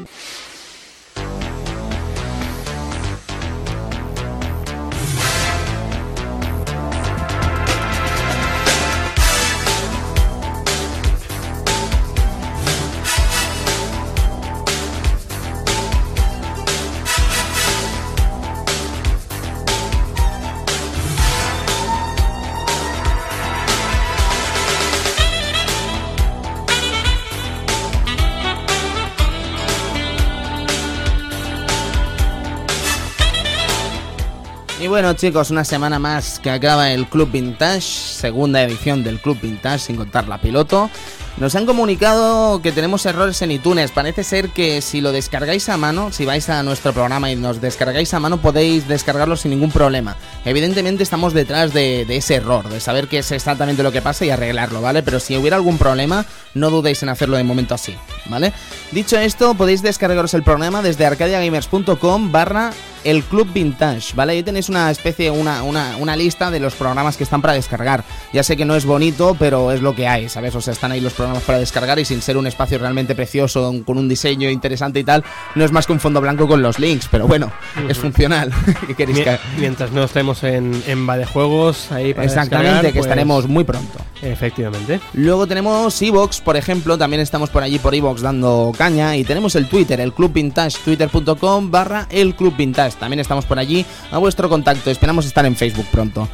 Bueno 35.04 35.18
chicos, 35.18 35.50
una 35.50 35.64
semana 35.66 35.98
más 35.98 36.38
que 36.38 36.48
acaba 36.48 36.90
el 36.90 37.06
Club 37.06 37.30
Vintage, 37.30 37.82
segunda 37.82 38.62
edición 38.62 39.04
del 39.04 39.20
Club 39.20 39.38
Vintage 39.38 39.80
sin 39.80 39.96
contar 39.96 40.28
la 40.28 40.38
piloto. 40.38 40.88
Nos 41.36 41.54
han 41.56 41.66
comunicado 41.66 42.62
que 42.62 42.72
tenemos 42.72 43.04
errores 43.04 43.42
en 43.42 43.50
iTunes. 43.50 43.90
Parece 43.90 44.24
ser 44.24 44.48
que 44.48 44.80
si 44.80 45.02
lo 45.02 45.12
descargáis 45.12 45.68
a 45.68 45.76
mano, 45.76 46.10
si 46.10 46.24
vais 46.24 46.48
a 46.48 46.62
nuestro 46.62 46.94
programa 46.94 47.30
y 47.30 47.36
nos 47.36 47.60
descargáis 47.60 48.14
a 48.14 48.20
mano, 48.20 48.40
podéis 48.40 48.88
descargarlo 48.88 49.36
sin 49.36 49.50
ningún 49.50 49.70
problema. 49.70 50.16
Evidentemente 50.46 51.02
estamos 51.02 51.34
detrás 51.34 51.74
de, 51.74 52.06
de 52.06 52.16
ese 52.16 52.36
error, 52.36 52.66
de 52.70 52.80
saber 52.80 53.06
qué 53.06 53.18
es 53.18 53.30
exactamente 53.30 53.82
lo 53.82 53.92
que 53.92 54.00
pasa 54.00 54.24
y 54.24 54.30
arreglarlo, 54.30 54.80
¿vale? 54.80 55.02
Pero 55.02 55.20
si 55.20 55.36
hubiera 55.36 55.56
algún 55.56 55.76
problema, 55.76 56.24
no 56.54 56.70
dudéis 56.70 57.02
en 57.02 57.10
hacerlo 57.10 57.36
de 57.36 57.44
momento 57.44 57.74
así. 57.74 57.94
¿vale? 58.26 58.54
Dicho 58.92 59.18
esto, 59.18 59.54
podéis 59.54 59.82
descargaros 59.82 60.32
el 60.32 60.42
programa 60.42 60.80
desde 60.80 61.04
arcadiagamers.com 61.04 62.32
barra 62.32 62.72
el 63.04 63.22
Club 63.22 63.48
Vintage, 63.52 64.14
¿vale? 64.14 64.32
Ahí 64.32 64.42
tenéis 64.42 64.68
una 64.68 64.90
especie, 64.90 65.30
una, 65.30 65.62
una, 65.62 65.96
una, 65.98 66.16
lista 66.16 66.50
de 66.50 66.60
los 66.60 66.74
programas 66.74 67.16
que 67.16 67.24
están 67.24 67.42
para 67.42 67.54
descargar. 67.54 68.04
Ya 68.32 68.42
sé 68.42 68.56
que 68.56 68.64
no 68.64 68.74
es 68.76 68.84
bonito, 68.84 69.36
pero 69.38 69.72
es 69.72 69.82
lo 69.82 69.94
que 69.94 70.08
hay, 70.08 70.28
¿sabes? 70.28 70.54
O 70.54 70.60
sea, 70.60 70.72
están 70.72 70.92
ahí 70.92 71.00
los 71.00 71.12
programas 71.12 71.42
para 71.42 71.58
descargar 71.58 71.98
y 71.98 72.04
sin 72.04 72.22
ser 72.22 72.36
un 72.36 72.46
espacio 72.46 72.78
realmente 72.78 73.14
precioso, 73.14 73.74
con 73.84 73.98
un 73.98 74.08
diseño 74.08 74.48
interesante 74.50 75.00
y 75.00 75.04
tal, 75.04 75.24
no 75.54 75.64
es 75.64 75.72
más 75.72 75.86
que 75.86 75.92
un 75.92 76.00
fondo 76.00 76.20
blanco 76.20 76.48
con 76.48 76.62
los 76.62 76.78
links, 76.78 77.08
pero 77.10 77.26
bueno, 77.26 77.52
uh 77.76 77.80
-huh. 77.80 77.90
es 77.90 77.98
funcional. 77.98 78.52
¿Qué 78.86 78.94
queréis 78.94 79.20
que... 79.20 79.38
Mientras 79.58 79.92
no 79.92 80.04
estemos 80.04 80.42
en, 80.44 80.82
en 80.86 81.08
va 81.08 81.16
de 81.16 81.26
juegos, 81.26 81.92
ahí 81.92 82.14
para 82.14 82.26
Exactamente, 82.26 82.88
que 82.88 82.92
pues... 82.94 83.06
estaremos 83.06 83.48
muy 83.48 83.64
pronto. 83.64 83.98
Efectivamente. 84.22 85.00
Luego 85.12 85.46
tenemos 85.46 86.00
Evox, 86.00 86.40
por 86.40 86.56
ejemplo, 86.56 86.96
también 86.96 87.20
estamos 87.20 87.50
por 87.50 87.62
allí 87.62 87.78
por 87.78 87.94
Evox 87.94 88.22
dando 88.22 88.72
caña 88.76 89.16
y 89.16 89.24
tenemos 89.24 89.54
el 89.54 89.68
Twitter, 89.68 90.00
el 90.00 90.12
Club 90.12 90.32
Vintage, 90.32 90.78
twitter.com 90.84 91.70
barra 91.70 92.06
el 92.10 92.34
Club 92.34 92.56
Vintage. 92.56 92.93
También 92.98 93.20
estamos 93.20 93.44
por 93.44 93.58
allí 93.58 93.84
a 94.10 94.18
vuestro 94.18 94.48
contacto. 94.48 94.90
Esperamos 94.90 95.26
estar 95.26 95.44
en 95.46 95.56
Facebook 95.56 95.86
pronto. 95.90 96.28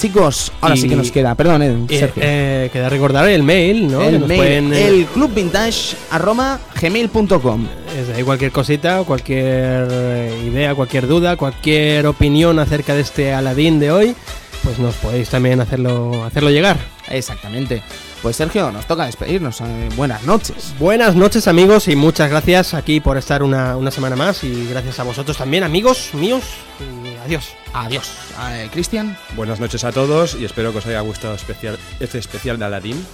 Chicos, 0.00 0.52
ahora 0.60 0.76
Y- 0.76 0.80
sí 0.82 0.88
que 0.88 0.94
nos 0.94 1.10
queda, 1.10 1.34
perdón, 1.34 1.60
eh, 1.62 1.76
Eh, 1.88 1.98
Sergio. 1.98 2.22
eh, 2.24 2.70
queda 2.72 2.88
recordar 2.88 3.28
el 3.28 3.42
mail, 3.42 3.90
¿no? 3.90 4.00
El 4.02 4.20
mail, 4.20 4.38
pueden, 4.38 4.72
eh, 4.72 4.86
el 4.86 5.06
clubvintage 5.06 5.96
arroba 6.12 6.60
gmail.com. 6.80 7.66
Ahí 8.14 8.22
cualquier 8.22 8.52
cosita, 8.52 9.02
cualquier 9.02 9.88
eh, 9.90 10.42
idea, 10.46 10.76
cualquier 10.76 11.08
duda, 11.08 11.36
cualquier 11.36 12.06
opinión 12.06 12.60
acerca 12.60 12.94
de 12.94 13.00
este 13.00 13.32
Aladín 13.34 13.80
de 13.80 13.90
hoy, 13.90 14.14
pues 14.62 14.78
nos 14.78 14.94
podéis 14.94 15.30
también 15.30 15.60
hacerlo, 15.60 16.24
hacerlo 16.24 16.50
llegar. 16.50 16.78
Exactamente. 17.08 17.82
Pues 18.22 18.36
Sergio, 18.36 18.72
nos 18.72 18.86
toca 18.86 19.06
despedirnos. 19.06 19.60
eh, 19.60 19.88
buenas 19.96 20.24
noches. 20.24 20.74
Buenas 20.78 21.14
noches 21.14 21.46
amigos 21.46 21.86
y 21.86 21.94
muchas 21.94 22.28
gracias 22.28 22.74
aquí 22.74 23.00
por 23.00 23.16
estar 23.16 23.42
una, 23.44 23.76
una 23.76 23.90
semana 23.92 24.16
más 24.16 24.42
y 24.42 24.66
gracias 24.68 24.98
a 24.98 25.04
vosotros 25.04 25.36
también 25.36 25.62
amigos 25.62 26.10
míos 26.14 26.42
y 26.80 27.14
adiós. 27.24 27.50
Adiós. 27.72 28.10
Eh, 28.50 28.68
Cristian. 28.72 29.16
Buenas 29.36 29.60
noches 29.60 29.84
a 29.84 29.92
todos 29.92 30.34
y 30.34 30.44
espero 30.44 30.72
que 30.72 30.78
os 30.78 30.86
haya 30.86 31.00
gustado 31.00 31.34
especial, 31.34 31.78
este 32.00 32.18
especial 32.18 32.58
de 32.58 32.64
Aladdin. 32.64 33.06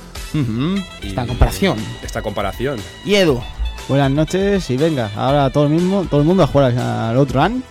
Esta 1.03 1.27
comparación. 1.27 1.77
Esta 2.03 2.23
comparación. 2.23 2.81
Y 3.05 3.15
Edu. 3.17 3.41
Buenas 3.89 4.11
noches 4.11 4.71
y 4.71 4.79
venga, 4.79 5.11
ahora 5.15 5.51
todo 5.51 5.65
el 5.65 5.71
mismo, 5.71 6.07
todo 6.11 6.23
el 6.23 6.27
mundo 6.27 6.43
a 6.43 6.47
jugar 6.47 6.77
al 6.79 7.19
otro 7.19 7.43
run. 7.43 7.63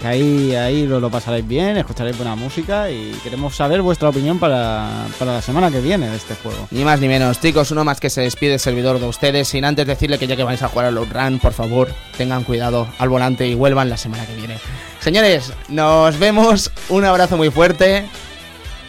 Que 0.00 0.06
ahí, 0.06 0.54
ahí 0.54 0.86
lo, 0.86 1.00
lo 1.00 1.10
pasaréis 1.10 1.46
bien, 1.46 1.76
escucharéis 1.76 2.16
buena 2.16 2.36
música 2.36 2.88
y 2.90 3.10
queremos 3.22 3.56
saber 3.56 3.82
vuestra 3.82 4.08
opinión 4.08 4.38
para, 4.38 5.06
para 5.18 5.32
la 5.32 5.42
semana 5.42 5.70
que 5.70 5.80
viene 5.80 6.08
de 6.08 6.16
este 6.16 6.36
juego. 6.36 6.68
Ni 6.70 6.84
más 6.84 7.00
ni 7.00 7.08
menos, 7.08 7.40
chicos, 7.40 7.70
uno 7.72 7.82
más 7.84 7.98
que 7.98 8.08
se 8.08 8.20
despide 8.20 8.54
el 8.54 8.60
servidor 8.60 9.00
de 9.00 9.06
ustedes, 9.06 9.48
sin 9.48 9.64
antes 9.64 9.86
decirle 9.86 10.18
que 10.18 10.28
ya 10.28 10.36
que 10.36 10.44
vais 10.44 10.62
a 10.62 10.68
jugar 10.68 10.86
al 10.86 10.96
Run, 10.96 11.40
por 11.40 11.52
favor, 11.52 11.88
tengan 12.16 12.44
cuidado 12.44 12.86
al 12.98 13.08
volante 13.08 13.48
y 13.48 13.54
vuelvan 13.54 13.90
la 13.90 13.96
semana 13.96 14.24
que 14.24 14.36
viene. 14.36 14.58
Señores, 15.00 15.52
nos 15.68 16.18
vemos, 16.18 16.70
un 16.88 17.04
abrazo 17.04 17.36
muy 17.36 17.50
fuerte 17.50 18.04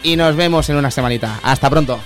y 0.04 0.16
nos 0.16 0.36
vemos 0.36 0.70
en 0.70 0.76
una 0.76 0.92
semanita. 0.92 1.40
Hasta 1.42 1.70
pronto. 1.70 2.00